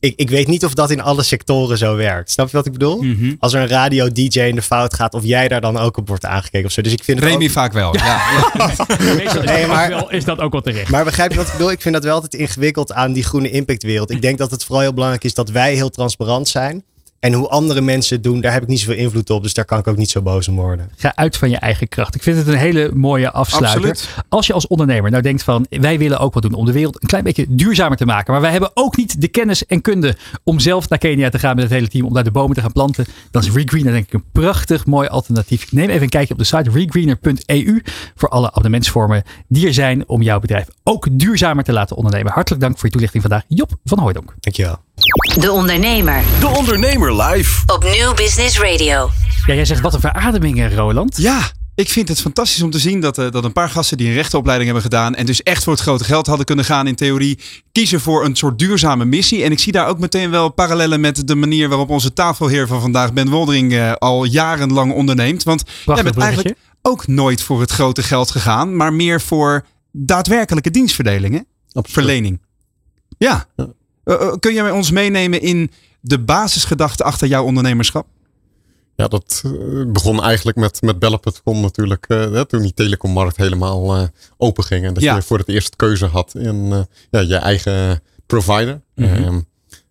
ik, 0.00 0.12
ik 0.16 0.30
weet 0.30 0.46
niet 0.46 0.64
of 0.64 0.74
dat 0.74 0.90
in 0.90 1.00
alle 1.00 1.22
sectoren 1.22 1.78
zo 1.78 1.96
werkt. 1.96 2.30
Snap 2.30 2.46
je 2.50 2.56
wat 2.56 2.66
ik 2.66 2.72
bedoel? 2.72 3.02
Mhm. 3.02 3.34
Als 3.38 3.52
er 3.54 3.60
een 3.60 3.68
radio-DJ 3.68 4.40
in 4.40 4.54
de 4.54 4.62
fout 4.62 4.94
gaat, 4.94 5.14
of 5.14 5.24
jij 5.24 5.48
daar 5.48 5.60
dan 5.60 5.76
ook 5.78 5.96
op 5.96 6.08
wordt 6.08 6.24
aangekeken 6.24 6.66
of 6.66 6.72
zo. 6.72 6.82
Dus 6.82 6.92
ik 6.92 7.04
vind 7.04 7.20
het 7.20 7.28
Remy 7.28 7.44
ook- 7.44 7.50
vaak 7.50 7.72
wel. 7.72 7.94
Ja. 7.96 8.20
Nee, 8.98 9.24
dat 9.24 9.66
maar- 9.66 9.92
ook 9.92 10.00
wel, 10.00 10.10
is 10.10 10.24
dat 10.24 10.38
ook 10.40 10.52
wel 10.52 10.60
terecht. 10.60 10.90
Maar 10.90 11.04
begrijp 11.04 11.30
je 11.30 11.36
wat 11.36 11.46
ik 11.46 11.52
bedoel? 11.52 11.70
Ik 11.70 11.80
vind 11.80 11.94
dat 11.94 12.04
wel 12.04 12.14
altijd 12.14 12.34
ingewikkeld 12.34 12.92
aan 12.92 13.12
die 13.12 13.24
groene 13.24 13.50
impactwereld. 13.50 14.10
Ik 14.10 14.22
denk 14.22 14.38
dat 14.38 14.50
het 14.50 14.64
vooral 14.64 14.82
heel 14.82 14.92
belangrijk 14.94 15.24
is 15.24 15.34
dat 15.34 15.50
wij 15.50 15.74
heel 15.74 15.90
transparant 15.90 16.48
zijn. 16.48 16.84
En 17.20 17.32
hoe 17.32 17.48
andere 17.48 17.80
mensen 17.80 18.14
het 18.14 18.24
doen, 18.24 18.40
daar 18.40 18.52
heb 18.52 18.62
ik 18.62 18.68
niet 18.68 18.80
zoveel 18.80 18.94
invloed 18.94 19.30
op. 19.30 19.42
Dus 19.42 19.54
daar 19.54 19.64
kan 19.64 19.78
ik 19.78 19.86
ook 19.86 19.96
niet 19.96 20.10
zo 20.10 20.22
boos 20.22 20.48
om 20.48 20.56
worden. 20.56 20.90
Ga 20.96 21.16
uit 21.16 21.36
van 21.36 21.50
je 21.50 21.56
eigen 21.56 21.88
kracht. 21.88 22.14
Ik 22.14 22.22
vind 22.22 22.36
het 22.36 22.46
een 22.46 22.56
hele 22.56 22.90
mooie 22.94 23.30
afsluiter. 23.30 23.90
Absoluut. 23.90 24.24
Als 24.28 24.46
je 24.46 24.52
als 24.52 24.66
ondernemer 24.66 25.10
nou 25.10 25.22
denkt 25.22 25.42
van 25.42 25.66
wij 25.70 25.98
willen 25.98 26.18
ook 26.18 26.34
wat 26.34 26.42
doen 26.42 26.54
om 26.54 26.66
de 26.66 26.72
wereld 26.72 27.02
een 27.02 27.08
klein 27.08 27.24
beetje 27.24 27.46
duurzamer 27.48 27.96
te 27.96 28.04
maken. 28.04 28.32
Maar 28.32 28.40
wij 28.40 28.50
hebben 28.50 28.70
ook 28.74 28.96
niet 28.96 29.20
de 29.20 29.28
kennis 29.28 29.66
en 29.66 29.80
kunde 29.80 30.16
om 30.44 30.60
zelf 30.60 30.88
naar 30.88 30.98
Kenia 30.98 31.28
te 31.28 31.38
gaan 31.38 31.54
met 31.54 31.64
het 31.64 31.72
hele 31.72 31.88
team. 31.88 32.06
Om 32.06 32.14
daar 32.14 32.24
de 32.24 32.30
bomen 32.30 32.54
te 32.54 32.60
gaan 32.60 32.72
planten. 32.72 33.06
Dan 33.30 33.42
is 33.42 33.50
Regreener 33.50 33.92
denk 33.92 34.06
ik 34.06 34.12
een 34.12 34.24
prachtig 34.32 34.86
mooi 34.86 35.08
alternatief. 35.08 35.62
Ik 35.62 35.72
neem 35.72 35.88
even 35.88 36.02
een 36.02 36.08
kijkje 36.08 36.32
op 36.32 36.38
de 36.38 36.46
site 36.46 36.70
regreener.eu. 36.70 37.82
Voor 38.14 38.28
alle 38.28 38.48
abonnementsvormen 38.48 39.22
die 39.48 39.66
er 39.66 39.74
zijn 39.74 40.08
om 40.08 40.22
jouw 40.22 40.40
bedrijf 40.40 40.66
ook 40.82 41.06
duurzamer 41.10 41.64
te 41.64 41.72
laten 41.72 41.96
ondernemen. 41.96 42.32
Hartelijk 42.32 42.62
dank 42.62 42.74
voor 42.74 42.84
je 42.84 42.92
toelichting 42.92 43.22
vandaag. 43.22 43.42
Job 43.48 43.70
van 43.84 43.98
Hooydonk. 43.98 44.34
Dankjewel. 44.40 44.87
De 45.40 45.52
Ondernemer 45.52 46.22
De 46.40 46.46
Ondernemer 46.46 47.22
live. 47.22 47.62
op 47.66 47.84
Nieuw 47.84 48.14
Business 48.14 48.60
Radio. 48.60 49.10
Ja, 49.46 49.54
jij 49.54 49.64
zegt 49.64 49.80
wat 49.80 49.94
een 49.94 50.00
verademing 50.00 50.74
Roland. 50.74 51.16
Ja, 51.16 51.50
ik 51.74 51.88
vind 51.88 52.08
het 52.08 52.20
fantastisch 52.20 52.62
om 52.62 52.70
te 52.70 52.78
zien 52.78 53.00
dat, 53.00 53.18
eh, 53.18 53.30
dat 53.30 53.44
een 53.44 53.52
paar 53.52 53.68
gasten 53.68 53.96
die 53.96 54.08
een 54.08 54.14
rechtenopleiding 54.14 54.70
hebben 54.70 54.90
gedaan 54.90 55.14
en 55.14 55.26
dus 55.26 55.42
echt 55.42 55.64
voor 55.64 55.72
het 55.72 55.82
grote 55.82 56.04
geld 56.04 56.26
hadden 56.26 56.46
kunnen 56.46 56.64
gaan 56.64 56.86
in 56.86 56.94
theorie, 56.94 57.38
kiezen 57.72 58.00
voor 58.00 58.24
een 58.24 58.36
soort 58.36 58.58
duurzame 58.58 59.04
missie. 59.04 59.42
En 59.42 59.52
ik 59.52 59.58
zie 59.58 59.72
daar 59.72 59.86
ook 59.86 59.98
meteen 59.98 60.30
wel 60.30 60.48
parallellen 60.48 61.00
met 61.00 61.28
de 61.28 61.34
manier 61.34 61.68
waarop 61.68 61.90
onze 61.90 62.12
tafelheer 62.12 62.66
van 62.66 62.80
vandaag, 62.80 63.12
Ben 63.12 63.28
Woldering, 63.28 63.72
eh, 63.72 63.92
al 63.92 64.24
jarenlang 64.24 64.92
onderneemt. 64.92 65.42
Want 65.42 65.62
jij 65.66 65.72
bent 65.84 65.96
bruggetje. 65.96 66.22
eigenlijk 66.22 66.58
ook 66.82 67.06
nooit 67.06 67.42
voor 67.42 67.60
het 67.60 67.70
grote 67.70 68.02
geld 68.02 68.30
gegaan, 68.30 68.76
maar 68.76 68.92
meer 68.92 69.20
voor 69.20 69.64
daadwerkelijke 69.92 70.70
dienstverdeling, 70.70 71.34
hè? 71.34 71.40
Absoluut. 71.72 71.92
Verlening. 71.92 72.40
Ja. 73.18 73.46
Eh, 74.08 74.14
eh, 74.14 74.32
kun 74.40 74.54
je 74.54 74.72
ons 74.74 74.90
meenemen 74.90 75.40
in 75.40 75.70
de 76.00 76.18
basisgedachte 76.18 77.04
achter 77.04 77.28
jouw 77.28 77.44
ondernemerschap? 77.44 78.06
Ja, 78.96 79.08
dat 79.08 79.42
eh, 79.44 79.52
begon 79.86 80.22
eigenlijk 80.22 80.56
met, 80.56 80.82
met 80.82 80.98
bellen.com 80.98 81.60
natuurlijk. 81.60 82.06
toen 82.48 82.62
die 82.62 82.74
telecommarkt 82.74 83.36
helemaal 83.36 83.96
eh, 83.96 84.02
open 84.36 84.64
ging. 84.64 84.84
En 84.84 84.94
dat 84.94 85.02
Ja. 85.02 85.14
je 85.14 85.22
voor 85.22 85.38
het 85.38 85.48
eerst 85.48 85.76
keuze 85.76 86.06
had 86.06 86.34
in 86.34 86.86
ja, 87.10 87.20
je 87.20 87.36
eigen 87.36 88.00
provider. 88.26 88.80
Mhm. 88.94 89.08
Ehm, 89.14 89.40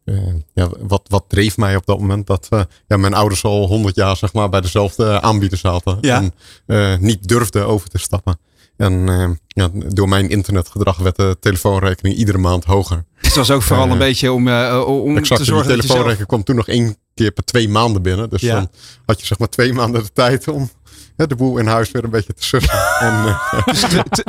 eh, 0.04 0.34
ja, 0.54 0.70
wat, 0.80 1.02
wat 1.08 1.24
dreef 1.28 1.58
mij 1.58 1.76
op 1.76 1.86
dat 1.86 2.00
moment? 2.00 2.28
Dat 2.28 2.48
ja, 2.88 2.98
mijn 2.98 3.14
ouders 3.14 3.44
al 3.44 3.68
honderd 3.68 3.96
jaar 3.96 4.18
zeg 4.18 4.34
maar, 4.34 4.50
bij 4.50 4.62
dezelfde 4.62 5.22
aanbieder 5.22 5.58
zaten. 5.58 5.98
Ja. 6.02 6.24
En 6.66 7.02
niet 7.02 7.28
durfden 7.28 7.68
over 7.68 7.90
te 7.90 7.98
stappen. 7.98 8.40
En 8.78 9.08
ja, 9.48 9.70
door 9.74 10.10
mijn 10.10 10.30
internetgedrag 10.30 10.98
werd 10.98 11.16
de 11.16 11.38
telefoonrekening 11.40 12.16
iedere 12.16 12.38
maand 12.38 12.64
hoger. 12.66 13.06
Het 13.38 13.48
was 13.48 13.56
ook 13.58 13.64
vooral 13.64 13.90
een 13.92 13.98
beetje 13.98 14.32
om, 14.32 14.48
eh, 14.48 14.84
om 14.88 15.18
Exact, 15.18 15.28
te 15.28 15.34
en 15.34 15.38
die 15.38 15.46
zorgen 15.46 15.68
dat 15.76 15.88
je 15.88 16.16
zelf... 16.16 16.26
kwam 16.26 16.44
toen 16.44 16.56
nog 16.56 16.68
één 16.68 16.96
keer 17.14 17.32
per 17.32 17.44
twee 17.44 17.70
maanden 17.70 18.02
binnen. 18.02 18.30
Dus 18.30 18.42
Ja. 18.42 18.54
dan 18.54 18.70
had 19.06 19.20
je 19.20 19.26
zeg 19.26 19.40
maar 19.40 19.50
twee 19.50 19.74
maanden 19.74 20.04
de 20.04 20.12
tijd 20.14 20.48
om 20.48 20.70
de 21.18 21.36
boel 21.36 21.58
in 21.58 21.68
huis 21.68 21.92
weer 21.92 22.04
een 22.04 22.10
beetje 22.10 22.34
te 22.34 22.44
sussen. 22.44 22.74
en, 23.00 23.26
eh, 23.26 23.66
Dus 23.66 23.84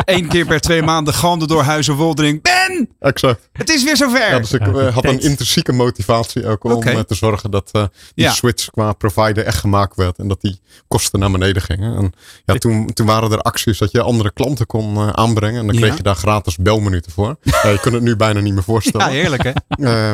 één 0.04 0.28
keer 0.28 0.46
per 0.46 0.60
twee 0.60 0.82
maanden 0.82 1.14
galmde 1.14 1.46
door 1.46 1.62
Huizen 1.62 1.94
Woldering. 1.94 2.42
Ben, 2.42 2.88
exact. 3.00 3.48
het 3.52 3.68
is 3.70 3.84
weer 3.84 3.96
zover. 3.96 4.30
Ja, 4.30 4.38
dus 4.38 4.52
ik 4.52 4.60
eh, 4.66 4.94
had 4.94 5.04
een 5.04 5.20
intrinsieke 5.20 5.72
motivatie 5.72 6.46
ook 6.46 6.64
om 6.64 6.82
eh, 6.82 6.98
te 7.00 7.14
zorgen 7.14 7.50
dat 7.50 7.70
die 7.72 7.88
Ja. 8.14 8.32
switch 8.32 8.70
qua 8.70 8.92
provider 8.92 9.44
echt 9.44 9.58
gemaakt 9.58 9.96
werd. 9.96 10.18
En 10.18 10.28
dat 10.28 10.40
die 10.40 10.60
kosten 10.88 11.20
naar 11.20 11.30
beneden 11.30 11.62
gingen. 11.62 11.96
En 11.96 12.12
ja, 12.44 12.54
toen, 12.54 12.92
toen 12.92 13.06
waren 13.06 13.32
er 13.32 13.40
acties 13.40 13.78
dat 13.78 13.90
je 13.90 14.02
andere 14.02 14.32
klanten 14.32 14.66
kon 14.66 15.16
aanbrengen. 15.16 15.60
En 15.60 15.66
dan 15.66 15.76
kreeg 15.76 15.90
Ja. 15.90 15.96
je 15.96 16.02
daar 16.02 16.14
gratis 16.16 16.56
belminuten 16.56 17.12
voor. 17.12 17.36
Je 17.42 17.78
kunt 17.80 17.94
het 17.94 18.02
nu 18.02 18.16
bijna 18.16 18.40
niet 18.40 18.54
meer 18.54 18.62
voorstellen. 18.62 19.06
ja, 19.06 19.12
heerlijk 19.12 19.42
hè? 19.42 19.52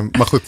Maar 0.19 0.27
goed, 0.27 0.43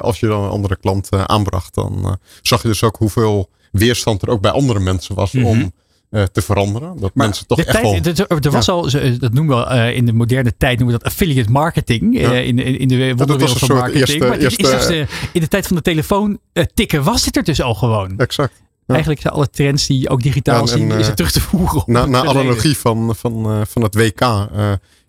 als 0.00 0.20
je 0.20 0.26
dan 0.26 0.42
een 0.42 0.50
andere 0.50 0.76
klant 0.76 1.08
aanbracht, 1.10 1.74
dan 1.74 2.18
zag 2.42 2.62
je 2.62 2.68
dus 2.68 2.82
ook 2.82 2.96
hoeveel 2.96 3.48
weerstand 3.70 4.22
er 4.22 4.28
ook 4.28 4.40
bij 4.40 4.50
andere 4.50 4.80
mensen 4.80 5.14
was 5.14 5.32
Mhm. 5.32 5.44
om 5.46 5.72
eh, 6.10 6.22
te 6.22 6.42
veranderen. 6.42 6.88
Dat 6.88 7.10
Maar 7.14 7.26
mensen 7.26 7.46
toch 7.46 7.58
De 7.58 7.64
echt 7.64 7.80
wel. 7.82 7.90
tijd, 8.00 8.18
het- 8.18 8.44
er 8.44 8.50
was 8.50 8.68
al, 8.68 8.88
zo- 8.90 9.16
dat 9.18 9.32
noemen 9.32 9.58
we 9.58 9.64
eh, 9.64 9.96
in 9.96 10.06
de 10.06 10.12
moderne 10.12 10.54
tijd, 10.56 10.78
noemen 10.78 10.96
we 10.96 11.02
dat 11.02 11.12
affiliate 11.12 11.50
marketing. 11.50 12.18
eh, 12.18 12.46
in, 12.46 12.56
de, 12.56 12.62
in 12.62 12.88
de 12.88 13.14
wonderwereld 13.16 13.60
een 13.60 13.66
van 13.68 13.76
marketing. 13.76 14.06
eerste- 14.08 14.26
maar 14.26 14.38
dit 14.38 14.50
is 14.50 14.56
eerste- 14.56 14.76
dus 14.76 14.86
de- 14.86 15.06
in 15.32 15.40
de 15.40 15.48
tijd 15.48 15.66
van 15.66 15.76
de 15.76 15.82
telefoon 15.82 16.38
eh, 16.52 16.64
tikken 16.74 17.02
was 17.02 17.24
dit 17.24 17.36
er 17.36 17.44
dus 17.44 17.62
al 17.62 17.74
gewoon. 17.74 18.18
Exact. 18.18 18.52
Ja. 18.86 18.96
Eigenlijk 18.96 19.20
zijn 19.20 19.34
alle 19.34 19.50
trends 19.50 19.86
die 19.86 20.00
je 20.00 20.08
ook 20.08 20.22
digitaal 20.22 20.60
en, 20.60 20.68
zien, 20.68 20.90
eh, 20.92 20.98
is 20.98 21.06
het 21.06 21.16
terug 21.16 21.32
te 21.32 21.40
voeren. 21.40 21.82
Na, 21.86 22.00
het 22.00 22.10
na 22.10 22.18
verleden. 22.18 22.42
analogie 22.42 22.76
van, 22.76 23.14
van, 23.16 23.44
eh, 23.50 23.60
van 23.68 23.82
het 23.82 23.94
WK. 23.94 24.20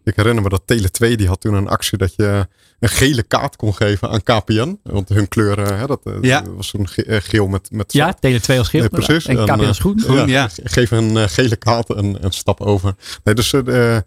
Eh, 0.04 0.12
ik 0.12 0.16
herinner 0.16 0.44
me 0.44 0.50
dat 0.50 0.62
Tele2 0.74 1.16
die 1.16 1.28
had 1.28 1.42
toen 1.42 1.54
een 1.54 1.68
actie 1.68 1.98
dat 1.98 2.14
je 2.16 2.48
een 2.80 2.90
gele 2.90 3.24
kaart 3.24 3.56
kon 3.56 3.76
geven 3.76 4.10
aan 4.10 4.24
KPN. 4.24 4.80
Want 4.84 5.10
hun 5.10 5.28
kleuren, 5.28 5.78
hè, 5.78 5.88
dat, 5.88 6.02
eh, 6.04 6.14
Ja. 6.22 6.44
was 6.56 6.74
een 6.74 6.88
ge- 6.88 7.06
eh, 7.06 7.22
geel 7.22 7.48
met, 7.48 7.72
met 7.72 7.94
Ja, 7.94 8.14
Tele 8.14 8.40
2 8.40 8.58
als 8.58 8.68
geel. 8.70 8.80
Nee, 8.80 8.90
precies. 8.90 9.26
En 9.26 9.36
KPN 9.46 9.60
eh, 9.62 9.68
als 9.68 9.80
groen. 9.80 10.00
Groen, 10.00 10.28
ja. 10.28 10.48
ge- 10.48 10.62
Geef 10.64 10.92
een 10.92 11.18
eh, 11.18 11.28
gele 11.28 11.56
kaart 11.56 11.90
en, 11.94 12.22
en 12.22 12.32
stap 12.32 12.62
over. 12.62 12.96
Nee, 13.24 13.36
dus 13.36 13.54
eh, 13.54 13.96
eh, 13.96 14.02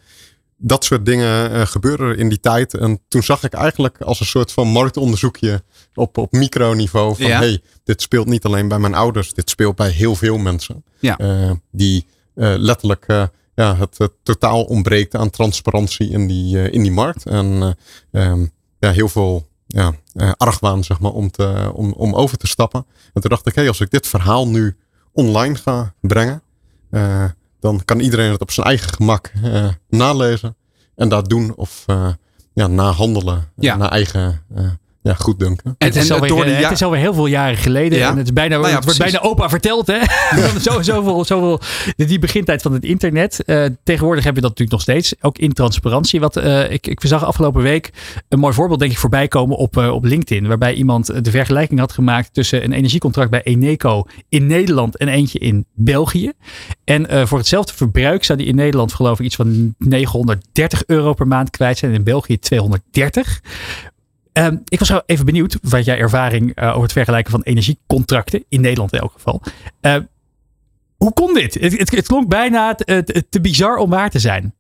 dat 0.57 0.85
soort 0.85 1.07
dingen 1.07 1.50
eh, 1.52 1.66
gebeuren 1.66 2.16
in 2.18 2.28
die 2.28 2.40
tijd. 2.40 2.74
En 2.74 3.00
toen 3.09 3.22
zag 3.22 3.42
ik 3.44 3.52
eigenlijk 3.52 4.00
als 4.00 4.20
een 4.20 4.26
soort 4.26 4.52
van 4.52 4.68
marktonderzoekje 4.68 5.62
op, 5.94 6.18
op 6.18 6.33
microniveau 6.33 7.16
van 7.16 7.26
Ja. 7.26 7.38
hey, 7.38 7.61
dit 7.85 8.02
speelt 8.02 8.26
niet 8.26 8.44
alleen 8.44 8.68
bij 8.68 8.78
mijn 8.78 8.94
ouders, 8.94 9.33
dit 9.33 9.50
speelt 9.50 9.76
bij 9.76 9.90
heel 9.90 10.14
veel 10.14 10.38
mensen. 10.38 10.85
Ja. 10.98 11.16
Eh, 11.18 11.50
die 11.70 12.07
eh, 12.35 12.54
letterlijk 12.59 13.04
eh, 13.07 13.24
ja, 13.54 13.76
het, 13.76 13.98
het 13.98 14.12
totaal 14.22 14.64
ontbreekt 14.64 15.14
aan 15.14 15.30
transparantie 15.30 16.10
in 16.10 16.26
die, 16.26 16.58
eh, 16.58 16.72
in 16.72 16.82
die 16.82 16.92
markt. 16.92 17.26
En 17.26 17.76
eh, 18.10 18.26
ehm, 18.26 18.46
ja, 18.78 18.90
heel 18.90 19.08
veel 19.08 19.48
ja, 19.66 19.92
eh, 20.12 20.30
argwaan 20.36 20.84
zeg 20.84 21.00
maar, 21.00 21.12
om, 21.12 21.30
te, 21.30 21.70
om, 21.74 21.92
om 21.92 22.14
over 22.14 22.38
te 22.38 22.46
stappen. 22.46 22.86
En 23.12 23.20
toen 23.20 23.30
dacht 23.30 23.46
ik, 23.46 23.54
hey, 23.54 23.68
als 23.68 23.80
ik 23.80 23.90
dit 23.90 24.06
verhaal 24.06 24.48
nu 24.48 24.76
online 25.12 25.54
ga 25.54 25.94
brengen, 26.00 26.42
dan 27.60 27.84
kan 27.84 28.00
iedereen 28.00 28.30
het 28.30 28.40
op 28.40 28.50
zijn 28.50 28.66
eigen 28.66 28.92
gemak 28.92 29.32
nalezen 29.88 30.56
en 30.94 31.08
daar 31.08 31.24
doen 31.24 31.54
of 31.56 31.82
eh, 31.86 32.08
ja, 32.52 32.66
nahandelen 32.66 33.52
Ja. 33.56 33.76
naar 33.76 33.90
eigen 33.90 34.42
ja, 35.04 35.14
goeddunken. 35.14 35.74
En, 35.78 35.86
Het 35.86 35.96
is, 35.96 36.10
alweer, 36.10 36.28
door 36.28 36.44
de 36.44 36.50
eh, 36.50 36.58
ja- 36.60 36.62
het 36.62 36.72
is 36.72 36.82
alweer 36.82 37.00
heel 37.00 37.14
veel 37.14 37.26
jaren 37.26 37.56
geleden. 37.56 37.98
Ja. 37.98 38.10
En 38.10 38.16
het, 38.16 38.26
is 38.26 38.32
bijna, 38.32 38.56
Nou 38.56 38.68
ja, 38.68 38.74
het 38.74 38.84
wordt 38.84 38.98
bijna 38.98 39.20
opa 39.20 39.48
verteld. 39.48 39.86
Hè? 39.86 39.98
zo, 40.70 40.82
zoveel, 40.82 41.24
zoveel, 41.24 41.60
die 41.96 42.18
begintijd 42.18 42.62
van 42.62 42.72
het 42.72 42.84
internet. 42.84 43.44
Eh, 43.44 43.64
tegenwoordig 43.82 44.24
hebben 44.24 44.42
we 44.42 44.48
dat 44.48 44.58
natuurlijk 44.58 44.70
nog 44.70 44.80
steeds. 44.80 45.14
Ook 45.20 45.38
in 45.38 45.52
transparantie. 45.52 46.20
Wat, 46.20 46.36
eh, 46.36 46.70
ik, 46.70 46.86
ik 46.86 47.00
zag 47.02 47.24
afgelopen 47.24 47.62
week 47.62 47.90
een 48.28 48.38
mooi 48.38 48.54
voorbeeld 48.54 48.80
denk 48.80 48.92
ik 48.92 48.98
voorbij 48.98 49.28
komen 49.28 49.56
op, 49.56 49.76
op 49.76 50.04
LinkedIn. 50.04 50.46
Waarbij 50.46 50.74
iemand 50.74 51.24
de 51.24 51.30
vergelijking 51.30 51.80
had 51.80 51.92
gemaakt 51.92 52.34
tussen 52.34 52.64
een 52.64 52.72
energiecontract 52.72 53.30
bij 53.30 53.42
Eneco 53.42 54.04
in 54.28 54.46
Nederland 54.46 54.96
en 54.96 55.08
eentje 55.08 55.38
in 55.38 55.66
België. 55.74 56.32
En 56.84 57.08
eh, 57.08 57.26
voor 57.26 57.38
hetzelfde 57.38 57.72
verbruik 57.74 58.24
zou 58.24 58.38
die 58.38 58.46
in 58.46 58.54
Nederland 58.54 58.92
geloof 58.92 59.18
ik 59.18 59.24
iets 59.24 59.36
van 59.36 59.74
930 59.78 60.82
euro 60.86 61.12
per 61.12 61.26
maand 61.26 61.50
kwijt 61.50 61.78
zijn. 61.78 61.90
En 61.90 61.96
in 61.96 62.04
België 62.04 62.38
230. 62.38 63.40
Ehm, 64.34 64.56
ik 64.64 64.78
was 64.78 64.92
even 65.06 65.24
benieuwd 65.24 65.58
wat 65.62 65.84
jij 65.84 65.98
ervaring 65.98 66.54
eh, 66.54 66.68
over 66.68 66.82
het 66.82 66.92
vergelijken 66.92 67.30
van 67.30 67.42
energiecontracten, 67.42 68.44
in 68.48 68.60
Nederland 68.60 68.92
in 68.92 68.98
elk 68.98 69.12
geval. 69.12 69.42
Eh, 69.80 69.96
hoe 70.96 71.12
kon 71.12 71.34
dit? 71.34 71.54
Het, 71.54 71.90
het, 71.90 72.06
klonk 72.06 72.28
bijna 72.28 72.74
te, 72.74 73.40
bizar 73.40 73.76
om 73.76 73.90
waar 73.90 74.10
te 74.10 74.18
zijn. 74.18 74.54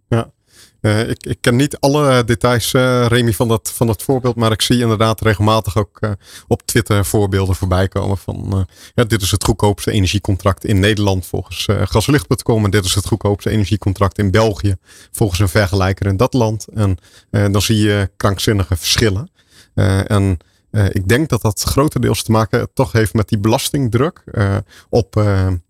Eh, 0.80 1.08
ik, 1.08 1.26
ik 1.26 1.38
ken 1.40 1.56
niet 1.56 1.78
alle 1.80 2.24
details, 2.24 2.74
eh 2.74 3.06
Remy, 3.06 3.32
van 3.32 3.48
dat, 3.48 3.72
van 3.74 3.86
dat 3.86 4.02
voorbeeld. 4.02 4.36
Maar 4.36 4.52
ik 4.52 4.62
zie 4.62 4.80
inderdaad 4.80 5.20
regelmatig 5.20 5.76
ook 5.76 6.00
op 6.48 6.62
Twitter 6.62 7.04
voorbeelden 7.04 7.54
voorbij 7.54 7.88
komen. 7.88 8.18
Van 8.18 8.66
ja, 8.94 9.04
dit 9.04 9.22
is 9.22 9.30
het 9.30 9.44
goedkoopste 9.44 9.90
energiecontract 9.90 10.64
in 10.64 10.80
Nederland 10.80 11.26
volgens 11.26 11.66
eh 11.66 11.82
gaslicht.com. 11.84 12.64
En 12.64 12.70
dit 12.70 12.84
is 12.84 12.94
het 12.94 13.06
goedkoopste 13.06 13.50
energiecontract 13.50 14.18
in 14.18 14.30
België 14.30 14.76
volgens 15.12 15.40
een 15.40 15.48
vergelijker 15.48 16.06
in 16.06 16.16
dat 16.16 16.32
land. 16.32 16.66
En 16.74 16.98
dan 17.30 17.62
zie 17.62 17.78
je 17.78 18.10
krankzinnige 18.16 18.76
verschillen. 18.76 19.32
Eh, 19.74 20.10
en 20.10 20.38
eh, 20.70 20.86
ik 20.90 21.08
denk 21.08 21.28
dat 21.28 21.42
dat 21.42 21.62
grotendeels 21.62 22.22
te 22.22 22.30
maken 22.30 22.68
toch 22.74 22.92
heeft 22.92 23.14
met 23.14 23.28
die 23.28 23.38
belastingdruk 23.38 24.22
eh, 24.32 24.56
op, 24.88 25.22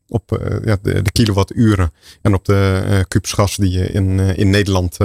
op 0.08 0.40
ja, 0.64 0.76
de, 0.82 1.02
kilowatturen 1.12 1.92
en 2.22 2.34
op 2.34 2.44
de 2.44 2.82
eh 2.88 3.00
kubus 3.08 3.32
gas 3.32 3.56
die 3.56 3.70
je 3.70 3.86
in, 3.86 4.18
in 4.18 4.50
Nederland 4.50 4.96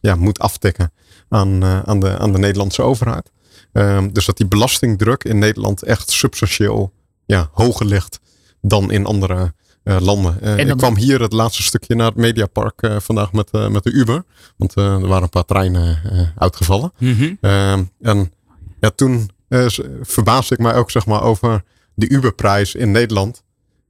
ja, 0.00 0.14
moet 0.14 0.38
aftikken 0.38 0.92
aan, 1.28 1.64
aan, 1.64 2.00
de, 2.00 2.18
aan 2.18 2.32
de 2.32 2.38
Nederlandse 2.38 2.82
overheid. 2.82 3.30
Ehm, 3.72 4.08
dus 4.12 4.24
dat 4.24 4.36
die 4.36 4.46
belastingdruk 4.46 5.24
in 5.24 5.38
Nederland 5.38 5.82
echt 5.82 6.10
substantieel 6.10 6.92
ja, 7.26 7.50
hoger 7.52 7.86
ligt 7.86 8.20
dan 8.60 8.90
in 8.90 9.06
andere 9.06 9.52
eh, 9.82 10.00
landen. 10.00 10.40
Eh, 10.40 10.58
Ik 10.58 10.76
kwam 10.76 10.96
hier 10.96 11.20
het 11.20 11.32
laatste 11.32 11.62
stukje 11.62 11.94
naar 11.94 12.06
het 12.06 12.16
Mediapark 12.16 12.82
eh, 12.82 12.96
vandaag 12.98 13.32
met, 13.32 13.52
met 13.52 13.82
de 13.82 13.90
Uber. 13.90 14.24
Want 14.56 14.74
er 14.74 15.06
waren 15.06 15.22
een 15.22 15.28
paar 15.28 15.44
treinen 15.44 15.98
uitgevallen. 16.36 16.92
Mhm. 16.98 17.34
Ehm, 17.40 17.84
en 18.00 18.32
ja, 18.80 18.90
toen 18.90 19.30
verbaasde 20.02 20.54
ik 20.54 20.60
mij 20.60 20.74
ook 20.74 20.90
zeg 20.90 21.06
maar, 21.06 21.22
over 21.22 21.62
de 21.94 22.10
Uberprijs 22.10 22.74
in 22.74 22.90
Nederland 22.90 23.42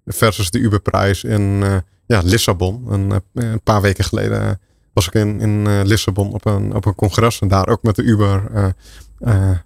versus 0.06 0.50
de 0.50 0.58
Uberprijs 0.58 1.24
in 1.24 1.62
ja, 2.06 2.20
Lissabon. 2.24 2.86
En, 2.90 3.22
een 3.34 3.62
paar 3.62 3.80
weken 3.80 4.04
geleden 4.04 4.60
was 4.92 5.06
ik 5.06 5.14
in, 5.14 5.40
in 5.40 5.86
Lissabon 5.86 6.32
op 6.32 6.44
een, 6.44 6.74
op 6.74 6.84
een 6.84 6.94
congres 6.94 7.40
en 7.40 7.48
daar 7.48 7.68
ook 7.68 7.82
met 7.82 7.96
de 7.96 8.02
Uber 8.02 8.42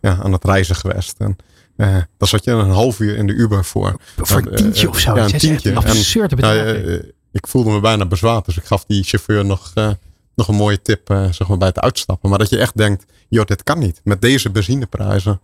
ja, 0.01 0.19
aan 0.23 0.33
het 0.33 0.45
reizen 0.45 0.77
geweest. 0.77 1.15
En 1.19 1.37
eh, 1.77 1.97
dan 2.19 2.29
zat 2.29 2.45
je 2.45 2.51
een 2.51 2.71
half 2.71 3.01
uur 3.01 3.17
in 3.17 3.27
de 3.27 3.33
Uber 3.33 3.65
voor. 3.65 3.97
Voor 4.17 4.39
een 4.39 4.49
eh, 4.51 4.55
tientje 4.57 4.89
of 4.89 4.99
zo. 4.99 5.17
Ja, 5.17 5.25
een 5.25 5.39
tientje. 5.39 5.71
En, 5.71 5.77
absurde 5.77 6.37
nou, 6.37 6.57
bedragen. 6.59 7.03
eh, 7.03 7.11
ik 7.33 7.47
voelde 7.47 7.71
me 7.71 7.81
bijna 7.81 8.07
bezwaard. 8.07 8.45
Dus 8.45 8.57
ik 8.57 8.65
gaf 8.65 8.85
die 8.85 9.03
chauffeur 9.03 9.45
nog, 9.45 9.71
eh, 9.75 9.91
nog 10.35 10.49
een 10.49 10.55
mooie 10.55 10.83
tip 10.83 11.11
eh, 11.11 11.33
zeg 11.33 11.49
maar 11.49 11.59
bij 11.59 11.69
het 11.69 11.79
uitstappen. 11.81 12.31
Maar 12.31 12.39
dat 12.39 12.49
je 12.49 12.59
echt 12.59 12.77
denkt, 12.77 13.05
joh, 13.29 13.45
dit 13.45 13.63
kan 13.63 13.79
niet. 13.79 14.01
Met 14.05 14.21
deze 14.23 14.51
benzineprijzen 14.51 15.41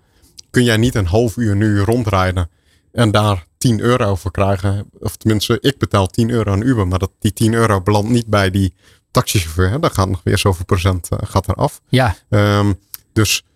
kun 0.50 0.64
jij 0.64 0.76
niet 0.76 0.94
een 0.94 1.06
half 1.06 1.36
uur 1.36 1.56
nu 1.56 1.80
rondrijden. 1.80 2.50
En 2.92 3.10
daar 3.10 3.46
10 3.58 3.80
euro 3.80 4.14
voor 4.14 4.30
krijgen. 4.30 4.90
Of 4.98 5.16
tenminste, 5.16 5.58
ik 5.60 5.78
betaal 5.78 6.06
10 6.06 6.30
euro 6.30 6.52
aan 6.52 6.62
Uber. 6.62 6.88
Maar 6.88 6.98
dat, 6.98 7.10
die 7.18 7.32
10 7.32 7.54
euro 7.54 7.80
belandt 7.80 8.10
niet 8.10 8.26
bij 8.26 8.50
die 8.50 8.74
taxichauffeur. 9.10 9.70
Hè. 9.70 9.78
Daar 9.78 9.90
gaat 9.90 10.08
nog 10.08 10.20
weer 10.24 10.38
zoveel 10.38 10.64
procent 10.64 11.08
eh, 11.08 11.18
gaat 11.22 11.48
eraf. 11.48 11.80
ja, 11.88 12.16
Ehm, 12.28 12.72
dus 13.12 13.42
eh, 13.42 13.49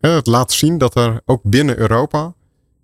het 0.00 0.26
laat 0.26 0.52
zien 0.52 0.78
dat 0.78 0.96
er 0.96 1.20
ook 1.24 1.40
binnen 1.42 1.78
Europa 1.78 2.34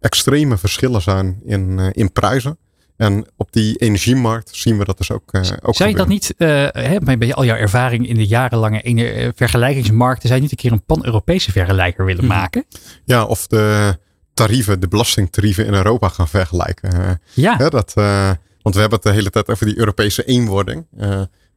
extreme 0.00 0.56
verschillen 0.58 1.02
zijn 1.02 1.40
in, 1.44 1.78
eh, 1.78 1.86
in 1.92 2.12
prijzen. 2.12 2.58
En 2.96 3.26
op 3.36 3.52
die 3.52 3.76
energiemarkt 3.76 4.50
zien 4.56 4.78
we 4.78 4.84
dat 4.84 4.98
dus 4.98 5.10
ook. 5.12 5.32
eh 5.32 5.40
ook 5.62 5.96
dat 5.96 6.08
niet, 6.08 6.34
eh, 6.36 6.66
hè, 6.72 6.98
bij 7.16 7.34
al 7.34 7.44
jouw 7.44 7.56
ervaring 7.56 8.08
in 8.08 8.14
de 8.14 8.26
jarenlange 8.26 8.82
eh, 8.82 9.28
vergelijkingsmarkten, 9.34 10.28
zou 10.28 10.34
je 10.34 10.40
niet 10.42 10.50
een 10.50 10.56
keer 10.62 10.72
een 10.72 10.84
pan-Europese 10.84 11.52
vergelijker 11.52 12.04
willen 12.04 12.24
Mhm. 12.24 12.34
maken? 12.34 12.64
Ja, 13.04 13.24
of 13.24 13.46
de 13.46 13.96
tarieven, 14.34 14.80
de 14.80 14.88
belastingtarieven 14.88 15.66
in 15.66 15.74
Europa 15.74 16.08
gaan 16.08 16.28
vergelijken. 16.28 16.92
Eh, 16.92 17.10
Ja, 17.34 17.56
hè, 17.56 17.68
dat, 17.68 17.92
eh, 17.96 18.30
want 18.62 18.74
we 18.74 18.80
hebben 18.80 18.98
het 18.98 19.02
de 19.08 19.14
hele 19.14 19.30
tijd 19.30 19.48
over 19.48 19.66
die 19.66 19.78
Europese 19.78 20.24
eenwording. 20.24 20.86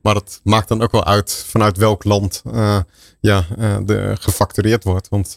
Maar 0.02 0.16
het 0.16 0.40
maakt 0.44 0.68
dan 0.68 0.82
ook 0.82 0.92
wel 0.92 1.06
uit 1.06 1.46
vanuit 1.48 1.78
welk 1.78 2.04
land 2.04 2.42
eh, 2.52 2.80
ja, 3.20 3.46
eh, 3.58 3.78
de 3.86 4.16
gefactureerd 4.20 4.84
wordt. 4.84 5.10
Want 5.10 5.36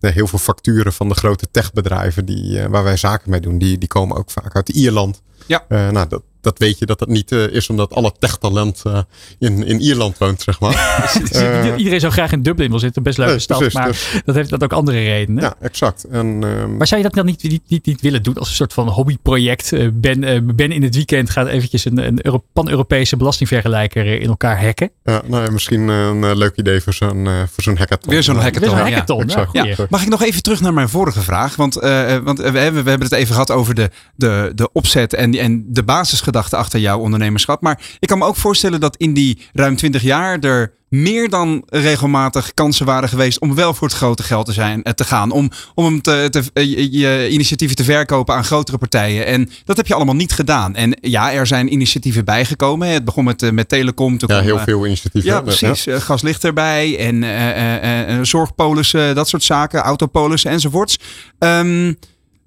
de 0.00 0.10
heel 0.10 0.26
veel 0.26 0.38
facturen 0.38 0.92
van 0.92 1.08
de 1.08 1.14
grote 1.14 1.50
techbedrijven 1.50 2.24
die, 2.24 2.68
waar 2.68 2.84
wij 2.84 2.96
zaken 2.96 3.30
mee 3.30 3.40
doen, 3.40 3.58
die, 3.58 3.78
die 3.78 3.88
komen 3.88 4.16
ook 4.16 4.30
vaak 4.30 4.54
uit 4.54 4.68
Ierland. 4.68 5.22
Ja. 5.46 5.64
Eh, 5.68 5.90
nou, 5.90 6.08
dat, 6.08 6.22
dat 6.40 6.58
weet 6.58 6.78
je 6.78 6.86
dat 6.86 7.00
het 7.00 7.08
niet 7.08 7.32
eh, 7.32 7.46
is 7.52 7.68
omdat 7.68 7.92
alle 7.94 8.12
techtalent 8.18 8.82
eh, 8.84 8.98
in, 9.38 9.64
in 9.66 9.80
Ierland 9.80 10.18
woont, 10.18 10.42
zeg 10.42 10.60
maar. 10.60 10.74
Eh, 11.30 11.72
Iedereen 11.76 12.00
zou 12.00 12.12
graag 12.12 12.32
in 12.32 12.42
Dublin 12.42 12.70
wil 12.70 12.78
zitten, 12.78 13.02
best 13.02 13.18
leuke 13.18 13.38
stad, 13.38 13.58
precies, 13.58 13.74
maar 13.74 13.86
dus- 13.86 14.20
dat 14.24 14.34
heeft 14.34 14.50
dat 14.50 14.62
ook 14.62 14.72
andere 14.72 14.98
redenen. 15.02 15.42
ja, 15.42 15.54
exact. 15.60 16.04
En, 16.04 16.26
ehm, 16.44 16.76
Maar 16.76 16.86
zou 16.86 17.00
je 17.00 17.06
dat 17.06 17.16
dan 17.16 17.26
niet, 17.26 17.42
niet, 17.42 17.62
niet, 17.68 17.86
niet 17.86 18.00
willen 18.00 18.22
doen 18.22 18.34
als 18.34 18.48
een 18.48 18.54
soort 18.54 18.72
van 18.72 18.88
hobbyproject? 18.88 19.72
Ben, 19.92 20.56
ben 20.56 20.72
in 20.72 20.82
het 20.82 20.94
weekend 20.94 21.30
gaat 21.30 21.46
eventjes 21.46 21.84
een, 21.84 22.06
een 22.06 22.26
Euro- 22.26 22.44
pan-Europese 22.52 23.16
belastingvergelijker 23.16 24.20
in 24.20 24.28
elkaar 24.28 24.64
hacken. 24.64 24.90
ja, 25.04 25.22
nou, 25.26 25.44
ja, 25.44 25.50
misschien 25.50 25.88
een 25.88 26.36
leuk 26.38 26.56
idee 26.56 26.80
voor 26.80 26.92
zo'n 26.94 27.26
eh, 27.26 27.38
voor 27.50 27.62
zo'n 27.62 27.76
hackathon. 27.76 28.12
Weer 28.12 28.22
zo'n 28.22 28.36
hackathon. 28.36 28.60
Weer 28.68 28.78
zo'n 28.78 28.88
ja. 28.88 28.92
hackathon. 28.94 29.22
exact. 29.22 29.52
Ja, 29.52 29.86
mag 29.90 30.02
ik 30.02 30.08
nog 30.08 30.22
even 30.22 30.42
terug 30.42 30.60
naar 30.60 30.74
mijn 30.74 30.88
vorige 30.88 31.20
vraag? 31.20 31.56
Want, 31.56 31.74
want 31.74 32.38
we, 32.38 32.58
hebben, 32.58 32.84
we 32.84 32.90
hebben 32.90 33.08
het 33.08 33.12
even 33.12 33.32
gehad 33.32 33.50
over 33.50 33.74
de, 33.74 33.90
de, 34.14 34.52
de 34.54 34.72
opzet 34.72 35.14
en, 35.14 35.32
en 35.40 35.64
de 35.68 35.82
basisgedachte 35.82 36.56
achter 36.56 36.80
jouw 36.80 36.98
ondernemerschap. 36.98 37.60
Maar 37.60 37.80
ik 37.98 38.08
kan 38.08 38.18
me 38.18 38.24
ook 38.24 38.36
voorstellen 38.36 38.80
dat 38.80 38.96
in 38.96 39.14
die 39.14 39.38
ruim 39.52 39.76
20 39.76 40.02
jaar 40.02 40.38
er 40.38 40.74
meer 40.88 41.28
dan 41.28 41.62
regelmatig 41.66 42.54
kansen 42.54 42.86
waren 42.86 43.08
geweest 43.08 43.40
om 43.40 43.54
wel 43.54 43.74
voor 43.74 43.88
het 43.88 43.96
grote 43.96 44.22
geld 44.22 44.46
te, 44.46 44.52
zijn, 44.52 44.82
eh, 44.82 44.92
te 44.92 45.04
gaan. 45.04 45.30
Om, 45.30 45.50
om 45.74 45.84
hem 45.84 46.00
te, 46.00 46.26
te, 46.30 46.42
eh, 46.52 46.92
je, 46.92 47.28
initiatieven 47.30 47.76
te 47.76 47.84
verkopen 47.84 48.34
aan 48.34 48.44
grotere 48.44 48.78
partijen. 48.78 49.26
En 49.26 49.50
dat 49.64 49.76
heb 49.76 49.86
je 49.86 49.94
allemaal 49.94 50.14
niet 50.14 50.32
gedaan. 50.32 50.74
En 50.74 50.98
ja, 51.00 51.32
er 51.32 51.46
zijn 51.46 51.72
initiatieven 51.72 52.24
bijgekomen. 52.24 52.88
Het 52.88 53.04
begon 53.04 53.24
met, 53.24 53.42
eh, 53.42 53.50
met 53.50 53.68
Telecom. 53.68 54.18
toen 54.18 54.34
Ja, 54.34 54.40
heel 54.40 54.58
veel 54.58 54.86
initiatieven. 54.86 55.30
ja, 55.30 55.40
precies. 55.40 55.86
Gas 55.88 56.22
ligt 56.22 56.44
erbij 56.44 56.98
en 56.98 57.22
eh, 57.22 58.18
zorgpolissen, 58.22 59.14
dat 59.14 59.28
soort 59.28 59.42
zaken, 59.42 59.80
autopolissen 59.80 60.50
enzovoorts. 60.50 60.98
Ehm, 61.38 61.92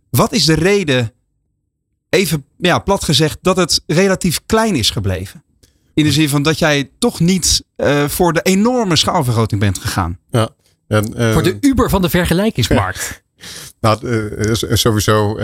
wat 0.09 0.33
is 0.33 0.45
de 0.45 0.53
reden, 0.53 1.11
even 2.09 2.45
ja, 2.57 2.79
plat 2.79 3.03
gezegd, 3.03 3.37
dat 3.41 3.57
het 3.57 3.81
relatief 3.87 4.41
klein 4.45 4.75
is 4.75 4.89
gebleven? 4.89 5.43
In 5.93 6.03
de 6.03 6.11
zin 6.11 6.29
van 6.29 6.43
dat 6.43 6.59
jij 6.59 6.89
toch 6.99 7.19
niet 7.19 7.63
eh, 7.75 8.07
voor 8.07 8.33
de 8.33 8.41
enorme 8.41 8.95
schaalvergroting 8.95 9.61
bent 9.61 9.77
gegaan. 9.77 10.19
Ja. 10.29 10.49
En, 10.87 11.15
eh, 11.15 11.33
Voor 11.33 11.43
de 11.43 11.57
Uber 11.59 11.89
van 11.89 12.01
de 12.01 12.09
vergelijkingsmarkt. 12.09 13.21
Nou, 13.81 14.07
eh, 14.07 14.53
sowieso 14.53 15.37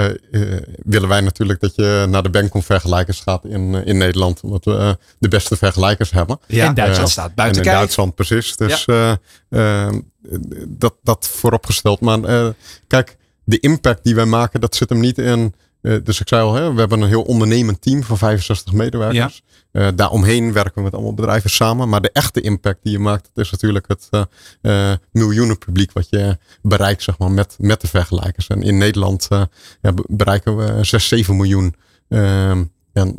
willen 0.83 1.09
wij 1.09 1.21
natuurlijk 1.21 1.59
dat 1.59 1.75
je 1.75 2.05
naar 2.09 2.23
de 2.23 2.29
Bancom 2.29 2.63
vergelijkers 2.63 3.19
gaat 3.19 3.45
in, 3.45 3.73
in 3.85 3.97
Nederland. 3.97 4.41
Omdat 4.41 4.65
we 4.65 4.97
de 5.19 5.27
beste 5.27 5.57
vergelijkers 5.57 6.11
hebben. 6.11 6.39
En 6.47 6.73
Duitsland 6.73 7.09
staat 7.09 7.35
buiten 7.35 7.61
en 7.61 7.63
in 7.63 7.71
kijf. 7.71 7.77
Duitsland 7.77 8.15
precies. 8.15 8.57
Dus 8.57 8.85
dat, 10.67 10.95
dat 11.03 11.27
vooropgesteld. 11.27 11.99
Maar 11.99 12.23
eh, 12.23 12.47
kijk, 12.87 13.17
de 13.43 13.59
impact 13.59 14.03
die 14.03 14.15
wij 14.15 14.25
maken, 14.25 14.61
dat 14.61 14.75
zit 14.75 14.89
hem 14.89 14.99
niet 14.99 15.17
in. 15.17 15.53
Eh, 15.85 15.97
dus 16.03 16.19
ik 16.19 16.27
zei 16.27 16.41
al, 16.43 16.53
hè, 16.53 16.73
we 16.73 16.79
hebben 16.79 17.01
een 17.01 17.07
heel 17.07 17.21
ondernemend 17.21 17.81
team 17.81 18.03
van 18.03 18.17
65 18.17 18.73
medewerkers. 18.73 19.41
Eh, 19.71 19.87
daaromheen 19.95 20.53
werken 20.53 20.73
we 20.75 20.81
met 20.81 20.93
allemaal 20.93 21.13
bedrijven 21.13 21.49
samen. 21.49 21.89
Maar 21.89 22.01
de 22.01 22.11
echte 22.11 22.41
impact 22.41 22.79
die 22.83 22.91
je 22.91 22.99
maakt, 22.99 23.29
dat 23.33 23.45
is 23.45 23.51
natuurlijk 23.51 23.87
het 23.87 24.09
eh, 24.61 24.93
miljoenen 25.11 25.57
publiek 25.57 25.91
wat 25.91 26.07
je 26.09 26.37
bereikt 26.61 27.03
zeg 27.03 27.17
maar, 27.17 27.31
met, 27.31 27.55
met 27.59 27.81
de 27.81 27.87
vergelijkers. 27.87 28.47
En 28.47 28.61
in 28.61 28.77
Nederland 28.77 29.27
ja, 29.81 29.91
be- 29.93 30.05
bereiken 30.07 30.57
we 30.57 30.83
6, 30.83 31.07
7 31.07 31.35
miljoen 31.35 31.75
ehm, 32.09 32.63
en, 32.93 33.15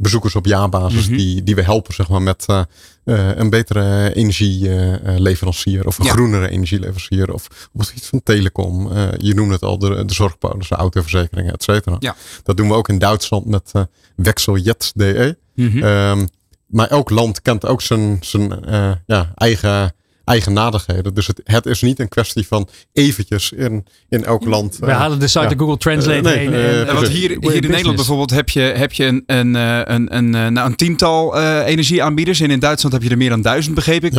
bezoekers 0.00 0.34
op 0.34 0.46
jaarbasis 0.46 1.08
Mhm. 1.08 1.16
die, 1.16 1.42
die 1.42 1.54
we 1.54 1.62
helpen 1.62 1.94
zeg 1.94 2.08
maar, 2.08 2.22
met 2.22 2.44
eh, 2.46 2.60
eh, 3.04 3.36
een 3.36 3.50
betere 3.50 4.14
energieleverancier 4.14 5.86
of 5.86 5.98
een 5.98 6.04
Ja. 6.04 6.10
groenere 6.12 6.48
energieleverancier 6.48 7.32
of 7.32 7.46
op 7.72 7.80
het 7.80 7.88
gebied 7.88 8.04
van 8.06 8.22
telecom. 8.22 8.92
Eh, 8.92 9.08
je 9.18 9.34
noemde 9.34 9.52
het 9.54 9.62
al, 9.62 9.78
de, 9.78 10.04
de 10.04 10.14
zorgpolissen, 10.14 10.76
autoverzekeringen, 10.76 11.52
et 11.52 11.62
cetera. 11.62 11.96
Ja. 11.98 12.16
Dat 12.42 12.56
doen 12.56 12.68
we 12.68 12.74
ook 12.74 12.88
in 12.88 12.98
Duitsland 12.98 13.46
met 13.46 13.70
eh 13.72 13.82
Wechseljet.de. 14.16 15.36
Ehm, 15.56 16.26
maar 16.66 16.86
elk 16.88 17.10
land 17.10 17.42
kent 17.42 17.66
ook 17.66 17.82
zijn, 17.82 18.16
zijn 18.20 18.64
eh, 18.64 18.92
ja, 19.06 19.32
eigen, 19.34 19.92
eigenaardigheden. 20.28 21.14
Dus 21.14 21.26
het, 21.26 21.40
het 21.44 21.66
is 21.66 21.82
niet 21.82 21.98
een 21.98 22.08
kwestie 22.08 22.46
van 22.46 22.68
eventjes 22.92 23.52
in, 23.52 23.86
in 24.08 24.24
elk 24.24 24.44
land. 24.44 24.76
We 24.78 24.86
eh, 24.86 24.96
halen 24.96 25.18
de 25.18 25.26
site 25.26 25.40
ja. 25.40 25.48
de 25.48 25.58
Google 25.58 25.76
Translate 25.76 26.16
Eh, 26.16 26.22
nee, 26.22 26.38
heen. 26.38 26.52
eh, 26.52 26.88
en, 26.88 26.94
want 26.94 27.08
hier, 27.08 27.36
hier 27.40 27.54
in 27.54 27.70
Nederland 27.70 27.96
bijvoorbeeld 27.96 28.30
heb 28.30 28.48
je, 28.48 28.60
heb 28.60 28.92
je 28.92 29.04
een, 29.04 29.22
een, 29.26 29.54
een, 29.54 30.16
een, 30.16 30.52
nou, 30.52 30.70
een 30.70 30.76
tiental 30.76 31.36
eh, 31.38 31.66
energieaanbieders. 31.66 32.40
En 32.40 32.50
in 32.50 32.58
Duitsland 32.58 32.94
heb 32.94 33.04
je 33.04 33.10
er 33.10 33.16
meer 33.16 33.28
dan 33.28 33.42
duizend, 33.42 33.74
begreep 33.74 34.04
ik. 34.04 34.12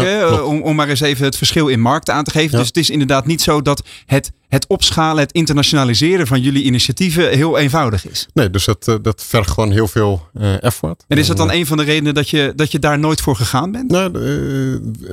Om, 0.46 0.62
om 0.62 0.76
maar 0.76 0.90
eens 0.90 1.00
even 1.00 1.26
het 1.26 1.38
verschil 1.38 1.68
in 1.68 1.80
markten 1.80 2.14
aan 2.14 2.24
te 2.24 2.32
geven. 2.32 2.52
Ja. 2.52 2.58
Dus 2.58 2.68
het 2.68 2.78
is 2.78 2.90
inderdaad 2.90 3.26
niet 3.26 3.42
zo 3.42 3.62
dat 3.62 3.84
het, 4.06 4.32
het 4.50 4.68
opschalen, 4.68 5.24
het 5.24 5.32
internationaliseren 5.32 6.28
van 6.28 6.42
jullie 6.42 6.64
initiatieven 6.64 7.30
heel 7.30 7.58
eenvoudig 7.58 8.08
is. 8.10 8.28
Nee, 8.34 8.50
dus 8.50 8.66
dat, 8.66 8.88
eh, 8.88 8.96
dat 9.02 9.24
vergt 9.24 9.50
gewoon 9.50 9.72
heel 9.72 9.88
veel 9.88 10.28
eh, 10.34 10.64
effort. 10.64 11.04
En 11.08 11.18
is 11.18 11.28
dat 11.28 11.38
dan 11.38 11.52
eh, 11.52 11.58
een 11.58 11.66
van 11.66 11.78
de 11.78 11.84
redenen 11.84 12.14
dat 12.14 12.30
je, 12.30 12.54
dat 12.56 12.72
je 12.72 12.80
daar 12.80 13.00
nooit 13.00 13.22
voor 13.22 13.36
gegaan 13.36 13.72
bent? 13.72 13.92
Nou, 13.92 14.08
eh, 14.08 14.22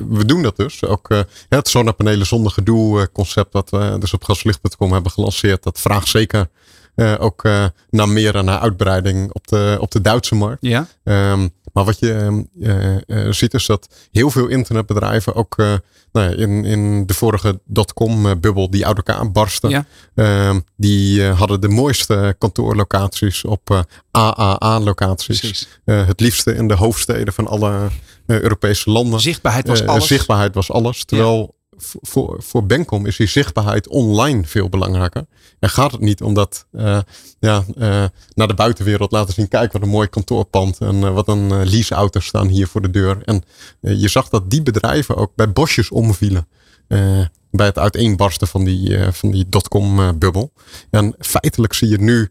we 0.09 0.25
doen 0.27 0.43
dat 0.43 0.57
dus. 0.57 0.85
Ook 0.85 1.09
het 1.49 1.69
zonnepanelen 1.69 2.27
zonder 2.27 2.53
gedoe 2.53 3.09
concept 3.13 3.53
dat 3.53 3.71
we 3.71 3.97
dus 3.99 4.13
op 4.13 4.25
gaslicht.com 4.25 4.93
hebben 4.93 5.13
gelanceerd. 5.13 5.63
Dat 5.63 5.81
vraagt 5.81 6.09
zeker 6.09 6.49
ook 7.19 7.43
naar 7.91 8.09
meer 8.09 8.35
en 8.35 8.45
naar 8.45 8.59
uitbreiding 8.59 9.33
op 9.33 9.47
de, 9.47 9.77
op 9.81 9.91
de 9.91 10.01
Duitse 10.01 10.35
markt. 10.35 10.59
Ja. 10.61 10.87
Ehm, 11.05 11.49
maar 11.77 11.85
wat 11.85 11.99
je 11.99 12.13
ehm, 12.13 12.43
eh, 12.61 13.27
eh, 13.27 13.33
ziet 13.33 13.55
is 13.55 13.67
dat 13.67 13.89
heel 14.11 14.31
veel 14.31 14.47
internetbedrijven 14.47 15.35
ook 15.35 15.59
eh, 15.59 15.75
nou 16.13 16.31
ja, 16.31 16.37
in, 16.37 16.65
in 16.65 17.07
de 17.07 17.15
vorige 17.15 17.61
dotcom-bubbel 17.65 18.71
die 18.71 18.87
uit 18.87 18.97
elkaar 18.97 19.33
barsten. 19.33 19.71
Ja. 19.71 19.87
ehm, 20.15 20.61
die 20.77 21.23
hadden 21.23 21.61
de 21.61 21.69
mooiste 21.69 22.35
kantoorlocaties 22.39 23.45
op 23.45 23.87
AAA-locaties. 24.11 25.69
Het 25.85 26.21
liefste 26.21 26.55
in 26.55 26.69
de 26.69 26.75
hoofdsteden 26.75 27.35
van 27.35 27.47
alle 27.47 27.89
Europese 28.27 28.91
landen. 28.91 29.21
Zichtbaarheid 29.21 29.69
was 29.69 29.87
alles. 29.87 30.07
Zichtbaarheid 30.07 30.55
was 30.55 30.71
alles. 30.71 31.05
Terwijl 31.05 31.55
voor, 31.79 32.43
voor 32.43 32.67
Benkom 32.67 33.07
is 33.07 33.17
die 33.17 33.27
zichtbaarheid 33.27 33.89
online 33.89 34.45
veel 34.45 34.69
belangrijker. 34.69 35.27
En 35.59 35.71
gaat 35.71 35.93
het 35.93 36.01
niet 36.01 36.23
om 36.23 36.35
dat 36.35 36.67
eh, 36.73 36.99
ja, 37.39 37.65
eh, 37.79 38.05
naar 38.35 38.49
de 38.49 38.55
buitenwereld 38.55 39.13
laten 39.13 39.35
zien. 39.35 39.49
Kijk 39.49 39.73
wat 39.73 39.83
een 39.83 39.89
mooi 39.89 40.09
kantoorpand. 40.09 40.79
En 40.79 41.05
eh, 41.05 41.15
wat 41.15 41.29
een 41.29 41.69
leaseauto's 41.69 42.27
staan 42.27 42.49
hier 42.49 42.67
voor 42.67 42.83
de 42.83 42.91
deur. 42.91 43.23
En 43.25 43.43
je 43.81 44.09
zag 44.09 44.29
dat 44.29 44.51
die 44.51 44.63
bedrijven 44.63 45.17
ook 45.17 45.33
bij 45.35 45.53
bosjes 45.53 45.91
omvielen. 45.91 46.49
bij 47.51 47.67
het 47.67 47.79
uiteenbarsten 47.79 48.49
van 48.49 48.65
die, 48.65 49.13
van 49.13 49.31
die 49.31 49.49
dotcom 49.49 50.01
eh, 50.01 50.09
bubbel. 50.19 50.53
En 50.91 51.15
feitelijk 51.19 51.73
zie 51.73 51.89
je 51.89 51.99
nu 51.99 52.31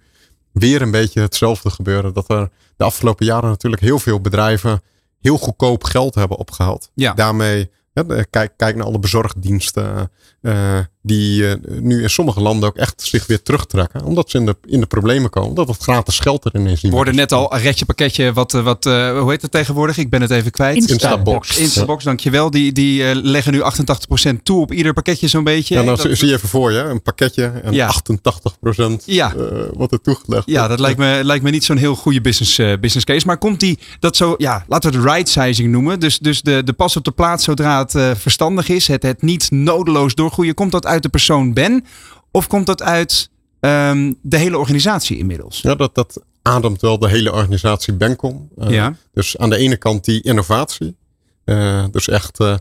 weer 0.52 0.82
een 0.82 0.92
beetje 0.92 1.22
hetzelfde 1.22 1.70
gebeuren. 1.70 2.14
Dat 2.14 2.30
er 2.30 2.50
de 2.78 2.84
afgelopen 2.84 3.26
jaren 3.26 3.50
natuurlijk 3.50 3.82
heel 3.82 4.00
veel 4.00 4.22
bedrijven 4.22 4.82
heel 5.22 5.38
goedkoop 5.38 5.84
geld 5.84 6.16
hebben 6.16 6.38
opgehaald. 6.38 6.90
Ja. 6.94 7.14
Daarmee, 7.14 7.70
hè, 7.96 8.06
de- 8.06 8.26
kijk, 8.30 8.54
kijk 8.58 8.76
naar 8.76 8.86
alle 8.86 9.00
bezorgdiensten. 9.00 10.12
eh, 10.42 10.80
die 11.06 11.48
eh, 11.50 11.56
nu 11.80 12.02
in 12.02 12.10
sommige 12.10 12.42
landen 12.42 12.70
ook 12.70 12.76
echt 12.78 13.02
zich 13.02 13.28
weer 13.28 13.42
terugtrekken. 13.42 14.04
Omdat 14.04 14.30
ze 14.30 14.38
in 14.38 14.46
de, 14.46 14.56
in 14.66 14.80
de 14.80 14.86
problemen 14.86 15.30
komen. 15.30 15.50
Omdat 15.50 15.68
het 15.68 15.78
gratis 15.82 16.20
geld 16.20 16.46
erin 16.46 16.68
is. 16.68 16.82
We 16.82 16.90
hoorden 16.90 17.16
net 17.16 17.32
al 17.32 17.54
een 17.54 17.60
retje 17.62 17.86
pakketje. 17.86 18.34
Wat, 18.34 18.54
eh, 18.54 18.64
wat, 18.64 18.86
eh, 18.86 19.20
hoe 19.20 19.32
heet 19.32 19.42
het 19.42 19.52
tegenwoordig? 19.52 19.98
Ik 19.98 20.10
ben 20.10 20.22
het 20.22 20.32
even 20.32 20.52
kwijt. 20.52 20.90
Instabox. 20.90 21.58
Instabox, 21.58 22.04
dankjewel. 22.04 22.52
Die, 22.52 22.72
die 22.72 23.16
leggen 23.16 23.54
nu 23.54 23.62
88% 23.62 24.44
toe 24.44 24.62
op 24.62 24.74
ieder 24.74 24.94
pakketje 24.94 25.28
zo'n 25.28 25.44
beetje. 25.44 25.76
Ja, 25.76 25.82
nou, 25.82 25.98
Dat- 25.98 26.18
zie 26.18 26.28
je 26.28 26.34
even 26.34 26.50
voor 26.50 26.72
je. 26.72 26.78
Een 26.80 27.02
pakketje 27.02 27.44
en 27.64 27.74
Ja. 27.74 27.88
88% 27.88 29.04
Ja. 29.06 29.34
eh, 29.36 29.42
wat 29.74 29.92
er 29.92 30.02
toegelegd 30.02 30.44
Ja, 30.46 30.68
dat 30.68 30.80
lijkt 30.80 30.98
me, 30.98 31.20
lijkt 31.24 31.44
me 31.44 31.50
niet 31.50 31.64
zo'n 31.66 31.78
heel 31.78 31.96
goede 31.96 32.22
business, 32.22 32.56
business 32.80 33.04
case. 33.06 33.26
Maar 33.26 33.38
komt 33.38 33.60
die, 33.60 33.80
dat 34.00 34.16
zo, 34.16 34.36
ja, 34.38 34.66
laten 34.68 34.92
we 34.92 34.98
het 34.98 35.06
right 35.08 35.30
sizing 35.30 35.72
noemen. 35.72 36.00
Dus, 36.00 36.20
dus 36.20 36.42
de, 36.42 36.62
de 36.64 36.74
pas 36.74 36.98
op 36.98 37.04
de 37.04 37.12
plaats 37.12 37.44
zodra 37.44 37.80
het 37.88 38.18
verstandig 38.20 38.70
is. 38.70 38.88
Het, 38.88 39.04
het 39.04 39.22
niet 39.22 39.52
nodeloos 39.52 40.16
doorgroeien. 40.16 40.54
Komt 40.54 40.72
dat 40.72 40.86
uit 40.86 40.95
de 41.02 41.10
persoon 41.10 41.54
Ben? 41.54 41.86
Of 42.32 42.48
komt 42.48 42.66
dat 42.66 42.82
uit 42.84 43.30
ehm, 43.60 44.14
de 44.22 44.38
hele 44.38 44.58
organisatie 44.58 45.18
inmiddels? 45.18 45.62
Ja, 45.62 45.76
dat, 45.76 45.96
dat 45.96 46.24
ademt 46.42 46.82
wel 46.82 47.00
de 47.00 47.10
hele 47.10 47.32
organisatie 47.32 47.94
Bencom. 47.94 48.50
Eh, 48.58 48.70
Ja. 48.70 48.96
Dus 49.14 49.38
aan 49.38 49.50
de 49.50 49.58
ene 49.58 49.78
kant 49.78 50.06
die 50.06 50.22
innovatie. 50.22 50.96
Eh, 51.44 51.86
dus 51.92 52.08
echt 52.08 52.40
eh, 52.40 52.56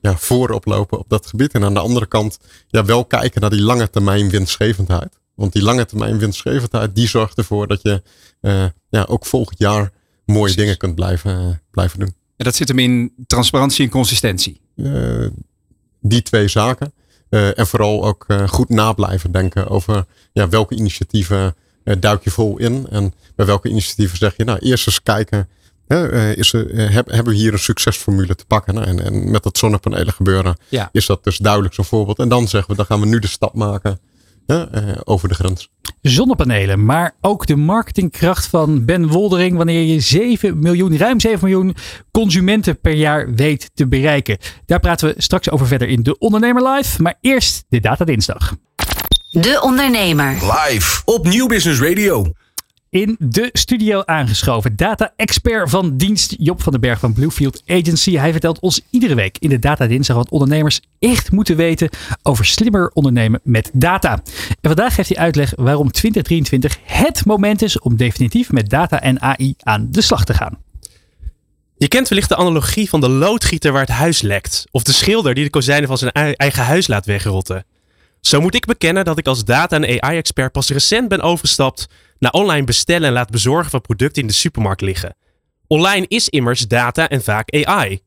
ja, 0.00 0.16
voorop 0.16 0.64
lopen 0.64 0.98
op 0.98 1.08
dat 1.08 1.26
gebied. 1.26 1.52
En 1.52 1.64
aan 1.64 1.74
de 1.74 1.80
andere 1.80 2.06
kant 2.06 2.38
ja, 2.68 2.84
wel 2.84 3.04
kijken 3.04 3.40
naar 3.40 3.50
die 3.50 3.62
lange 3.62 3.90
termijn 3.90 4.30
winstgevendheid. 4.30 5.18
Want 5.34 5.52
die 5.52 5.62
lange 5.62 5.86
termijn 5.86 6.18
winstgevendheid 6.18 6.94
die 6.94 7.08
zorgt 7.08 7.38
ervoor 7.38 7.66
dat 7.66 7.82
je 7.82 8.02
ja, 8.88 9.04
ook 9.08 9.26
volgend 9.26 9.58
jaar 9.58 9.92
mooie 10.24 10.40
Precies. 10.40 10.56
dingen 10.56 10.76
kunt 10.76 10.94
blijven, 10.94 11.62
blijven 11.70 11.98
doen. 11.98 12.14
En 12.36 12.44
dat 12.44 12.54
zit 12.54 12.68
hem 12.68 12.78
in 12.78 13.12
transparantie 13.26 13.84
en 13.84 13.90
consistentie. 13.90 14.60
Die 16.00 16.22
twee 16.22 16.48
zaken. 16.48 16.92
Eh, 17.30 17.58
en 17.58 17.66
vooral 17.66 18.04
ook 18.04 18.24
eh, 18.28 18.48
goed 18.48 18.68
na 18.68 18.92
blijven 18.92 19.32
denken 19.32 19.68
over 19.68 20.04
ja, 20.32 20.48
welke 20.48 20.74
initiatieven 20.74 21.54
eh, 21.84 21.96
duik 22.00 22.24
je 22.24 22.30
vol 22.30 22.58
in. 22.58 22.86
En 22.90 23.14
bij 23.36 23.46
welke 23.46 23.68
initiatieven 23.68 24.18
zeg 24.18 24.36
je, 24.36 24.44
nou 24.44 24.58
eerst 24.58 24.86
eens 24.86 25.02
kijken. 25.02 25.48
hè, 25.86 26.32
is 26.32 26.52
er, 26.52 26.92
heb- 26.92 27.10
hebben 27.10 27.32
we 27.32 27.38
hier 27.38 27.52
een 27.52 27.58
succesformule 27.58 28.34
te 28.34 28.44
pakken? 28.46 28.74
Nou, 28.74 28.86
en, 28.86 29.04
en 29.04 29.30
met 29.30 29.42
dat 29.42 29.58
zonnepanelen 29.58 30.12
gebeuren 30.12 30.56
Ja. 30.68 30.88
is 30.92 31.06
dat 31.06 31.24
dus 31.24 31.36
duidelijk 31.38 31.74
zo'n 31.74 31.84
voorbeeld. 31.84 32.18
En 32.18 32.28
dan 32.28 32.48
zeggen 32.48 32.70
we, 32.70 32.76
dan 32.76 32.86
gaan 32.86 33.00
we 33.00 33.06
nu 33.06 33.18
de 33.18 33.26
stap 33.26 33.54
maken 33.54 34.00
hè, 34.46 34.64
over 35.04 35.28
de 35.28 35.34
grens. 35.34 35.68
Zonnepanelen, 36.02 36.84
maar 36.84 37.14
ook 37.20 37.46
de 37.46 37.56
marketingkracht 37.56 38.46
van 38.46 38.84
Ben 38.84 39.08
Woldering 39.08 39.56
wanneer 39.56 39.82
je 39.82 40.00
7 40.00 40.58
miljoen, 40.58 40.96
ruim 40.96 41.20
7 41.20 41.38
miljoen 41.42 41.74
consumenten 42.10 42.80
per 42.80 42.92
jaar 42.94 43.34
weet 43.34 43.70
te 43.74 43.88
bereiken. 43.88 44.38
Daar 44.66 44.80
praten 44.80 45.08
we 45.08 45.22
straks 45.22 45.50
over 45.50 45.66
verder 45.66 45.88
in 45.88 46.02
De 46.02 46.18
Ondernemer 46.18 46.68
Live, 46.68 47.02
maar 47.02 47.14
eerst 47.20 47.64
de 47.68 47.80
Data 47.80 48.04
Dinsdag. 48.04 48.54
De 49.30 49.60
Ondernemer. 49.62 50.32
Live 50.32 51.02
op 51.04 51.26
Nieuw 51.26 51.46
Business 51.46 51.80
Radio. 51.80 52.32
In 52.90 53.16
de 53.18 53.48
studio 53.52 54.02
aangeschoven, 54.04 54.76
data-expert 54.76 55.70
van 55.70 55.96
dienst 55.96 56.34
Job 56.38 56.62
van 56.62 56.72
den 56.72 56.80
Berg 56.80 56.98
van 56.98 57.12
Bluefield 57.12 57.62
Agency. 57.66 58.16
Hij 58.16 58.32
vertelt 58.32 58.58
ons 58.60 58.80
iedere 58.90 59.14
week 59.14 59.36
in 59.38 59.48
de 59.48 59.58
Data 59.58 59.86
Dinsdag 59.86 60.16
wat 60.16 60.30
ondernemers 60.30 60.80
echt 60.98 61.32
moeten 61.32 61.56
weten 61.56 61.88
over 62.22 62.44
slimmer 62.44 62.90
ondernemen 62.94 63.40
met 63.42 63.70
data. 63.72 64.12
En 64.48 64.56
vandaag 64.60 64.94
geeft 64.94 65.08
hij 65.08 65.18
uitleg 65.18 65.52
waarom 65.56 65.90
2023 65.90 66.78
het 66.82 67.24
moment 67.24 67.62
is 67.62 67.78
om 67.78 67.96
definitief 67.96 68.52
met 68.52 68.68
data 68.70 69.00
en 69.00 69.20
AI 69.20 69.54
aan 69.62 69.88
de 69.90 70.00
slag 70.00 70.24
te 70.24 70.34
gaan. 70.34 70.58
Je 71.76 71.88
kent 71.88 72.08
wellicht 72.08 72.28
de 72.28 72.36
analogie 72.36 72.88
van 72.88 73.00
de 73.00 73.08
loodgieter 73.08 73.72
waar 73.72 73.80
het 73.86 73.90
huis 73.90 74.20
lekt. 74.20 74.66
Of 74.70 74.82
de 74.82 74.92
schilder 74.92 75.34
die 75.34 75.44
de 75.44 75.50
kozijnen 75.50 75.88
van 75.88 75.98
zijn 75.98 76.12
ei- 76.12 76.32
eigen 76.32 76.64
huis 76.64 76.86
laat 76.86 77.06
wegrotten. 77.06 77.64
Zo 78.20 78.40
moet 78.40 78.54
ik 78.54 78.66
bekennen 78.66 79.04
dat 79.04 79.18
ik 79.18 79.26
als 79.26 79.44
data- 79.44 79.80
en 79.80 80.02
AI-expert 80.02 80.52
pas 80.52 80.68
recent 80.68 81.08
ben 81.08 81.20
overgestapt 81.20 81.88
naar 82.20 82.32
online 82.32 82.64
bestellen 82.64 83.08
en 83.08 83.12
laten 83.12 83.32
bezorgen 83.32 83.70
van 83.70 83.80
producten 83.80 84.22
in 84.22 84.28
de 84.28 84.34
supermarkt 84.34 84.80
liggen. 84.80 85.16
Online 85.66 86.06
is 86.08 86.28
immers 86.28 86.68
data 86.68 87.08
en 87.08 87.22
vaak 87.22 87.64
AI. 87.64 88.00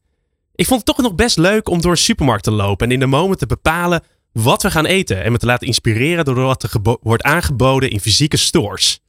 Ik 0.56 0.66
vond 0.66 0.86
het 0.86 0.96
toch 0.96 1.06
nog 1.06 1.16
best 1.16 1.38
leuk 1.38 1.70
om 1.70 1.82
door 1.82 1.92
een 1.92 1.98
supermarkt 1.98 2.44
te 2.44 2.52
lopen 2.52 2.88
en 2.88 2.94
in 2.94 3.00
de 3.00 3.06
moment 3.06 3.40
te 3.40 3.46
bepalen 3.46 4.04
wat 4.32 4.62
we 4.62 4.72
gaan 4.72 4.86
eten 4.86 5.24
en 5.24 5.32
me 5.32 5.38
te 5.38 5.46
laten 5.46 5.68
inspireren 5.68 6.26
door 6.26 6.36
wat 6.36 6.64
er 6.64 6.70
wordt 7.02 7.24
aangeboden 7.24 7.90
in 7.90 8.00
fysieke 8.00 8.38
stores. 8.38 9.00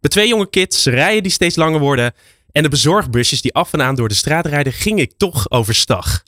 De 0.00 0.08
twee 0.08 0.28
jonge 0.28 0.50
kids, 0.50 0.86
rijen 0.86 1.22
die 1.22 1.32
steeds 1.32 1.56
langer 1.56 1.80
worden 1.80 2.12
en 2.52 2.62
de 2.62 2.68
bezorgbusjes 2.68 3.42
die 3.42 3.54
af 3.54 3.72
en 3.72 3.82
aan 3.82 3.94
door 3.94 4.08
de 4.08 4.14
straat 4.14 4.46
rijden, 4.46 4.72
ging 4.72 5.00
ik 5.00 5.12
toch 5.16 5.50
overstag. 5.50 6.22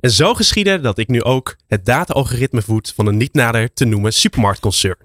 En 0.00 0.10
zo 0.10 0.34
geschiedde 0.34 0.80
dat 0.80 0.98
ik 0.98 1.08
nu 1.08 1.22
ook 1.22 1.56
het 1.66 1.84
data-algoritme 1.84 2.62
voed 2.62 2.92
van 2.94 3.06
een 3.06 3.16
niet 3.16 3.34
nader 3.34 3.72
te 3.72 3.84
noemen 3.84 4.12
supermarktconcern. 4.12 4.96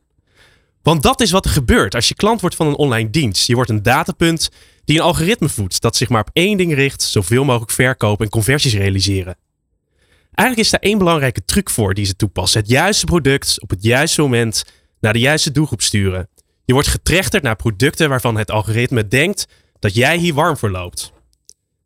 Want 0.87 1.03
dat 1.03 1.21
is 1.21 1.31
wat 1.31 1.45
er 1.45 1.51
gebeurt 1.51 1.95
als 1.95 2.07
je 2.07 2.15
klant 2.15 2.41
wordt 2.41 2.55
van 2.55 2.67
een 2.67 2.75
online 2.75 3.09
dienst. 3.09 3.47
Je 3.47 3.55
wordt 3.55 3.69
een 3.69 3.83
datapunt 3.83 4.49
die 4.85 4.97
een 4.97 5.03
algoritme 5.03 5.49
voedt 5.49 5.81
dat 5.81 5.95
zich 5.95 6.09
maar 6.09 6.21
op 6.21 6.29
één 6.33 6.57
ding 6.57 6.73
richt: 6.73 7.01
zoveel 7.01 7.43
mogelijk 7.43 7.71
verkopen 7.71 8.25
en 8.25 8.31
conversies 8.31 8.73
realiseren. 8.73 9.37
Eigenlijk 10.31 10.67
is 10.67 10.69
daar 10.69 10.89
één 10.89 10.97
belangrijke 10.97 11.45
truc 11.45 11.69
voor 11.69 11.93
die 11.93 12.05
ze 12.05 12.15
toepassen: 12.15 12.59
het 12.61 12.69
juiste 12.69 13.05
product 13.05 13.61
op 13.61 13.69
het 13.69 13.83
juiste 13.83 14.21
moment 14.21 14.65
naar 14.99 15.13
de 15.13 15.19
juiste 15.19 15.51
doelgroep 15.51 15.81
sturen. 15.81 16.29
Je 16.65 16.73
wordt 16.73 16.87
getrechterd 16.87 17.43
naar 17.43 17.55
producten 17.55 18.09
waarvan 18.09 18.37
het 18.37 18.51
algoritme 18.51 19.07
denkt 19.07 19.47
dat 19.79 19.95
jij 19.95 20.17
hier 20.17 20.33
warm 20.33 20.57
voor 20.57 20.71
loopt. 20.71 21.11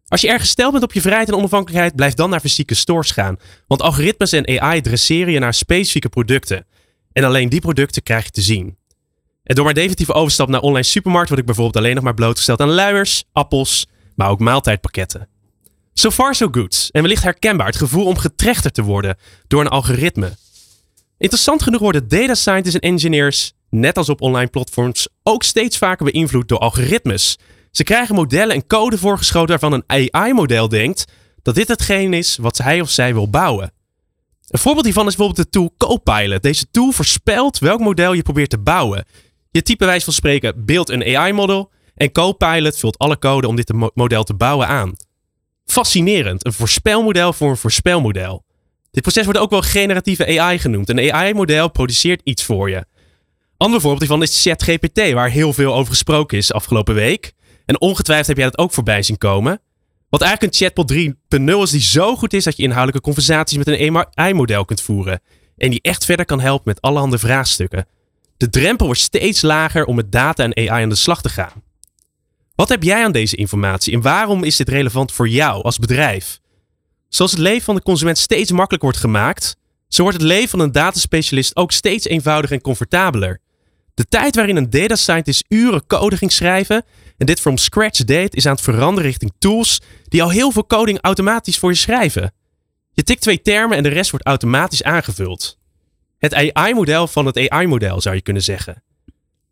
Als 0.08 0.22
je 0.22 0.28
erg 0.28 0.41
gesteld 0.41 0.72
bent 0.72 0.84
op 0.84 0.93
je 0.93 1.02
vrijheid 1.02 1.28
en 1.28 1.36
onafhankelijkheid, 1.36 1.95
blijf 1.95 2.14
dan 2.14 2.30
naar 2.30 2.39
fysieke 2.39 2.76
stores 2.76 3.12
gaan. 3.12 3.38
Want 3.68 3.82
algoritmes 3.82 4.32
en 4.32 4.62
AI 4.62 4.82
dresseren 4.82 5.34
je 5.34 5.39
naar 5.39 5.54
specifieke 5.54 6.10
producten. 6.10 6.66
En 7.12 7.24
alleen 7.24 7.49
die 7.49 7.62
producten 7.62 8.04
krijg 8.04 8.26
je 8.26 8.32
te 8.32 8.41
zien. 8.41 8.80
Door 9.54 9.64
mijn 9.64 9.76
definitieve 9.76 10.14
overstap 10.14 10.49
naar 10.49 10.62
online 10.62 10.84
supermarkt 10.84 11.28
word 11.28 11.39
ik 11.39 11.45
bijvoorbeeld 11.45 11.78
alleen 11.78 11.95
nog 11.95 12.04
maar 12.04 12.14
blootgesteld 12.14 12.60
aan 12.60 12.70
luiers, 12.70 13.24
appels, 13.32 13.88
maar 14.16 14.30
ook 14.30 14.39
maaltijdpakketten. 14.39 15.28
So 15.93 16.12
far 16.12 16.36
so 16.36 16.47
good. 16.52 16.89
En 16.91 17.02
wellicht 17.02 17.24
herkenbaar 17.24 17.68
het 17.68 17.76
gevoel 17.76 18.06
om 18.06 18.18
getrechterd 18.18 18.74
te 18.74 18.84
worden 18.84 19.18
door 19.47 19.62
een 19.62 19.68
algoritme. 19.68 20.38
Interessant 21.18 21.64
genoeg 21.64 21.82
worden 21.82 22.08
data 22.08 22.36
scientists 22.36 22.80
en 22.80 22.89
engineers, 22.89 23.54
net 23.70 23.97
als 23.97 24.10
op 24.10 24.22
online 24.22 24.49
platforms, 24.49 25.08
ook 25.24 25.43
steeds 25.43 25.78
vaker 25.78 26.06
beïnvloed 26.06 26.47
door 26.47 26.60
algoritmes. 26.60 27.38
Ze 27.72 27.84
krijgen 27.84 28.16
modellen 28.16 28.56
en 28.56 28.68
code 28.68 28.97
voorgeschoten 28.97 29.60
waarvan 29.60 29.84
een 29.88 30.12
AI-model 30.12 30.70
denkt 30.70 31.06
dat 31.41 31.56
dit 31.56 31.68
hetgeen 31.68 32.14
is 32.14 32.38
wat 32.38 32.58
hij 32.58 32.82
of 32.82 32.89
zij 32.89 33.14
wil 33.14 33.30
bouwen. 33.30 33.74
Een 34.47 34.60
voorbeeld 34.60 34.86
hiervan 34.86 35.08
is 35.08 35.16
bijvoorbeeld 35.16 35.45
de 35.45 35.60
tool 35.60 35.74
Copilot. 35.78 36.41
Deze 36.43 36.66
tool 36.72 36.91
voorspelt 36.91 37.60
welk 37.60 37.80
model 37.80 38.14
je 38.14 38.22
probeert 38.22 38.49
te 38.49 38.58
bouwen. 38.58 39.06
Je 39.52 39.62
typt 39.62 39.80
bij 39.80 39.88
wijze 39.88 40.06
van 40.06 40.14
spreken 40.14 40.66
beeld 40.66 40.89
een 40.89 41.18
AI-model 41.18 41.72
en 41.95 42.12
Copilot 42.12 42.78
vult 42.78 42.97
alle 42.97 43.20
code 43.20 43.47
om 43.47 43.56
dit 43.56 43.74
mo- 43.74 43.91
model 43.93 44.24
te 44.24 44.34
bouwen 44.34 44.68
aan. 44.68 44.93
Fascinerend, 45.66 46.45
een 46.45 46.54
voorspelmodel 46.54 47.34
voor 47.34 47.49
een 47.49 47.58
voorspelmodel. 47.58 48.43
Dit 48.91 49.02
proces 49.02 49.24
wordt 49.24 49.39
ook 49.39 49.49
wel 49.49 49.62
generatieve 49.62 50.39
AI 50.39 50.60
genoemd. 50.60 50.89
Een 50.89 51.14
AI-model 51.14 51.70
produceert 51.70 52.22
iets 52.24 52.43
voor 52.43 52.70
je. 52.70 52.86
Ander 53.58 53.80
voorbeeld 53.82 54.02
hiervan 54.02 54.22
is 54.22 54.41
ChatGPT, 54.41 55.12
waar 55.12 55.30
heel 55.30 55.54
veel 55.54 55.76
over 55.76 55.91
gesproken 55.91 56.38
is 56.38 56.54
afgelopen 56.54 56.95
week. 56.95 57.32
En 57.66 57.82
ongetwijfeld 57.82 58.28
heb 58.28 58.38
jij 58.38 58.45
dat 58.45 58.58
ook 58.58 58.72
voorbij 58.74 59.02
zien 59.04 59.18
komen. 59.18 59.62
Wat 60.10 60.22
eigenlijk 60.22 60.54
een 60.54 60.60
chatbot 60.60 60.91
3.0 60.91 61.62
is 61.62 61.72
die 61.72 61.82
zo 61.82 62.16
goed 62.16 62.34
is 62.34 62.43
dat 62.43 62.58
je 62.58 62.64
inhoudelijke 62.64 63.02
conversaties 63.02 63.58
met 63.58 63.68
een 63.68 64.06
AI-model 64.14 64.66
kunt 64.66 64.82
voeren. 64.82 65.22
En 65.58 65.70
die 65.70 65.82
echt 65.82 66.06
verder 66.06 66.26
kan 66.26 66.39
helpen 66.39 66.64
met 66.66 66.82
allerhande 66.82 67.18
vraagstukken. 67.18 67.88
De 68.41 68.49
drempel 68.49 68.85
wordt 68.85 69.01
steeds 69.01 69.41
lager 69.41 69.85
om 69.85 69.95
met 69.95 70.11
data 70.11 70.43
en 70.43 70.69
AI 70.69 70.83
aan 70.83 70.89
de 70.89 70.95
slag 70.95 71.21
te 71.21 71.29
gaan. 71.29 71.63
Wat 72.55 72.69
heb 72.69 72.83
jij 72.83 73.03
aan 73.03 73.11
deze 73.11 73.35
informatie 73.35 73.93
en 73.93 74.01
waarom 74.01 74.43
is 74.43 74.55
dit 74.55 74.69
relevant 74.69 75.11
voor 75.11 75.27
jou 75.27 75.63
als 75.63 75.77
bedrijf? 75.77 76.39
Zoals 77.09 77.31
het 77.31 77.39
leven 77.39 77.63
van 77.63 77.75
de 77.75 77.81
consument 77.81 78.17
steeds 78.17 78.51
makkelijker 78.51 78.89
wordt 78.89 79.03
gemaakt, 79.03 79.55
zo 79.87 80.01
wordt 80.03 80.17
het 80.17 80.27
leven 80.27 80.49
van 80.49 80.59
een 80.59 80.71
dataspecialist 80.71 81.55
ook 81.55 81.71
steeds 81.71 82.05
eenvoudiger 82.05 82.55
en 82.55 82.61
comfortabeler. 82.61 83.39
De 83.93 84.07
tijd 84.07 84.35
waarin 84.35 84.55
een 84.55 84.69
data 84.69 84.95
scientist 84.95 85.45
uren 85.47 85.85
code 85.87 86.17
ging 86.17 86.31
schrijven 86.31 86.85
en 87.17 87.25
dit 87.25 87.39
from 87.39 87.57
scratch 87.57 88.03
deed, 88.03 88.35
is 88.35 88.45
aan 88.45 88.55
het 88.55 88.63
veranderen 88.63 89.09
richting 89.09 89.33
tools 89.39 89.81
die 90.03 90.23
al 90.23 90.29
heel 90.29 90.51
veel 90.51 90.67
coding 90.67 91.01
automatisch 91.01 91.57
voor 91.57 91.69
je 91.69 91.77
schrijven. 91.77 92.33
Je 92.91 93.03
tikt 93.03 93.21
twee 93.21 93.41
termen 93.41 93.77
en 93.77 93.83
de 93.83 93.89
rest 93.89 94.11
wordt 94.11 94.25
automatisch 94.25 94.83
aangevuld. 94.83 95.59
Het 96.22 96.53
AI-model 96.53 97.07
van 97.07 97.26
het 97.26 97.49
AI-model 97.49 98.01
zou 98.01 98.15
je 98.15 98.22
kunnen 98.22 98.43
zeggen. 98.43 98.84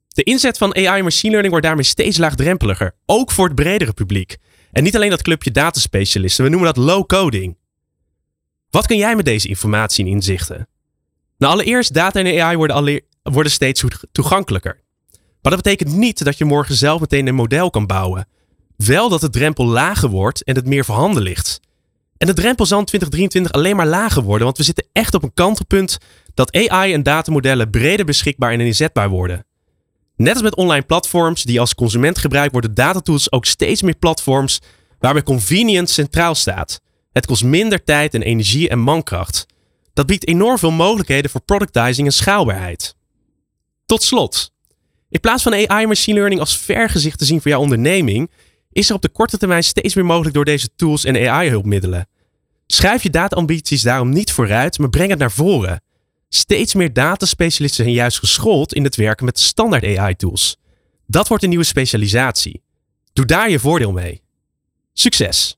De 0.07 0.24
inzet 0.24 0.57
van 0.57 0.76
AI 0.76 0.97
en 0.97 1.03
machine 1.03 1.30
learning 1.30 1.51
wordt 1.51 1.65
daarmee 1.65 1.86
steeds 1.86 2.17
laagdrempeliger, 2.17 2.95
ook 3.05 3.32
voor 3.32 3.45
het 3.45 3.55
bredere 3.55 3.93
publiek. 3.93 4.38
En 4.72 4.84
niet 4.84 4.95
alleen 4.95 5.09
dat 5.09 5.22
clubje 5.22 5.51
dataspecialisten, 5.51 6.43
we 6.43 6.49
noemen 6.49 6.74
dat 6.74 6.86
low 6.86 7.05
coding. 7.05 7.57
Wat 8.70 8.88
kun 8.88 8.97
jij 8.97 9.15
met 9.15 9.26
deze 9.26 9.47
informatie 9.47 10.05
en 10.05 10.11
inzichten? 10.11 10.67
Nou, 11.38 11.53
allereerst, 11.53 11.93
data 11.93 12.20
en 12.20 12.41
AI 12.41 12.57
worden, 12.57 13.01
worden 13.24 13.51
steeds 13.51 13.84
toegankelijker. 14.11 14.82
Maar 15.41 15.51
dat 15.51 15.63
betekent 15.63 15.95
niet 15.95 16.24
dat 16.24 16.38
je 16.38 16.45
morgen 16.45 16.76
zelf 16.76 16.99
meteen 16.99 17.28
een 17.28 17.36
model 17.36 17.70
kan 17.70 17.86
bouwen. 17.86 18.28
Wel 18.76 19.09
dat 19.09 19.22
de 19.22 19.30
drempel 19.30 19.65
lager 19.65 20.09
wordt 20.09 20.43
en 20.43 20.55
het 20.55 20.65
meer 20.65 20.86
voorhanden 20.86 21.24
ligt. 21.24 21.59
En 22.17 22.28
de 22.28 22.34
drempel 22.34 22.65
zal 22.65 22.80
in 22.80 22.86
2023 22.86 23.51
alleen 23.51 23.76
maar 23.76 23.88
lager 23.88 24.24
worden, 24.24 24.45
want 24.45 24.57
we 24.57 24.63
zitten 24.63 24.88
echt 24.91 25.13
op 25.13 25.24
een 25.24 25.34
kantelpunt 25.34 25.97
dat 26.34 26.69
AI 26.69 26.93
en 26.93 27.03
datamodellen 27.03 27.69
breder 27.69 28.05
beschikbaar 28.05 28.51
en 28.51 28.59
inzetbaar 28.59 29.09
worden. 29.09 29.45
Net 30.15 30.34
als 30.34 30.43
met 30.43 30.55
online 30.55 30.86
platforms 30.86 31.43
die 31.43 31.59
als 31.59 31.75
consument 31.75 32.17
gebruikt 32.17 32.51
worden 32.51 32.73
datatools 32.73 33.32
ook 33.32 33.45
steeds 33.45 33.82
meer 33.82 33.95
platforms 33.95 34.59
waarbij 34.99 35.23
convenience 35.23 35.93
centraal 35.93 36.36
staat. 36.36 36.82
Het 37.11 37.25
kost 37.25 37.43
minder 37.43 37.84
tijd 37.84 38.13
en 38.13 38.21
energie 38.21 38.69
en 38.69 38.80
mankracht. 38.80 39.45
Dat 39.93 40.05
biedt 40.05 40.27
enorm 40.27 40.57
veel 40.57 40.71
mogelijkheden 40.71 41.32
voor 41.32 41.41
productizing 41.41 42.07
en 42.07 42.13
schaalbaarheid. 42.13 42.95
Tot 43.86 44.03
slot, 44.03 44.51
in 45.09 45.19
plaats 45.19 45.43
van 45.43 45.53
AI 45.53 45.86
machine 45.86 46.17
learning 46.17 46.41
als 46.41 46.57
vergezicht 46.57 47.19
te 47.19 47.25
zien 47.25 47.41
voor 47.41 47.51
jouw 47.51 47.59
onderneming, 47.59 48.32
is 48.71 48.89
er 48.89 48.95
op 48.95 49.01
de 49.01 49.09
korte 49.09 49.38
termijn 49.38 49.63
steeds 49.63 49.95
meer 49.95 50.05
mogelijk 50.05 50.36
door 50.36 50.45
deze 50.45 50.69
tools 50.75 51.05
en 51.05 51.30
AI-hulpmiddelen. 51.30 52.07
Schrijf 52.67 53.03
je 53.03 53.09
dataambities 53.09 53.82
daarom 53.82 54.09
niet 54.09 54.32
vooruit, 54.32 54.80
maar 54.80 54.89
breng 54.89 55.09
het 55.09 55.19
naar 55.19 55.32
voren. 55.32 55.82
Steeds 56.30 56.73
meer 56.73 56.93
dataspecialisten 56.93 57.84
zijn 57.84 57.95
juist 57.95 58.19
geschoold 58.19 58.73
in 58.73 58.84
het 58.84 58.95
werken 58.95 59.25
met 59.25 59.39
standaard 59.39 59.97
AI-tools. 59.97 60.57
Dat 61.07 61.27
wordt 61.27 61.43
een 61.43 61.49
nieuwe 61.49 61.63
specialisatie. 61.63 62.61
Doe 63.13 63.25
daar 63.25 63.49
je 63.49 63.59
voordeel 63.59 63.91
mee. 63.91 64.21
Succes! 64.93 65.57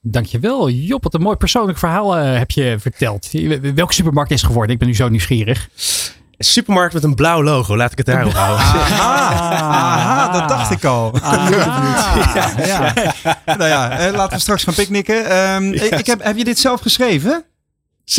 Dankjewel, 0.00 0.70
Job. 0.70 1.02
Wat 1.02 1.14
een 1.14 1.20
mooi 1.20 1.36
persoonlijk 1.36 1.78
verhaal 1.78 2.18
uh, 2.18 2.38
heb 2.38 2.50
je 2.50 2.76
verteld. 2.80 3.30
Welke 3.74 3.92
supermarkt 3.92 4.30
is 4.30 4.42
geworden? 4.42 4.72
Ik 4.72 4.78
ben 4.78 4.88
nu 4.88 4.94
zo 4.94 5.08
nieuwsgierig. 5.08 5.68
Een 6.36 6.44
supermarkt 6.44 6.94
met 6.94 7.02
een 7.02 7.14
blauw 7.14 7.42
logo. 7.42 7.76
Laat 7.76 7.92
ik 7.92 7.98
het 7.98 8.06
daarop 8.06 8.32
houden. 8.32 8.64
Aha, 8.66 9.54
aha, 9.54 10.32
dat 10.38 10.48
dacht 10.48 10.70
ik 10.70 10.84
al. 10.84 11.20
Ah, 11.20 11.48
ja, 11.50 12.66
ja. 12.66 12.94
Nou 13.44 13.64
ja, 13.64 13.98
eh, 13.98 14.14
laten 14.14 14.36
we 14.36 14.42
straks 14.42 14.64
gaan 14.64 14.74
picknicken. 14.74 15.38
Um, 15.38 15.72
ik 15.72 16.06
heb, 16.06 16.22
heb 16.22 16.36
je 16.36 16.44
dit 16.44 16.58
zelf 16.58 16.80
geschreven? 16.80 17.44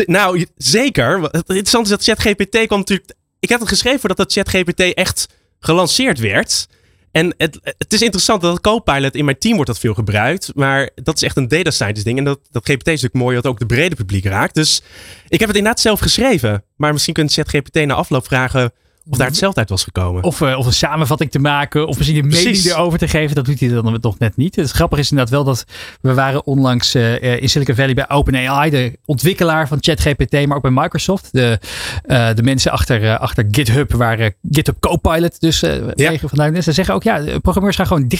Nou, 0.05 0.45
zeker. 0.57 1.21
Het 1.21 1.33
interessante 1.33 1.89
is 1.89 1.89
dat 1.89 2.03
ChatGPT 2.03 2.65
kwam 2.65 2.79
natuurlijk... 2.79 3.13
Ik 3.39 3.49
heb 3.49 3.59
het 3.59 3.69
geschreven 3.69 3.99
voordat 3.99 4.17
dat 4.17 4.31
ChatGPT 4.31 4.79
echt 4.79 5.27
gelanceerd 5.59 6.19
werd. 6.19 6.67
En 7.11 7.33
het, 7.37 7.59
het 7.77 7.93
is 7.93 8.01
interessant 8.01 8.41
dat 8.41 8.61
Copilot 8.61 9.15
in 9.15 9.25
mijn 9.25 9.37
team 9.37 9.55
wordt 9.55 9.69
dat 9.69 9.79
veel 9.79 9.93
gebruikt. 9.93 10.51
Maar 10.55 10.89
dat 10.95 11.15
is 11.15 11.21
echt 11.21 11.37
een 11.37 11.47
data 11.47 11.71
scientist 11.71 12.05
ding. 12.05 12.17
En 12.17 12.23
dat, 12.23 12.39
dat 12.51 12.63
GPT 12.63 12.87
is 12.87 13.01
natuurlijk 13.01 13.13
mooi 13.13 13.35
dat 13.35 13.47
ook 13.47 13.59
de 13.59 13.65
brede 13.65 13.95
publiek 13.95 14.25
raakt. 14.25 14.55
Dus 14.55 14.81
ik 15.27 15.39
heb 15.39 15.47
het 15.47 15.57
inderdaad 15.57 15.81
zelf 15.81 15.99
geschreven. 15.99 16.63
Maar 16.75 16.93
misschien 16.93 17.13
kunt 17.13 17.33
ChatGPT 17.33 17.85
na 17.85 17.93
afloop 17.93 18.25
vragen 18.25 18.71
of 19.09 19.17
daar 19.17 19.27
hetzelfde 19.27 19.59
uit 19.59 19.69
was 19.69 19.83
gekomen. 19.83 20.23
Of, 20.23 20.41
uh, 20.41 20.57
of 20.57 20.65
een 20.65 20.73
samenvatting 20.73 21.31
te 21.31 21.39
maken. 21.39 21.87
Of 21.87 21.97
misschien 21.97 22.23
een 22.23 22.27
mening 22.27 22.65
erover 22.65 22.99
te 22.99 23.07
geven. 23.07 23.35
Dat 23.35 23.45
doet 23.45 23.59
hij 23.59 23.69
dan 23.69 23.97
nog 24.01 24.19
net 24.19 24.37
niet. 24.37 24.55
Het 24.55 24.71
grappige 24.71 25.01
is 25.01 25.11
inderdaad 25.11 25.33
wel 25.33 25.43
dat 25.43 25.65
we 26.01 26.13
waren 26.13 26.45
onlangs 26.45 26.95
uh, 26.95 27.41
in 27.41 27.49
Silicon 27.49 27.75
Valley 27.75 27.93
bij 27.93 28.09
OpenAI. 28.09 28.69
De 28.69 28.99
ontwikkelaar 29.05 29.67
van 29.67 29.77
ChatGPT. 29.81 30.47
Maar 30.47 30.55
ook 30.57 30.61
bij 30.61 30.71
Microsoft. 30.71 31.29
De, 31.31 31.59
uh, 32.05 32.33
de 32.33 32.43
mensen 32.43 32.71
achter, 32.71 33.17
achter 33.17 33.47
GitHub. 33.51 33.93
Waar 33.93 34.31
GitHub 34.51 34.79
Copilot 34.79 35.39
dus 35.39 35.59
ja. 35.95 36.17
vandaan 36.17 36.55
is. 36.55 36.63
Ze 36.63 36.71
zeggen 36.71 36.93
ook 36.93 37.03
ja, 37.03 37.39
programmeurs 37.39 37.75
gaan 37.75 37.87
gewoon 37.87 38.11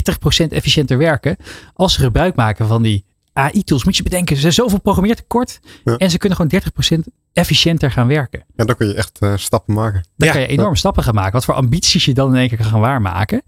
30% 0.45 0.47
efficiënter 0.49 0.97
werken. 0.97 1.37
Als 1.73 1.93
ze 1.93 1.99
gebruik 1.99 2.35
maken 2.35 2.67
van 2.67 2.81
die 2.81 3.05
AI-tools. 3.33 3.83
Moet 3.83 3.97
je 3.97 4.03
bedenken, 4.03 4.35
ze 4.35 4.41
zijn 4.41 4.53
zoveel 4.53 4.79
programmeertekort. 4.81 5.59
Ja. 5.83 5.97
En 5.97 6.09
ze 6.09 6.17
kunnen 6.17 6.37
gewoon 6.37 6.61
30% 7.07 7.11
efficiënter 7.33 7.91
gaan 7.91 8.07
werken. 8.07 8.45
Ja, 8.55 8.65
dan 8.65 8.75
kun 8.75 8.87
je 8.87 8.93
echt 8.93 9.19
uh, 9.21 9.33
stappen 9.35 9.73
maken. 9.73 10.05
Dan 10.17 10.27
ja. 10.27 10.33
kan 10.33 10.41
je 10.41 10.47
enorme 10.47 10.77
stappen 10.77 11.03
gaan 11.03 11.13
maken. 11.13 11.31
Wat 11.31 11.45
voor 11.45 11.53
ambities 11.53 12.05
je 12.05 12.13
dan 12.13 12.29
in 12.29 12.39
één 12.39 12.47
keer 12.47 12.57
kan 12.57 12.67
gaan 12.67 12.79
waarmaken. 12.79 13.41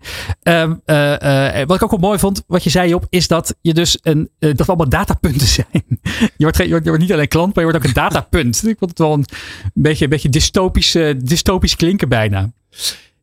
Um, 0.43 0.81
uh, 0.85 1.11
uh, 1.11 1.65
wat 1.65 1.75
ik 1.75 1.83
ook 1.83 1.89
wel 1.89 1.99
mooi 1.99 2.19
vond, 2.19 2.43
wat 2.47 2.63
je 2.63 2.69
zei 2.69 2.93
op, 2.93 3.05
is 3.09 3.27
dat 3.27 3.55
je 3.61 3.73
dus 3.73 3.97
een, 4.01 4.29
dat 4.39 4.57
we 4.57 4.65
allemaal 4.65 4.89
datapunten 4.89 5.47
zijn. 5.59 5.83
je, 6.01 6.31
wordt, 6.37 6.57
je, 6.57 6.69
wordt, 6.69 6.83
je 6.83 6.89
wordt 6.89 6.99
niet 6.99 7.13
alleen 7.13 7.27
klant, 7.27 7.55
maar 7.55 7.63
je 7.65 7.71
wordt 7.71 7.85
ook 7.85 7.89
een 7.89 8.01
datapunt. 8.03 8.67
ik 8.67 8.77
vond 8.77 8.89
het 8.89 8.99
wel 8.99 9.13
een, 9.13 9.25
een 9.63 9.81
beetje, 9.81 10.03
een 10.03 10.09
beetje 10.09 10.29
dystopisch, 10.29 10.97
dystopisch 11.17 11.75
klinken 11.75 12.09
bijna. 12.09 12.51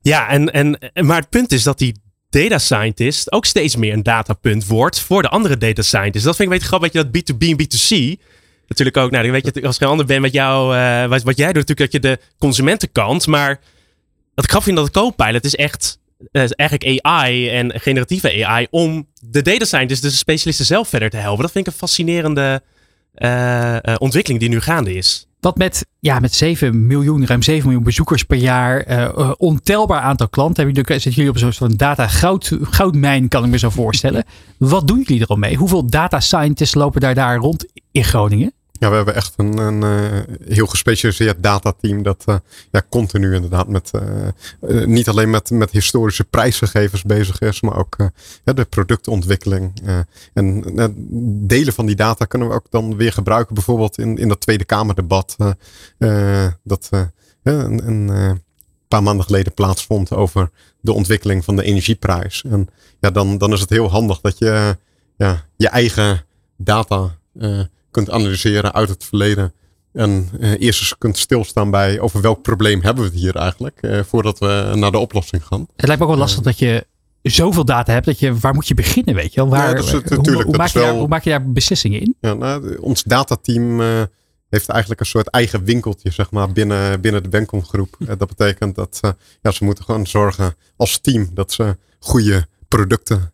Ja, 0.02 0.28
en, 0.28 0.52
en, 0.52 0.78
maar 1.06 1.20
het 1.20 1.28
punt 1.28 1.52
is 1.52 1.62
dat 1.62 1.78
die 1.78 2.00
data 2.32 2.58
scientist 2.58 3.32
ook 3.32 3.44
steeds 3.44 3.76
meer 3.76 3.92
een 3.92 4.02
datapunt 4.02 4.66
wordt 4.66 5.00
voor 5.00 5.22
de 5.22 5.28
andere 5.28 5.56
data 5.56 5.82
scientist. 5.82 6.24
Dat 6.24 6.36
vind 6.36 6.48
ik 6.48 6.54
beetje 6.54 6.68
grappig, 6.68 6.92
weet 6.92 7.04
je, 7.04 7.10
dat 7.10 7.34
B2B 7.34 7.48
en 7.48 7.62
B2C 7.62 8.20
natuurlijk 8.66 8.96
ook, 8.96 9.10
nou, 9.10 9.30
weet 9.30 9.50
je, 9.54 9.66
als 9.66 9.76
ik 9.76 9.82
een 9.82 9.88
ander 9.88 10.06
ben 10.06 10.20
met 10.20 10.32
jou, 10.32 10.76
uh, 10.76 11.06
wat, 11.06 11.22
wat 11.22 11.36
jij 11.36 11.52
doet, 11.52 11.68
natuurlijk 11.68 11.92
dat 11.92 12.02
je 12.02 12.08
de 12.08 12.18
consumentenkant, 12.38 13.26
maar 13.26 13.60
wat 14.34 14.44
ik 14.44 14.50
grappig 14.50 14.64
vind 14.64 14.76
dat 14.76 14.84
het 14.84 14.94
Copilot 14.94 15.44
is 15.44 15.54
echt 15.54 15.98
uh, 16.32 16.44
eigenlijk 16.56 17.04
AI 17.04 17.48
en 17.48 17.80
generatieve 17.80 18.46
AI 18.46 18.66
om 18.70 19.08
de 19.20 19.42
data 19.42 19.64
scientist, 19.64 20.02
dus 20.02 20.10
de 20.10 20.16
specialisten 20.16 20.66
zelf 20.66 20.88
verder 20.88 21.10
te 21.10 21.16
helpen. 21.16 21.42
Dat 21.42 21.52
vind 21.52 21.66
ik 21.66 21.72
een 21.72 21.78
fascinerende 21.78 22.62
uh, 23.14 23.76
ontwikkeling 23.98 24.40
die 24.40 24.48
nu 24.48 24.60
gaande 24.60 24.94
is. 24.94 25.26
Wat 25.43 25.57
met, 25.57 25.86
ja, 26.01 26.18
met 26.18 26.34
7 26.34 26.86
miljoen, 26.86 27.26
ruim 27.26 27.43
7 27.43 27.64
miljoen 27.64 27.84
bezoekers 27.84 28.22
per 28.22 28.36
jaar, 28.36 28.90
uh, 28.90 29.32
ontelbaar 29.36 30.01
aantal 30.01 30.28
klanten. 30.28 30.64
Hebben 30.64 30.74
jullie, 30.74 31.01
zitten 31.01 31.22
jullie 31.22 31.40
op 31.40 31.47
een 31.47 31.53
soort 31.53 31.78
data 31.78 32.07
goud, 32.09 32.59
goudmijn, 32.62 33.28
kan 33.28 33.45
ik 33.45 33.51
me 33.51 33.59
zo 33.59 33.70
voorstellen. 33.70 34.24
Wat 34.59 34.88
doen 34.88 35.03
jullie 35.07 35.22
er 35.22 35.28
al 35.28 35.36
mee? 35.36 35.57
Hoeveel 35.57 35.86
data 35.86 36.20
scientists 36.20 36.74
lopen 36.74 37.01
daar, 37.01 37.14
daar 37.14 37.36
rond 37.36 37.66
in 37.93 38.05
Groningen? 38.05 38.53
Ja, 38.82 38.90
we 38.90 38.96
hebben 38.96 39.14
echt 39.14 39.34
een, 39.36 39.58
een 39.58 39.82
uh, 39.82 40.20
heel 40.44 40.66
gespecialiseerd 40.66 41.42
datateam 41.42 42.02
dat 42.02 42.24
uh, 42.26 42.36
ja, 42.70 42.82
continu 42.88 43.34
inderdaad 43.34 43.68
met 43.68 43.90
uh, 43.94 44.84
niet 44.84 45.08
alleen 45.08 45.30
met, 45.30 45.50
met 45.50 45.70
historische 45.70 46.24
prijsgegevens 46.24 47.02
bezig 47.02 47.40
is, 47.40 47.60
maar 47.60 47.76
ook 47.76 47.96
ja, 48.44 48.52
de 48.52 48.64
productontwikkeling. 48.64 49.82
en 50.32 50.64
delen 51.46 51.72
van 51.72 51.86
die 51.86 51.96
data 51.96 52.24
kunnen 52.24 52.48
we 52.48 52.54
ook 52.54 52.66
dan 52.70 52.96
weer 52.96 53.12
gebruiken, 53.12 53.54
bijvoorbeeld 53.54 53.98
in, 53.98 54.16
in 54.16 54.28
dat 54.28 54.40
Tweede 54.40 54.64
Kamerdebat 54.64 55.36
dat 56.62 56.88
een, 57.42 57.88
een 57.88 58.42
paar 58.88 59.02
maanden 59.02 59.24
geleden 59.24 59.54
plaatsvond 59.54 60.12
over 60.12 60.50
de 60.80 60.92
ontwikkeling 60.92 61.44
van 61.44 61.56
de 61.56 61.62
energieprijs. 61.62 62.44
En 62.50 62.68
ja, 63.00 63.10
dan, 63.10 63.38
dan 63.38 63.52
is 63.52 63.60
het 63.60 63.70
heel 63.70 63.90
handig 63.90 64.20
dat 64.20 64.38
je 64.38 64.76
ja, 65.16 65.44
je 65.56 65.68
eigen 65.68 66.24
data 66.56 67.18
kunt 67.93 68.11
analyseren 68.11 68.72
uit 68.72 68.88
het 68.88 69.05
verleden. 69.05 69.53
En 69.93 70.28
uh, 70.40 70.51
eerst 70.61 70.80
eens 70.80 70.95
kunt 70.99 71.18
stilstaan 71.18 71.70
bij 71.70 72.01
over 72.01 72.20
welk 72.20 72.43
probleem 72.43 72.82
hebben 72.82 73.05
we 73.05 73.11
het 73.11 73.18
hier 73.18 73.36
eigenlijk. 73.36 73.78
Uh, 73.80 74.01
voordat 74.03 74.38
we 74.38 74.72
naar 74.74 74.90
de 74.90 74.99
oplossing 74.99 75.47
gaan. 75.47 75.66
Het 75.76 75.86
lijkt 75.86 76.01
me 76.01 76.07
ook 76.07 76.12
wel 76.12 76.20
lastig 76.20 76.43
dat 76.43 76.59
je 76.59 76.86
zoveel 77.22 77.64
data 77.64 77.93
hebt. 77.93 78.07
Dat 78.07 78.18
je, 78.18 78.38
waar 78.38 78.55
moet 78.55 78.68
je 78.68 78.74
beginnen 78.74 79.14
weet 79.14 79.34
je 79.34 79.40
wel? 79.40 79.51
Waar, 79.51 79.68
ja, 79.68 79.74
dus 79.74 79.93
het, 79.93 80.11
hoe, 80.11 80.43
hoe, 80.43 80.57
maak 80.57 80.68
je 80.68 80.78
daar, 80.78 80.95
hoe 80.95 81.09
maak 81.09 81.24
je 81.24 81.30
daar 81.30 81.53
beslissingen 81.53 82.01
in? 82.01 82.16
Ja, 82.20 82.34
nou, 82.34 82.76
ons 82.76 83.03
datateam 83.03 83.80
heeft 84.49 84.68
eigenlijk 84.68 85.01
een 85.01 85.07
soort 85.07 85.28
eigen 85.28 85.64
winkeltje 85.64 86.11
zeg 86.11 86.30
maar, 86.30 86.53
binnen, 86.53 87.01
binnen 87.01 87.22
de 87.22 87.28
Benkom 87.28 87.64
groep. 87.64 87.97
dat 88.18 88.28
betekent 88.28 88.74
dat 88.74 89.01
ja, 89.43 89.51
ze 89.51 89.64
moeten 89.64 89.84
gewoon 89.84 90.07
zorgen 90.07 90.55
als 90.76 90.99
team 90.99 91.30
dat 91.34 91.53
ze 91.53 91.76
goede 91.99 92.47
producten 92.68 93.32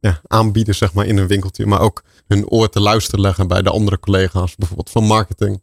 ja, 0.00 0.20
aanbieden 0.26 0.74
zeg 0.74 0.92
maar, 0.92 1.06
in 1.06 1.16
een 1.16 1.26
winkeltje. 1.26 1.66
Maar 1.66 1.80
ook 1.80 2.02
hun 2.26 2.48
oor 2.48 2.68
te 2.68 2.80
luisteren 2.80 3.20
leggen 3.20 3.48
bij 3.48 3.62
de 3.62 3.70
andere 3.70 3.98
collega's, 3.98 4.56
bijvoorbeeld 4.56 4.90
van 4.90 5.04
marketing. 5.04 5.60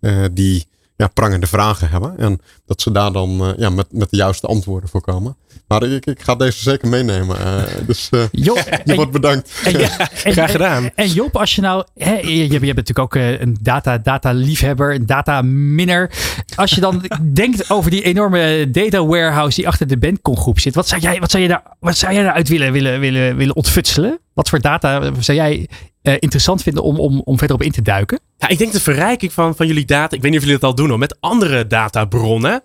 Uh, 0.00 0.24
die 0.32 0.66
ja, 0.96 1.06
prangende 1.06 1.46
vragen 1.46 1.88
hebben. 1.88 2.18
En 2.18 2.40
dat 2.66 2.82
ze 2.82 2.92
daar 2.92 3.12
dan 3.12 3.48
uh, 3.48 3.48
ja, 3.56 3.70
met, 3.70 3.86
met 3.90 4.10
de 4.10 4.16
juiste 4.16 4.46
antwoorden 4.46 4.88
voor 4.88 5.00
komen. 5.00 5.36
Maar 5.68 5.82
ik, 5.82 6.06
ik 6.06 6.22
ga 6.22 6.34
deze 6.34 6.62
zeker 6.62 6.88
meenemen. 6.88 7.36
Uh, 7.36 7.62
dus 7.86 8.08
uh, 8.10 8.24
Job, 8.30 8.58
je 8.84 8.94
wordt 8.94 9.10
bedankt. 9.10 9.52
En, 9.64 9.80
en, 10.24 10.32
Graag 10.32 10.50
gedaan. 10.50 10.90
En, 10.94 11.08
Job, 11.08 11.36
als 11.36 11.54
je 11.54 11.60
nou... 11.60 11.84
Hè, 11.94 12.14
je, 12.14 12.42
je, 12.42 12.48
bent 12.48 12.62
natuurlijk 12.62 12.98
ook 12.98 13.14
een 13.14 13.56
data, 13.60 13.98
data 13.98 14.32
liefhebber, 14.32 14.94
een 14.94 15.06
data 15.06 15.42
minner. 15.42 16.10
Als 16.54 16.70
je 16.70 16.80
dan 16.80 17.04
denkt 17.32 17.70
over 17.70 17.90
die 17.90 18.02
enorme 18.02 18.70
data 18.70 19.06
warehouse 19.06 19.56
die 19.56 19.68
achter 19.68 19.86
de 19.86 19.98
Bandcon 19.98 20.36
groep 20.36 20.60
zit. 20.60 20.74
Wat 20.74 20.88
zou 20.88 21.00
jij, 21.00 21.20
wat 21.20 21.30
zou 21.30 21.42
je 21.42 21.48
daar, 21.48 21.62
wat 21.80 21.96
zou 21.96 22.12
jij 22.12 22.22
daaruit 22.22 22.48
willen, 22.48 22.72
willen, 22.72 23.00
willen, 23.00 23.36
willen 23.36 23.56
ontfutselen? 23.56 24.18
Wat 24.34 24.48
voor 24.48 24.60
data 24.60 25.12
zou 25.20 25.38
jij 25.38 25.68
uh, 26.02 26.14
interessant 26.18 26.62
vinden 26.62 26.82
om, 26.82 27.00
om, 27.00 27.20
om 27.24 27.38
verder 27.38 27.56
op 27.56 27.62
in 27.62 27.70
te 27.70 27.82
duiken? 27.82 28.20
Ja, 28.38 28.48
ik 28.48 28.58
denk 28.58 28.72
de 28.72 28.80
verrijking 28.80 29.32
van, 29.32 29.56
van 29.56 29.66
jullie 29.66 29.84
data, 29.84 30.16
ik 30.16 30.22
weet 30.22 30.30
niet 30.30 30.40
of 30.40 30.46
jullie 30.46 30.60
dat 30.60 30.70
al 30.70 30.76
doen 30.76 30.88
hoor, 30.88 30.98
met 30.98 31.16
andere 31.20 31.66
databronnen. 31.66 32.62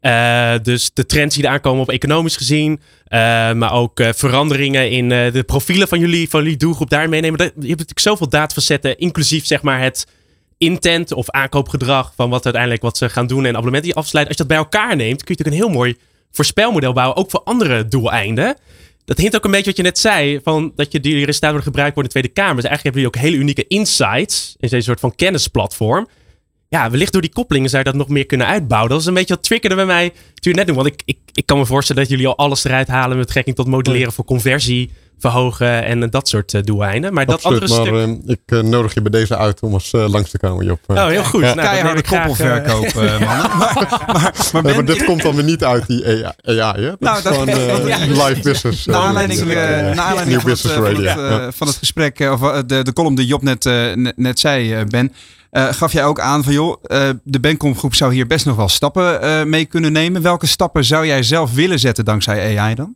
Uh, 0.00 0.52
dus 0.62 0.90
de 0.94 1.06
trends 1.06 1.34
die 1.34 1.44
er 1.44 1.50
aankomen 1.50 1.82
op 1.82 1.90
economisch 1.90 2.36
gezien. 2.36 2.72
Uh, 2.72 3.18
maar 3.52 3.72
ook 3.72 4.00
veranderingen 4.14 4.90
in 4.90 5.08
de 5.08 5.42
profielen 5.46 5.88
van 5.88 5.98
jullie, 5.98 6.28
van 6.28 6.42
jullie 6.42 6.56
doelgroep 6.56 6.90
daar 6.90 7.08
meenemen. 7.08 7.38
je 7.38 7.44
hebt 7.44 7.64
natuurlijk 7.64 7.98
zoveel 7.98 8.28
datafacetten, 8.28 8.98
inclusief 8.98 9.46
zeg 9.46 9.62
maar 9.62 9.80
het 9.80 10.06
intent 10.58 11.12
of 11.12 11.30
aankoopgedrag 11.30 12.12
van 12.16 12.30
wat 12.30 12.44
uiteindelijk 12.44 12.82
wat 12.82 12.96
ze 12.96 13.08
gaan 13.08 13.26
doen 13.26 13.44
en 13.44 13.50
abonnementen 13.50 13.90
die 13.90 13.98
afsluiten. 13.98 14.36
Als 14.36 14.46
je 14.46 14.54
dat 14.54 14.56
bij 14.56 14.80
elkaar 14.80 14.96
neemt, 14.96 15.24
kun 15.24 15.34
je 15.34 15.42
natuurlijk 15.42 15.56
een 15.56 15.70
heel 15.70 15.82
mooi 15.82 15.96
voorspelmodel 16.30 16.92
bouwen, 16.92 17.16
ook 17.16 17.30
voor 17.30 17.42
andere 17.44 17.88
doeleinden 17.88 18.56
dat 19.10 19.18
hint 19.18 19.36
ook 19.36 19.44
een 19.44 19.50
beetje 19.50 19.66
wat 19.66 19.76
je 19.76 19.82
net 19.82 19.98
zei, 19.98 20.40
van 20.42 20.72
dat 20.76 20.92
je 20.92 21.00
die 21.00 21.12
resultaten 21.24 21.50
worden 21.50 21.62
gebruikt 21.62 21.94
voor 21.94 22.02
de 22.02 22.08
Tweede 22.08 22.28
Kamer. 22.28 22.54
Dus 22.54 22.64
eigenlijk 22.64 22.96
hebben 22.96 23.02
jullie 23.02 23.16
ook 23.16 23.30
hele 23.30 23.42
unieke 23.42 23.66
insights 23.66 24.54
in 24.58 24.68
deze 24.68 24.84
soort 24.84 25.00
van 25.00 25.14
kennisplatform. 25.14 26.08
ja, 26.68 26.90
wellicht 26.90 27.12
door 27.12 27.20
die 27.20 27.32
koppelingen 27.32 27.70
zou 27.70 27.82
je 27.82 27.90
dat 27.90 27.98
nog 27.98 28.08
meer 28.08 28.26
kunnen 28.26 28.46
uitbouwen. 28.46 28.90
Dat 28.90 29.00
is 29.00 29.06
een 29.06 29.14
beetje 29.14 29.34
wat 29.34 29.42
triggerde 29.42 29.76
bij 29.76 29.86
mij 29.86 30.10
toen 30.10 30.52
je 30.52 30.58
net 30.58 30.66
doen. 30.66 30.76
Want 30.76 30.86
ik, 30.86 31.02
ik, 31.04 31.18
ik 31.32 31.46
kan 31.46 31.58
me 31.58 31.66
voorstellen 31.66 32.02
dat 32.02 32.10
jullie 32.10 32.26
al 32.26 32.36
alles 32.36 32.64
eruit 32.64 32.88
halen 32.88 33.16
met 33.16 33.26
betrekking 33.26 33.56
tot 33.56 33.66
modelleren 33.66 34.12
voor 34.12 34.24
conversie 34.24 34.90
verhogen 35.20 35.84
en 35.84 36.10
dat 36.10 36.28
soort 36.28 36.52
uh, 36.52 36.62
doeleinden. 36.62 37.12
Maar 37.14 37.26
Absoluut, 37.26 37.60
dat 37.60 37.70
andere 37.78 38.06
maar 38.06 38.16
stuk... 38.16 38.26
uh, 38.26 38.36
ik 38.36 38.64
uh, 38.64 38.70
nodig 38.70 38.94
je 38.94 39.02
bij 39.02 39.10
deze 39.20 39.36
uit 39.36 39.60
om 39.60 39.72
eens 39.72 39.90
langs 39.92 40.30
te 40.30 40.38
komen, 40.38 40.64
Job. 40.66 40.78
Oh, 40.86 41.06
heel 41.06 41.24
goed. 41.24 41.40
Ja. 41.42 41.54
Nou, 41.54 41.68
Keiharde 41.68 42.02
koppelverkoop, 42.02 42.94
mannen. 42.94 43.20
maar, 43.28 44.34
maar, 44.52 44.62
Ben, 44.62 44.74
maar 44.74 44.84
dit 44.84 45.04
komt 45.04 45.22
dan 45.22 45.34
weer 45.34 45.44
niet 45.44 45.64
uit 45.64 45.86
die 45.86 46.06
AI, 46.06 46.24
AI 46.60 46.82
hè? 46.82 46.88
Dat 46.90 47.00
Nou, 47.00 47.16
is 47.16 47.22
dat- 47.22 47.32
gewoon 47.32 47.48
eh, 47.48 47.86
ja. 47.88 47.98
live 48.26 48.40
business. 48.42 48.86
eh, 48.86 48.92
Naar 48.94 49.02
aanleiding, 49.02 49.40
eh, 49.40 49.90
eh, 49.90 49.96
van, 49.96 50.16
het, 50.18 50.44
business 50.44 50.64
eh, 50.64 50.70
van, 50.74 50.82
radio. 50.84 51.02
het, 51.08 51.18
eh, 51.18 51.30
ja. 51.30 51.52
van 51.52 51.66
het 51.66 51.76
gesprek, 51.76 52.20
eh, 52.20 52.32
of 52.32 52.42
eh, 52.42 52.58
de, 52.66 52.82
de 52.84 52.92
column 52.92 53.14
die 53.14 53.26
Job 53.26 53.42
net, 53.42 53.66
eh, 53.66 53.92
net, 53.94 54.16
net 54.16 54.38
zei, 54.40 54.74
eh, 54.74 54.84
Ben, 54.84 55.12
eh, 55.50 55.66
gaf 55.72 55.92
jij 55.92 56.04
ook 56.04 56.20
aan 56.20 56.44
van 56.44 56.52
joh, 56.52 56.76
eh, 56.82 57.08
de 57.24 57.40
Bencom 57.40 57.76
groep 57.78 57.94
zou 57.94 58.12
hier 58.14 58.26
best 58.26 58.46
nog 58.46 58.56
wel 58.56 58.68
stappen 58.68 59.22
eh, 59.22 59.44
mee 59.44 59.64
kunnen 59.64 59.92
nemen. 59.92 60.22
Welke 60.22 60.46
stappen 60.46 60.84
zou 60.84 61.06
jij 61.06 61.22
zelf 61.22 61.52
willen 61.54 61.78
zetten 61.78 62.04
dankzij 62.04 62.58
AI 62.58 62.74
dan? 62.74 62.94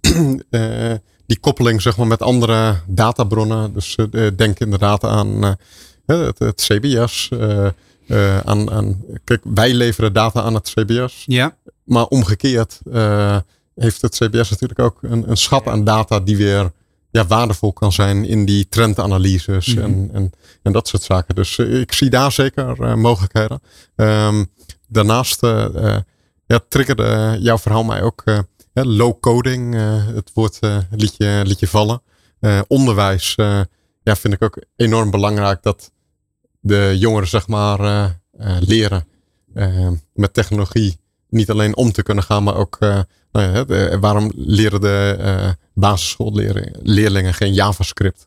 Eh, 0.50 0.92
die 1.26 1.38
koppeling 1.40 1.82
zeg 1.82 1.96
maar, 1.96 2.06
met 2.06 2.22
andere 2.22 2.80
databronnen. 2.86 3.72
Dus 3.72 3.94
eh, 3.94 4.26
denk 4.36 4.58
inderdaad 4.58 5.04
aan 5.04 5.44
eh, 5.44 5.52
het, 6.06 6.38
het 6.38 6.62
CBS. 6.66 7.30
aan, 8.44 8.70
aan, 8.70 9.04
kijk, 9.24 9.40
wij 9.44 9.74
leveren 9.74 10.12
data 10.12 10.42
aan 10.42 10.54
het 10.54 10.72
CBS. 10.74 11.22
Ja. 11.26 11.56
Maar 11.84 12.06
omgekeerd 12.06 12.80
heeft 13.74 14.02
het 14.02 14.14
CBS 14.16 14.50
natuurlijk 14.50 14.78
ook 14.78 14.98
een, 15.02 15.30
een 15.30 15.36
schat 15.36 15.66
aan 15.66 15.84
data 15.84 16.20
die 16.20 16.36
weer 16.36 16.72
ja, 17.10 17.26
waardevol 17.26 17.72
kan 17.72 17.92
zijn 17.92 18.24
in 18.24 18.44
die 18.44 18.68
trendanalyses 18.68 19.74
Mhm. 19.74 19.84
en, 19.84 20.10
en, 20.12 20.32
en 20.62 20.72
dat 20.72 20.88
soort 20.88 21.02
zaken. 21.02 21.34
Dus 21.34 21.58
ik 21.58 21.92
zie 21.92 22.10
daar 22.10 22.32
zeker 22.32 22.98
mogelijkheden. 22.98 23.60
Ehm, 23.96 24.44
daarnaast 24.88 25.40
ja, 26.46 26.60
triggerde 26.68 27.36
jouw 27.40 27.58
verhaal 27.58 27.84
mij 27.84 28.02
ook 28.02 28.24
low 28.84 29.20
coding. 29.20 29.74
eh, 29.74 30.06
het 30.06 30.30
woord 30.34 30.58
eh, 30.60 30.78
liet, 30.90 31.14
je, 31.18 31.42
liet 31.44 31.58
je 31.60 31.68
vallen. 31.68 32.02
Eh, 32.40 32.60
onderwijs 32.66 33.34
ja, 34.02 34.16
vind 34.16 34.34
ik 34.34 34.42
ook 34.44 34.62
enorm 34.76 35.10
belangrijk 35.10 35.62
dat 35.62 35.92
de 36.60 36.94
jongeren 36.98 37.28
zeg 37.28 37.48
maar 37.48 38.14
leren 38.60 39.06
met 40.14 40.34
technologie 40.34 40.98
niet 41.28 41.50
alleen 41.50 41.76
om 41.76 41.92
te 41.92 42.02
kunnen 42.02 42.24
gaan, 42.24 42.42
maar 42.42 42.56
ook 42.56 42.76
nou 43.32 43.52
ja, 43.52 43.64
de- 43.64 43.96
waarom 44.00 44.32
leren 44.34 44.80
de 44.80 45.16
eh 45.18 45.50
basisschoolleerlingen 45.74 47.34
geen 47.34 47.52
JavaScript 47.54 48.24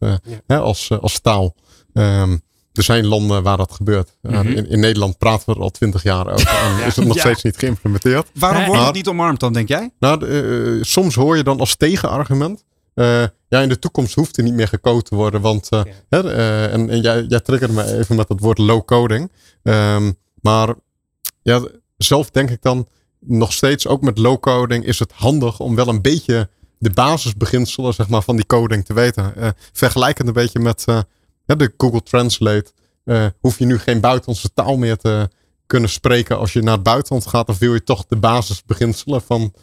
hè, 0.48 0.60
als, 0.60 0.90
als 1.02 1.20
taal? 1.20 1.56
Ehm, 1.94 2.38
er 2.80 2.86
zijn 2.86 3.06
landen 3.08 3.44
waar 3.44 3.58
dat 3.58 3.72
gebeurt. 3.72 4.16
Eh, 4.22 4.32
Mhm. 4.32 4.48
in, 4.48 4.70
in 4.70 4.80
Nederland 4.80 5.18
praten 5.18 5.50
we 5.50 5.56
er 5.56 5.62
al 5.62 5.70
twintig 5.70 6.04
jaar 6.04 6.28
over 6.34 6.48
en 6.80 6.86
is 6.86 6.96
het 6.96 7.06
nog 7.06 7.16
Ja. 7.16 7.22
steeds 7.22 7.44
niet 7.44 7.58
geïmplementeerd. 7.58 8.28
Waarom 8.34 8.66
wordt 8.66 8.86
het 8.86 8.94
niet 8.94 9.08
omarmd 9.08 9.40
dan, 9.40 9.54
denk 9.54 9.68
jij? 9.68 9.92
Nou, 10.00 10.26
eh, 10.28 10.84
soms 10.84 11.16
hoor 11.16 11.38
je 11.38 11.44
dan 11.44 11.60
als 11.60 11.76
tegenargument. 11.76 12.64
eh, 12.94 13.24
ja, 13.50 13.60
in 13.62 13.70
de 13.70 13.80
toekomst 13.80 14.16
hoeft 14.16 14.38
er 14.38 14.44
niet 14.44 14.54
meer 14.54 14.68
gecode 14.68 15.02
te 15.02 15.16
worden. 15.16 15.42
Want 15.42 15.70
eh, 15.70 15.82
hè, 16.10 16.34
eh, 16.34 16.74
en, 16.74 16.90
en 16.90 17.02
jij, 17.02 17.24
jij 17.24 17.40
triggerde 17.40 17.74
me 17.74 17.98
even 17.98 18.16
met 18.16 18.30
het 18.30 18.40
woord 18.40 18.58
low 18.58 18.86
coding. 18.86 19.32
Ehm, 19.64 20.12
maar 20.42 20.74
ja, 21.42 21.62
zelf 21.98 22.30
denk 22.30 22.50
ik 22.50 22.62
dan 22.62 22.88
nog 23.20 23.54
steeds, 23.54 23.88
ook 23.88 24.02
met 24.02 24.18
low 24.18 24.40
coding, 24.40 24.86
is 24.86 25.00
het 25.00 25.12
handig 25.16 25.60
om 25.60 25.76
wel 25.76 25.88
een 25.88 26.02
beetje 26.02 26.50
de 26.78 26.90
basisbeginselen 26.90 27.94
zeg 27.94 28.10
maar, 28.10 28.22
van 28.22 28.36
die 28.36 28.46
coding 28.46 28.86
te 28.86 28.94
weten. 28.94 29.36
Eh 29.36 29.50
vergelijkend 29.74 30.28
een 30.28 30.34
beetje 30.34 30.60
met 30.60 30.84
eh, 30.86 31.00
ja, 31.50 31.56
de 31.56 31.74
Google 31.78 32.04
Translate. 32.04 32.72
eh, 33.06 33.26
hoef 33.40 33.60
je 33.60 33.66
nu 33.66 33.78
geen 33.78 34.00
buitenlandse 34.02 34.54
taal 34.54 34.78
meer 34.78 34.98
te 34.98 35.30
kunnen 35.66 35.90
spreken 35.90 36.38
als 36.38 36.54
je 36.54 36.62
naar 36.62 36.74
het 36.74 36.84
buitenland 36.84 37.28
gaat. 37.28 37.50
Of 37.50 37.58
wil 37.58 37.74
je 37.74 37.84
toch 37.84 38.06
de 38.06 38.16
basisbeginselen 38.16 39.22
van 39.22 39.54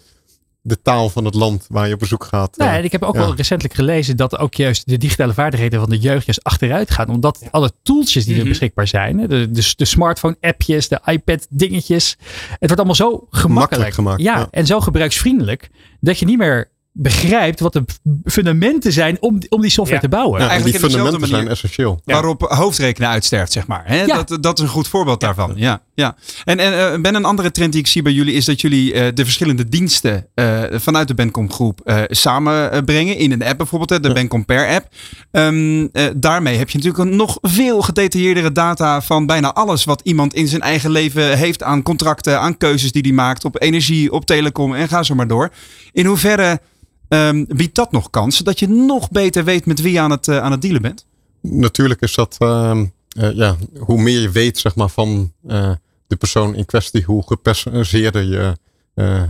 de 0.62 0.82
taal 0.82 1.08
van 1.08 1.24
het 1.24 1.34
land 1.34 1.66
waar 1.68 1.86
je 1.88 1.94
op 1.94 1.98
bezoek 2.00 2.24
gaat. 2.24 2.56
Nou, 2.56 2.70
eh, 2.70 2.76
en 2.76 2.84
ik 2.84 2.92
heb 2.92 3.02
ook 3.02 3.14
ja. 3.14 3.20
wel 3.20 3.34
recentelijk 3.34 3.74
gelezen 3.74 4.16
dat 4.16 4.38
ook 4.38 4.54
juist 4.54 4.86
de 4.88 4.96
digitale 4.98 5.34
vaardigheden 5.34 5.80
van 5.80 5.88
de 5.90 5.98
jeugd 5.98 6.26
juist 6.26 6.44
achteruit 6.44 6.90
gaan. 6.90 7.08
Omdat 7.08 7.42
alle 7.50 7.70
tooltjes 7.82 8.24
die 8.24 8.34
er 8.34 8.40
Mhm. 8.40 8.48
beschikbaar 8.48 8.86
zijn, 8.88 9.16
de, 9.16 9.50
de, 9.50 9.72
de 9.76 9.84
smartphone 9.84 10.36
appjes, 10.40 10.88
de 10.88 11.00
iPad 11.04 11.46
dingetjes. 11.50 12.16
Het 12.48 12.58
wordt 12.60 12.76
allemaal 12.76 12.94
zo 12.94 13.08
gemakkelijk. 13.30 13.52
Makkelijk 13.52 13.94
gemaakt, 13.94 14.20
Ja, 14.22 14.38
ja. 14.38 14.48
en 14.50 14.66
zo 14.66 14.80
gebruiksvriendelijk 14.80 15.70
dat 16.00 16.18
je 16.18 16.26
niet 16.26 16.38
meer 16.38 16.70
begrijpt 16.98 17.60
wat 17.60 17.72
de 17.72 17.84
fundamenten 18.24 18.92
zijn 18.92 19.16
om, 19.20 19.38
om 19.48 19.60
die 19.60 19.70
software 19.70 20.00
Ja. 20.02 20.08
te 20.08 20.16
bouwen. 20.16 20.40
Ja, 20.40 20.48
eigenlijk 20.48 20.78
die 20.80 20.90
fundamenten 20.90 21.20
zijn 21.20 21.32
manier. 21.32 21.50
essentieel. 21.52 22.00
Ja. 22.04 22.12
Waarop 22.14 22.40
hoofdrekenen 22.42 23.08
uitsterft, 23.08 23.52
zeg 23.52 23.66
maar. 23.66 23.94
Ja. 24.06 24.22
Dat, 24.22 24.42
dat 24.42 24.58
is 24.58 24.64
een 24.64 24.70
goed 24.70 24.88
voorbeeld 24.88 25.20
daarvan. 25.20 25.52
Ja, 25.56 25.82
ja. 25.94 26.16
En, 26.44 26.58
en 26.58 26.92
eh, 26.92 27.00
Ben, 27.00 27.14
een 27.14 27.24
andere 27.24 27.50
trend 27.50 27.72
die 27.72 27.80
ik 27.80 27.86
zie 27.86 28.02
bij 28.02 28.12
jullie 28.12 28.34
is 28.34 28.44
dat 28.44 28.60
jullie 28.60 28.92
eh, 28.92 29.06
de 29.14 29.24
verschillende 29.24 29.68
diensten 29.68 30.26
eh, 30.34 30.62
vanuit 30.72 31.08
de 31.08 31.14
Bencom 31.14 31.50
groep 31.52 31.80
eh, 31.84 32.02
samenbrengen. 32.06 33.16
In 33.16 33.32
een 33.32 33.42
app 33.44 33.56
bijvoorbeeld, 33.58 33.90
hè, 33.90 34.00
de 34.00 34.08
Ja. 34.08 34.14
Bencom 34.14 34.44
Per 34.44 34.68
app. 34.68 34.88
Ehm, 35.30 35.86
eh, 35.92 36.04
daarmee 36.16 36.56
heb 36.56 36.70
je 36.70 36.78
natuurlijk 36.78 37.04
een 37.10 37.16
nog 37.16 37.38
veel 37.42 37.82
gedetailleerdere 37.82 38.52
data 38.52 39.02
van 39.02 39.26
bijna 39.26 39.52
alles 39.52 39.84
wat 39.84 40.00
iemand 40.04 40.34
in 40.34 40.48
zijn 40.48 40.60
eigen 40.62 40.90
leven 40.90 41.36
heeft 41.38 41.62
aan 41.62 41.82
contracten, 41.82 42.40
aan 42.40 42.56
keuzes 42.56 42.92
die 42.92 43.02
hij 43.02 43.12
maakt 43.12 43.44
op 43.44 43.62
energie, 43.62 44.12
op 44.12 44.26
telecom 44.26 44.74
en 44.74 44.88
ga 44.88 45.02
zo 45.02 45.14
maar 45.14 45.28
door. 45.28 45.50
In 45.92 46.06
hoeverre 46.06 46.60
ehm, 47.08 47.44
biedt 47.48 47.74
dat 47.74 47.92
nog 47.92 48.10
kans, 48.10 48.36
zodat 48.36 48.58
je 48.58 48.68
nog 48.68 49.10
beter 49.10 49.44
weet 49.44 49.66
met 49.66 49.80
wie 49.80 49.92
je 49.92 50.00
aan 50.00 50.10
het, 50.10 50.28
eh, 50.28 50.38
aan 50.38 50.50
het 50.50 50.62
dealen 50.62 50.82
bent? 50.82 51.06
Natuurlijk 51.40 52.00
is 52.00 52.14
dat, 52.14 52.36
ehm, 52.38 52.86
eh, 53.08 53.32
ja, 53.32 53.56
hoe 53.78 54.02
meer 54.02 54.20
je 54.20 54.30
weet 54.30 54.58
zeg 54.58 54.74
maar, 54.74 54.88
van 54.88 55.32
eh, 55.46 55.72
de 56.06 56.16
persoon 56.16 56.54
in 56.54 56.64
kwestie, 56.64 57.04
hoe 57.04 57.22
gepersonaliseerder 57.26 58.22
je 58.22 58.56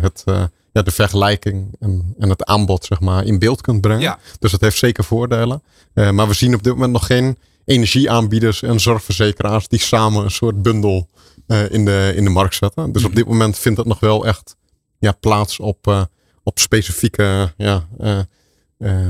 het, 0.01 0.23
ja, 0.73 0.83
de 0.83 0.91
vergelijking 0.91 1.77
en, 1.79 2.15
en 2.19 2.29
het 2.29 2.45
aanbod 2.45 2.85
zeg 2.85 3.01
maar, 3.01 3.25
in 3.25 3.39
beeld 3.39 3.61
kunt 3.61 3.81
brengen. 3.81 4.03
Ja. 4.03 4.19
Dus 4.39 4.51
dat 4.51 4.61
heeft 4.61 4.79
zeker 4.79 5.05
voordelen. 5.05 5.63
Maar 5.95 6.29
we 6.29 6.35
zien 6.35 6.55
op 6.55 6.63
dit 6.63 6.73
moment 6.73 6.93
nog 6.93 7.07
geen 7.07 7.39
energieaanbieders 7.65 8.63
en 8.63 8.81
zorgverzekeraars 8.81 9.69
die 9.69 9.81
samen 9.81 10.25
een 10.25 10.31
soort 10.31 10.63
bundel 10.63 11.09
in, 11.71 11.85
de, 11.85 12.13
in 12.17 12.25
de 12.25 12.31
markt 12.31 12.55
zetten. 12.55 12.93
Dus 12.93 13.05
op 13.05 13.15
dit 13.15 13.27
moment 13.27 13.59
vindt 13.59 13.77
dat 13.77 13.87
nog 13.87 14.01
wel 14.01 14.27
echt 14.27 14.57
ja, 14.99 15.13
plaats 15.13 15.61
op, 15.61 16.09
op 16.47 16.59
specifieke 16.59 17.53
ja, 17.57 17.87
eh, 17.99 18.19
eh, 18.79 19.09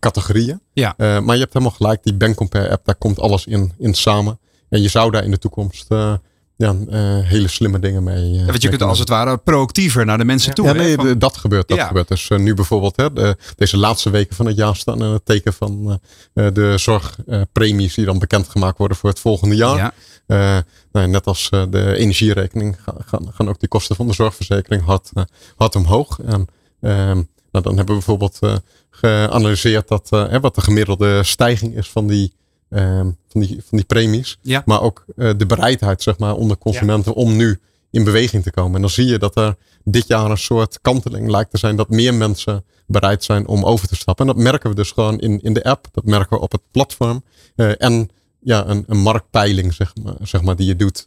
categorieën. 0.00 0.60
Ja. 0.72 0.94
Eh, 0.96 1.20
maar 1.20 1.34
je 1.34 1.40
hebt 1.40 1.52
helemaal 1.52 1.74
gelijk, 1.76 2.02
die 2.02 2.14
Bancompare 2.14 2.70
app, 2.70 2.84
daar 2.84 2.94
komt 2.94 3.20
alles 3.20 3.46
in, 3.46 3.72
in 3.78 3.94
samen. 3.94 4.38
En 4.68 4.82
je 4.82 4.88
zou 4.88 5.10
daar 5.10 5.24
in 5.24 5.30
de 5.30 5.38
toekomst 5.38 5.90
eh, 5.90 6.14
ja, 6.56 6.76
eh, 6.90 7.18
hele 7.22 7.48
slimme 7.48 7.78
dingen 7.78 8.02
mee. 8.02 8.30
Ja, 8.30 8.44
want 8.44 8.62
je 8.62 8.68
kunt 8.68 8.82
als 8.82 8.98
het 8.98 9.08
ware 9.08 9.36
proactiever 9.36 10.04
naar 10.04 10.18
de 10.18 10.24
mensen 10.24 10.54
toe. 10.54 10.64
ja, 10.66 10.72
hè? 10.72 10.78
nee, 10.78 10.94
Van- 10.96 11.18
dat 11.18 11.36
gebeurt. 11.36 11.68
Dat 11.68 11.76
Ja. 11.78 11.86
gebeurt. 11.86 12.08
Dus 12.08 12.28
nu 12.28 12.54
bijvoorbeeld, 12.54 12.96
hè, 12.96 13.12
de- 13.12 13.36
deze 13.56 13.76
laatste 13.76 14.10
weken 14.10 14.36
van 14.36 14.46
het 14.46 14.56
jaar 14.56 14.76
staan 14.76 14.98
in 15.04 15.10
het 15.12 15.24
teken 15.24 15.52
van 15.52 16.00
eh, 16.34 16.46
eh, 16.46 16.54
de 16.54 16.78
zorgpremies 16.78 17.94
die 17.94 18.04
dan 18.04 18.18
bekendgemaakt 18.18 18.78
worden 18.78 18.96
voor 18.96 19.10
het 19.10 19.18
volgende 19.20 19.56
jaar. 19.56 19.76
ja. 19.76 19.92
Eh, 20.26 20.58
nou, 20.92 21.08
net 21.08 21.26
als 21.26 21.48
de 21.50 21.94
energierekening 21.96 22.76
ga- 22.82 22.94
gaan, 23.06 23.30
gaan 23.34 23.48
ook 23.48 23.60
die 23.60 23.68
kosten 23.68 23.96
van 23.96 24.06
de 24.06 24.12
zorgverzekering 24.14 24.84
hard, 24.84 25.10
hard 25.56 25.76
omhoog. 25.76 26.18
En 26.24 26.46
ehm, 26.80 27.22
nou, 27.50 27.64
dan 27.64 27.76
hebben 27.76 27.94
we 27.94 28.04
bijvoorbeeld 28.04 28.38
eh, 28.40 28.56
geanalyseerd 28.90 29.88
dat, 29.88 30.06
eh, 30.10 30.28
hè, 30.28 30.40
wat 30.40 30.54
de 30.54 30.60
gemiddelde 30.60 31.22
stijging 31.22 31.76
is 31.76 31.90
van 31.90 32.06
die, 32.06 32.32
ehm, 32.70 33.10
van 33.28 33.40
die, 33.40 33.62
van 33.68 33.78
die 33.78 33.86
premies. 33.86 34.38
Ja. 34.42 34.62
Maar 34.64 34.82
ook 34.82 35.04
eh, 35.16 35.30
de 35.36 35.46
bereidheid 35.46 36.02
zeg 36.02 36.18
maar, 36.18 36.34
onder 36.34 36.58
consumenten 36.58 37.14
om 37.14 37.36
nu 37.36 37.60
in 37.90 38.04
beweging 38.04 38.42
te 38.42 38.50
komen. 38.50 38.74
En 38.74 38.80
dan 38.80 38.90
zie 38.90 39.06
je 39.06 39.18
dat 39.18 39.36
er 39.36 39.56
dit 39.84 40.06
jaar 40.06 40.30
een 40.30 40.38
soort 40.38 40.80
kanteling 40.80 41.30
lijkt 41.30 41.50
te 41.50 41.58
zijn 41.58 41.76
dat 41.76 41.88
meer 41.88 42.14
mensen 42.14 42.64
bereid 42.86 43.24
zijn 43.24 43.46
om 43.46 43.64
over 43.64 43.88
te 43.88 43.96
stappen. 43.96 44.28
En 44.28 44.34
dat 44.34 44.42
merken 44.42 44.70
we 44.70 44.76
dus 44.76 44.90
gewoon 44.90 45.18
in, 45.18 45.40
in 45.42 45.52
de 45.52 45.64
app, 45.64 45.86
dat 45.92 46.04
merken 46.04 46.36
we 46.36 46.42
op 46.42 46.52
het 46.52 46.60
platform. 46.70 47.24
En 47.56 48.10
ja, 48.40 48.66
een, 48.66 48.84
een 48.86 48.98
marktpeiling, 48.98 49.74
zeg 49.74 49.92
maar, 50.02 50.14
zeg 50.22 50.42
maar, 50.42 50.56
die 50.56 50.66
je 50.66 50.76
doet 50.76 51.04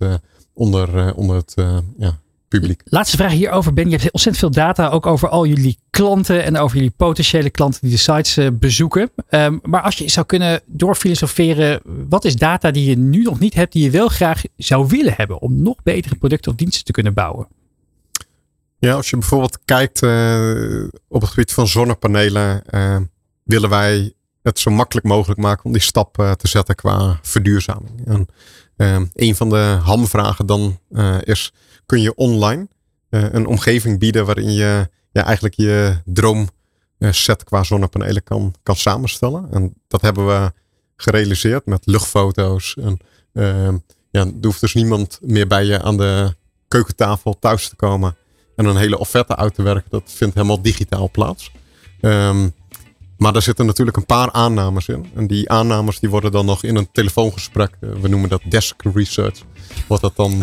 onder, 0.54 1.16
onder 1.16 1.36
het 1.36 1.54
ja, 1.98 2.20
publiek. 2.60 2.82
Laatste 2.86 3.18
vraag 3.18 3.32
hierover, 3.32 3.74
Ben. 3.74 3.90
Je 3.90 3.96
hebt 3.96 4.12
ontzettend 4.12 4.38
veel 4.38 4.64
data 4.64 4.90
ook 4.90 5.06
over 5.06 5.30
al 5.30 5.46
jullie 5.46 5.78
klanten 5.90 6.44
en 6.44 6.58
over 6.58 6.76
jullie 6.76 6.94
potentiële 6.98 7.50
klanten 7.50 7.82
die 7.82 7.92
de 7.92 7.98
sites 7.98 8.38
eh, 8.38 8.48
bezoeken. 8.54 9.12
Ehm, 9.30 9.58
maar 9.64 9.82
als 9.82 9.98
je 9.98 10.10
zou 10.10 10.26
kunnen 10.26 10.62
doorfilosoferen, 10.66 11.82
wat 12.10 12.26
is 12.26 12.36
data 12.36 12.72
die 12.72 12.90
je 12.90 12.98
nu 12.98 13.22
nog 13.22 13.40
niet 13.40 13.54
hebt, 13.54 13.74
die 13.74 13.84
je 13.84 13.90
wel 13.90 14.08
graag 14.08 14.42
zou 14.58 14.88
willen 14.88 15.14
hebben 15.18 15.42
om 15.42 15.62
nog 15.62 15.84
betere 15.84 16.16
producten 16.16 16.52
of 16.52 16.58
diensten 16.58 16.86
te 16.86 16.92
kunnen 16.92 17.14
bouwen? 17.14 17.48
Ja, 18.82 18.94
als 18.94 19.10
je 19.10 19.18
bijvoorbeeld 19.18 19.60
kijkt 19.66 20.04
eh, 20.04 20.84
op 21.08 21.22
het 21.22 21.30
gebied 21.30 21.54
van 21.54 21.68
zonnepanelen, 21.68 22.66
eh, 22.66 22.98
willen 23.44 23.70
wij 23.70 24.14
het 24.44 24.60
zo 24.60 24.72
makkelijk 24.72 25.06
mogelijk 25.06 25.40
maken 25.40 25.66
om 25.66 25.72
die 25.72 25.82
stap 25.82 26.14
te 26.14 26.48
zetten 26.48 26.76
qua 26.76 27.20
verduurzaming. 27.22 28.06
En 28.06 28.28
eh, 28.76 29.02
een 29.14 29.36
van 29.36 29.50
de 29.50 29.80
hamvragen 29.84 30.46
dan 30.46 30.80
is, 31.24 31.54
kun 31.86 32.02
je 32.02 32.16
online 32.16 32.68
eh, 33.10 33.34
een 33.34 33.46
omgeving 33.46 34.00
bieden 34.00 34.26
waarin 34.26 34.54
je 34.54 34.90
ja, 35.12 35.24
eigenlijk 35.24 35.56
je 35.56 36.02
droom 36.06 36.50
eh, 36.98 37.36
qua 37.44 37.64
zonnepanelen 37.64 38.24
kan, 38.24 38.54
kan 38.64 38.76
samenstellen. 38.76 39.48
En 39.52 39.74
dat 39.88 40.02
hebben 40.02 40.28
we 40.28 40.52
gerealiseerd 40.96 41.66
met 41.66 41.86
luchtfoto's 41.86 42.76
en 42.82 43.00
eh, 43.34 43.74
ja, 44.12 44.26
er 44.26 44.34
hoeft 44.42 44.62
dus 44.62 44.74
niemand 44.74 45.20
meer 45.22 45.48
bij 45.48 45.66
je 45.66 45.82
aan 45.82 45.98
de 45.98 46.36
keukentafel 46.68 47.40
thuis 47.40 47.70
te 47.70 47.76
komen 47.76 48.16
en 48.56 48.66
een 48.66 48.76
hele 48.76 48.98
offerte 48.98 49.36
uit 49.36 49.54
te 49.54 49.62
werken. 49.62 49.90
Dat 49.90 50.12
vindt 50.12 50.36
helemaal 50.36 50.62
digitaal 50.62 51.10
plaats. 51.12 51.52
Ehm, 52.02 52.50
maar 53.22 53.34
daar 53.34 53.42
zitten 53.42 53.66
natuurlijk 53.66 53.98
een 53.98 54.06
paar 54.06 54.32
aannames 54.32 54.88
in. 54.88 55.06
En 55.16 55.28
die 55.28 55.50
aannames 55.50 56.00
die 56.00 56.10
worden 56.10 56.32
dan 56.32 56.46
nog 56.46 56.64
in 56.64 56.76
een 56.76 56.92
telefoongesprek, 56.92 57.78
eh, 57.80 57.90
we 58.02 58.08
noemen 58.08 58.30
dat 58.30 58.42
desk 58.50 58.84
research, 58.94 59.40
wordt 59.88 60.04
dat 60.04 60.16
dan 60.16 60.42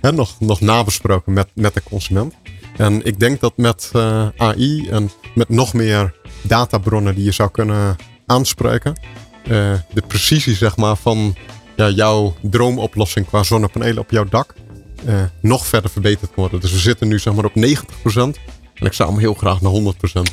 eh, 0.00 0.10
nog, 0.20 0.40
nog 0.40 0.60
nabesproken 0.60 1.32
met, 1.32 1.48
met 1.54 1.74
de 1.74 1.82
consument. 1.82 2.34
En 2.76 3.04
ik 3.04 3.20
denk 3.20 3.40
dat 3.40 3.56
met 3.56 3.90
eh, 3.92 4.28
AI 4.36 4.88
en 4.88 5.10
met 5.34 5.48
nog 5.48 5.72
meer 5.72 6.14
databronnen 6.42 7.14
die 7.14 7.24
je 7.24 7.32
zou 7.32 7.50
kunnen 7.50 7.96
aanspreken, 8.26 9.00
de 9.92 10.02
precisie 10.06 10.54
zeg 10.54 10.76
maar, 10.76 10.96
van 10.96 11.36
ja, 11.76 11.88
jouw 11.88 12.34
droomoplossing 12.42 13.26
qua 13.26 13.42
zonnepanelen 13.42 13.98
op 13.98 14.10
jouw 14.10 14.24
dak 14.24 14.54
nog 15.40 15.66
verder 15.66 15.90
verbeterd 15.90 16.30
kan 16.30 16.42
worden. 16.42 16.60
Dus 16.60 16.72
we 16.72 16.78
zitten 16.78 17.08
nu 17.08 17.18
zeg 17.18 17.34
maar 17.34 17.44
op 17.44 17.54
90%. 17.56 18.57
En 18.80 18.86
ik 18.86 18.92
zou 18.92 19.10
hem 19.10 19.18
heel 19.18 19.34
graag 19.34 19.60
naar 19.60 19.72
100% 19.72 19.74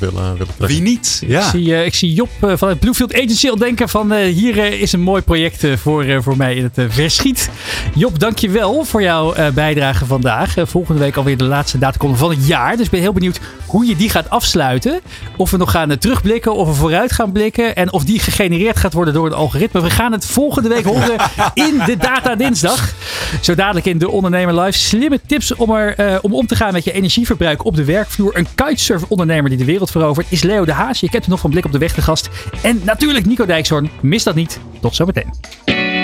willen, 0.00 0.22
willen 0.32 0.36
trekken. 0.56 0.66
Wie 0.66 0.80
niet? 0.80 1.18
Ik, 1.22 1.28
Ja. 1.28 1.50
zie, 1.50 1.74
eh, 1.74 1.84
ik 1.86 1.94
zie 1.94 2.12
Job 2.12 2.28
eh, 2.40 2.52
vanuit 2.56 2.78
Bluefield 2.80 3.14
Agency 3.14 3.48
al 3.48 3.56
denken 3.56 3.88
van 3.88 4.12
eh, 4.12 4.32
hier 4.34 4.58
eh, 4.58 4.80
is 4.80 4.92
een 4.92 5.00
mooi 5.00 5.22
project 5.22 5.64
eh, 5.64 5.76
voor, 5.76 6.02
eh, 6.04 6.18
voor 6.20 6.36
mij 6.36 6.54
in 6.54 6.62
het 6.62 6.78
eh, 6.78 6.84
verschiet. 6.88 7.50
Job, 7.94 8.18
dankjewel 8.18 8.84
voor 8.84 9.02
jouw 9.02 9.32
eh, 9.32 9.48
bijdrage 9.48 10.06
vandaag. 10.06 10.56
Eh, 10.56 10.66
volgende 10.66 11.00
week 11.00 11.16
alweer 11.16 11.36
de 11.36 11.44
laatste 11.44 11.78
datacolumn 11.78 12.16
van 12.18 12.30
het 12.30 12.46
jaar. 12.46 12.76
Dus 12.76 12.84
ik 12.84 12.90
ben 12.90 13.00
heel 13.00 13.12
benieuwd 13.12 13.40
hoe 13.66 13.86
je 13.86 13.96
die 13.96 14.10
gaat 14.10 14.30
afsluiten. 14.30 15.00
Of 15.36 15.50
we 15.50 15.56
nog 15.56 15.70
gaan 15.70 15.90
eh, 15.90 15.96
terugblikken, 15.96 16.54
of 16.54 16.68
we 16.68 16.74
vooruit 16.74 17.12
gaan 17.12 17.32
blikken. 17.32 17.76
En 17.76 17.92
of 17.92 18.04
die 18.04 18.18
gegenereerd 18.18 18.76
gaat 18.76 18.92
worden 18.92 19.14
door 19.14 19.26
een 19.26 19.32
algoritme. 19.32 19.82
We 19.82 19.90
gaan 19.90 20.12
het 20.12 20.24
volgende 20.26 20.68
week 20.68 20.84
horen 20.84 21.16
in 21.54 21.80
de 21.86 21.96
Data 21.96 22.34
Dinsdag. 22.34 22.92
Zo 23.40 23.54
dadelijk 23.54 23.86
in 23.86 23.98
de 23.98 24.10
Ondernemer 24.10 24.60
Live. 24.60 24.78
Slimme 24.78 25.20
tips 25.26 25.54
om, 25.54 25.70
er, 25.70 25.94
eh, 25.94 26.18
om 26.22 26.34
om 26.34 26.46
te 26.46 26.56
gaan 26.56 26.72
met 26.72 26.84
je 26.84 26.92
energieverbruik 26.92 27.64
op 27.64 27.76
de 27.76 27.84
werkvloer. 27.84 28.35
Een 28.36 28.46
kitesurf-ondernemer 28.54 29.48
die 29.48 29.58
de 29.58 29.64
wereld 29.64 29.90
verovert 29.90 30.26
is 30.30 30.42
Leo 30.42 30.64
de 30.64 30.72
Haas. 30.72 31.00
Je 31.00 31.08
kent 31.08 31.22
hem 31.22 31.30
nog 31.30 31.40
van 31.40 31.50
Blik 31.50 31.64
op 31.64 31.72
de 31.72 31.78
Weg 31.78 31.94
de 31.94 32.02
gast. 32.02 32.28
En 32.62 32.80
natuurlijk 32.84 33.26
Nico 33.26 33.46
Dijkshoorn. 33.46 33.90
Mis 34.00 34.22
dat 34.22 34.34
niet. 34.34 34.60
Tot 34.80 34.94
zometeen. 34.94 35.34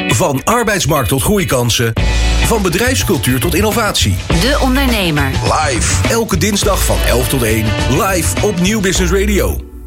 Van 0.08 0.44
arbeidsmarkt 0.44 1.08
tot 1.08 1.22
groeikansen. 1.22 1.92
Van 2.44 2.62
bedrijfscultuur 2.62 3.40
tot 3.40 3.54
innovatie. 3.54 4.14
De 4.28 4.58
Ondernemer. 4.60 5.30
Live. 5.42 6.08
Elke 6.08 6.36
dinsdag 6.36 6.84
van 6.84 6.98
11 7.06 7.28
tot 7.28 7.42
1. 7.42 7.64
Live 7.90 8.46
op 8.46 8.60
Nieuw 8.60 8.80
Business 8.80 9.12
Radio. 9.12 9.71